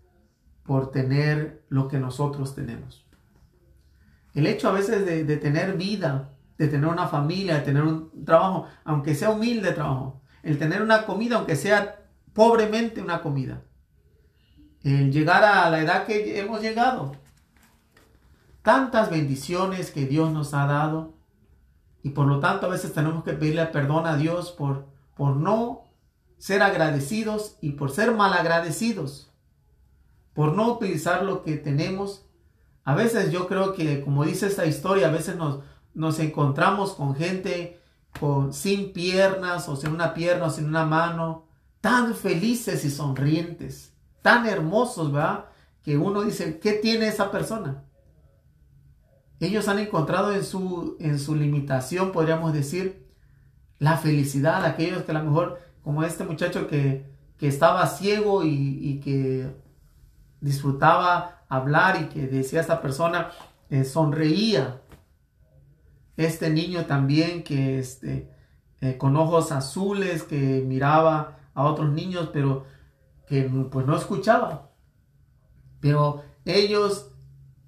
por 0.63 0.91
tener 0.91 1.65
lo 1.69 1.89
que 1.89 1.99
nosotros 1.99 2.55
tenemos. 2.55 3.07
El 4.35 4.47
hecho 4.47 4.69
a 4.69 4.73
veces 4.73 5.05
de, 5.05 5.25
de 5.25 5.37
tener 5.39 5.77
vida, 5.77 6.31
de 6.59 6.69
tener 6.69 6.89
una 6.89 7.09
familia, 7.09 7.55
de 7.55 7.63
tener 7.63 7.83
un 7.83 8.25
trabajo, 8.25 8.67
aunque 8.85 9.15
sea 9.15 9.31
humilde 9.31 9.73
trabajo, 9.73 10.21
el 10.43 10.59
tener 10.59 10.83
una 10.83 11.07
comida, 11.07 11.37
aunque 11.37 11.57
sea 11.57 12.05
pobremente 12.33 13.03
una 13.03 13.23
comida, 13.23 13.63
el 14.83 15.11
llegar 15.11 15.43
a 15.43 15.69
la 15.71 15.81
edad 15.81 16.07
que 16.07 16.39
hemos 16.39 16.61
llegado, 16.61 17.13
tantas 18.63 19.11
bendiciones 19.11 19.91
que 19.91 20.07
Dios 20.07 20.31
nos 20.31 20.55
ha 20.55 20.67
dado, 20.67 21.15
y 22.03 22.11
por 22.11 22.27
lo 22.27 22.39
tanto 22.39 22.67
a 22.67 22.71
veces 22.71 22.93
tenemos 22.93 23.25
que 23.25 23.33
pedirle 23.33 23.67
perdón 23.67 24.07
a 24.07 24.17
Dios 24.17 24.53
por, 24.53 24.87
por 25.19 25.37
no 25.37 25.83
ser 26.39 26.63
agradecidos 26.63 27.59
y 27.61 27.73
por 27.73 27.91
ser 27.91 28.15
malagradecidos, 28.15 29.33
por 30.33 30.55
no 30.55 30.73
utilizar 30.73 31.25
lo 31.25 31.43
que 31.43 31.57
tenemos. 31.57 32.25
A 32.85 32.95
veces 32.95 33.33
yo 33.33 33.49
creo 33.49 33.75
que, 33.75 34.03
como 34.03 34.25
dice 34.25 34.47
esta 34.47 34.65
historia, 34.65 35.09
a 35.09 35.13
veces 35.13 35.37
nos, 35.37 35.59
nos 35.93 36.21
encontramos 36.21 36.93
con 36.93 37.17
gente 37.17 37.81
con, 38.21 38.53
sin 38.53 38.93
piernas 38.93 39.69
o 39.69 39.75
sin 39.75 39.91
una 39.91 40.15
pierna 40.15 40.47
o 40.47 40.51
sin 40.51 40.67
una 40.67 40.87
mano, 40.87 41.49
tan 41.81 42.15
felices 42.15 42.85
y 42.85 42.91
sonrientes, 42.91 43.93
tan 44.23 44.47
hermosos, 44.47 45.13
¿verdad? 45.13 45.47
Que 45.83 45.99
uno 45.99 46.23
dice, 46.23 46.61
¿qué 46.61 46.75
tiene 46.75 47.09
esa 47.09 47.33
persona? 47.33 47.85
Ellos 49.41 49.67
han 49.67 49.81
encontrado 49.81 50.33
en 50.33 50.45
su, 50.45 50.97
en 51.01 51.19
su 51.19 51.35
limitación, 51.35 52.13
podríamos 52.13 52.53
decir, 52.53 53.08
la 53.79 53.97
felicidad, 53.97 54.65
aquellos 54.65 55.03
que 55.03 55.13
a 55.13 55.15
lo 55.15 55.25
mejor, 55.25 55.61
como 55.83 56.03
este 56.03 56.25
muchacho 56.25 56.67
que, 56.67 57.07
que 57.39 57.49
estaba 57.49 57.87
ciego 57.87 58.45
y, 58.45 58.79
y, 58.81 59.01
que 59.01 59.51
disfrutaba 60.41 61.43
hablar 61.49 62.01
y 62.03 62.05
que 62.07 62.27
decía 62.27 62.61
esta 62.61 62.81
persona, 62.81 63.31
eh, 63.71 63.85
sonreía. 63.85 64.81
Este 66.17 66.51
niño 66.51 66.87
también 66.87 67.45
que 67.45 67.79
este, 67.79 68.29
eh, 68.81 68.97
con 68.97 69.17
ojos 69.17 69.53
azules, 69.53 70.25
que 70.25 70.65
miraba 70.67 71.39
a 71.55 71.65
otros 71.65 71.91
niños, 71.91 72.31
pero 72.33 72.65
que 73.29 73.43
pues 73.71 73.87
no 73.87 73.97
escuchaba. 73.97 74.71
Pero 75.81 76.25
ellos 76.45 77.13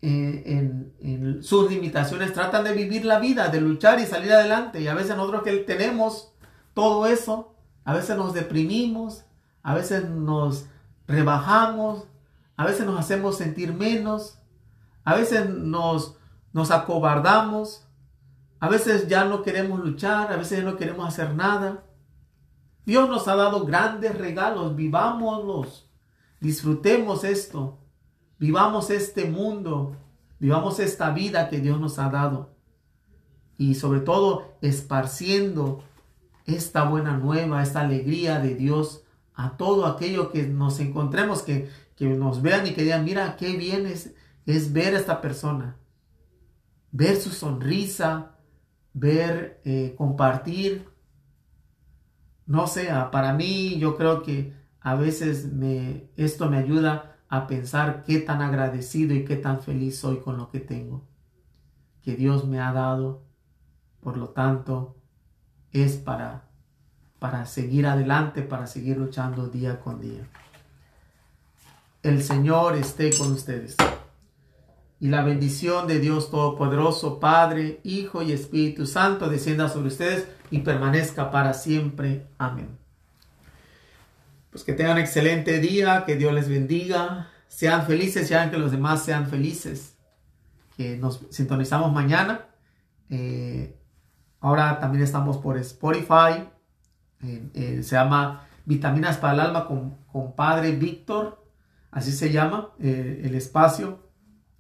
eh, 0.03 0.93
en, 0.99 1.43
sus 1.43 1.71
limitaciones 1.71 2.33
tratan 2.33 2.65
de 2.65 2.73
vivir 2.73 3.05
la 3.05 3.19
vida, 3.19 3.49
de 3.49 3.61
luchar 3.61 4.01
y 4.01 4.07
salir 4.07 4.33
adelante. 4.33 4.81
Y 4.81 4.89
a 4.89 4.95
veces 4.95 5.17
nosotros 5.17 5.43
que 5.43 5.57
tenemos 5.59 6.33
todo 6.75 7.07
eso, 7.07 7.55
a 7.85 7.95
veces 7.95 8.17
nos 8.17 8.33
deprimimos, 8.33 9.25
a 9.63 9.75
veces 9.75 10.09
nos 10.09 10.67
rebajamos, 11.07 12.05
a 12.57 12.65
veces 12.65 12.87
nos 12.87 12.99
hacemos 12.99 13.37
sentir 13.37 13.73
menos, 13.75 14.39
a 15.05 15.15
veces 15.17 15.49
nos, 15.49 16.17
nos 16.53 16.71
acobardamos, 16.71 17.87
a 18.59 18.69
veces 18.69 19.09
ya 19.09 19.25
no 19.25 19.43
queremos 19.43 19.81
luchar, 19.81 20.33
a 20.33 20.37
veces 20.37 20.59
ya 20.59 20.65
no 20.65 20.77
queremos 20.77 21.09
hacer 21.09 21.35
nada. 21.35 21.85
Dios 22.87 23.09
nos 23.09 23.29
ha 23.29 23.37
dado 23.37 23.65
grandes 23.65 24.17
regalos, 24.17 24.77
vivámoslos, 24.77 25.91
disfrutemos 26.41 27.25
esto, 27.25 27.80
vivamos 28.41 28.89
este 28.91 29.27
mundo, 29.27 29.97
vivamos 30.41 30.81
esta 30.81 31.11
vida 31.11 31.49
que 31.49 31.61
Dios 31.61 31.79
nos 31.79 31.99
ha 32.01 32.09
dado. 32.09 32.57
Y 33.59 33.75
sobre 33.75 34.01
todo 34.01 34.55
esparciendo 34.63 35.85
esta 36.47 36.85
buena 36.89 37.19
nueva, 37.19 37.63
esta 37.63 37.83
alegría 37.83 38.41
de 38.41 38.55
Dios 38.55 39.05
a 39.35 39.57
todo 39.59 39.87
aquello 39.87 40.33
que 40.33 40.47
nos 40.47 40.81
encontremos, 40.81 41.43
que, 41.43 41.69
que 41.95 42.07
nos 42.07 42.41
vean 42.41 42.67
y 42.67 42.73
que 42.73 42.83
digan, 42.83 43.05
mira, 43.05 43.37
qué 43.37 43.57
bien 43.57 43.87
es, 43.87 44.15
es 44.47 44.73
ver 44.73 44.95
a 44.95 44.99
esta 44.99 45.21
persona, 45.21 45.77
ver 46.91 47.17
su 47.17 47.31
sonrisa, 47.31 48.39
ver, 48.95 49.61
eh, 49.65 49.95
compartir. 49.97 50.89
No 52.47 52.67
sé, 52.67 52.89
para 53.13 53.35
mí 53.35 53.79
yo 53.79 53.97
creo 53.97 54.23
que 54.23 54.55
a 54.81 54.95
veces 54.95 55.53
me, 55.53 56.11
esto 56.17 56.49
me 56.51 56.57
ayuda 56.57 57.10
a 57.31 57.47
pensar 57.47 58.03
qué 58.05 58.19
tan 58.19 58.43
agradecido 58.43 59.15
y 59.15 59.25
qué 59.25 59.37
tan 59.37 59.63
feliz 59.63 59.99
soy 59.99 60.19
con 60.19 60.37
lo 60.37 60.51
que 60.51 60.59
tengo, 60.59 61.07
que 62.03 62.17
Dios 62.17 62.47
me 62.47 62.61
ha 62.61 62.73
dado. 62.73 63.23
Por 64.01 64.17
lo 64.17 64.31
tanto, 64.31 64.97
es 65.73 65.97
para, 65.97 66.49
para 67.21 67.47
seguir 67.47 67.87
adelante, 67.87 68.43
para 68.43 68.67
seguir 68.67 68.99
luchando 68.99 69.47
día 69.47 69.81
con 69.81 70.01
día. 70.01 70.27
El 72.03 72.23
Señor 72.23 72.75
esté 72.75 73.17
con 73.17 73.31
ustedes. 73.33 73.77
Y 74.99 75.09
la 75.09 75.23
bendición 75.23 75.87
de 75.87 76.01
Dios 76.01 76.31
Todopoderoso, 76.31 77.21
Padre, 77.21 77.81
Hijo 77.85 78.23
y 78.23 78.33
Espíritu 78.33 78.87
Santo, 78.87 79.29
descienda 79.29 79.69
sobre 79.69 79.89
ustedes 79.89 80.27
y 80.51 80.59
permanezca 80.59 81.31
para 81.31 81.55
siempre. 81.55 82.27
Amén. 82.39 82.77
Pues 84.51 84.65
que 84.65 84.73
tengan 84.73 84.99
excelente 84.99 85.61
día, 85.61 86.05
que 86.05 86.17
Dios 86.17 86.33
les 86.33 86.49
bendiga, 86.49 87.29
sean 87.47 87.87
felices 87.87 88.31
y 88.31 88.35
hagan 88.35 88.51
que 88.51 88.59
los 88.59 88.73
demás 88.73 89.05
sean 89.05 89.29
felices. 89.29 89.97
Que 90.77 90.97
nos 90.97 91.27
sintonizamos 91.31 91.93
mañana. 91.93 92.47
Eh, 93.09 93.79
ahora 94.41 94.81
también 94.81 95.05
estamos 95.05 95.39
por 95.39 95.57
Spotify. 95.59 96.49
se 97.21 97.83
llama 97.83 98.47
Vitaminas 98.65 99.19
para 99.19 99.35
el 99.35 99.41
Alma 99.41 99.67
con, 99.67 99.97
con 100.13 100.35
Padre 100.35 100.73
Víctor. 100.73 101.45
Así 101.91 102.13
se 102.13 102.33
llama 102.33 102.71
eh, 102.79 103.23
el 103.25 103.35
espacio. 103.35 104.11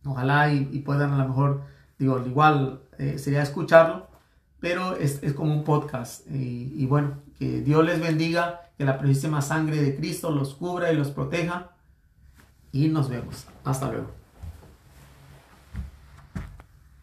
Ojalá 0.04 0.52
y, 0.52 0.64
puedan 0.80 1.12
a 1.12 1.18
lo 1.18 1.28
mejor, 1.28 1.62
digo, 1.98 2.18
igual 2.26 2.82
eh, 2.98 3.18
sería 3.18 3.42
escucharlo 3.42 4.10
pero 4.60 4.96
es, 4.96 5.20
como 5.34 5.54
un 5.54 5.64
podcast. 5.64 6.26
Y, 6.30 6.86
bueno, 6.86 7.22
que 7.38 7.62
Dios 7.62 7.84
les 7.84 8.00
bendiga, 8.00 8.69
que 8.80 8.86
la 8.86 8.96
preciosísima 8.96 9.42
sangre 9.42 9.76
de 9.76 9.94
Cristo 9.94 10.30
los 10.30 10.54
cubra 10.54 10.90
y 10.90 10.96
los 10.96 11.10
proteja. 11.10 11.72
Y 12.72 12.88
nos 12.88 13.10
vemos. 13.10 13.44
Hasta 13.62 13.90
luego. 13.92 14.19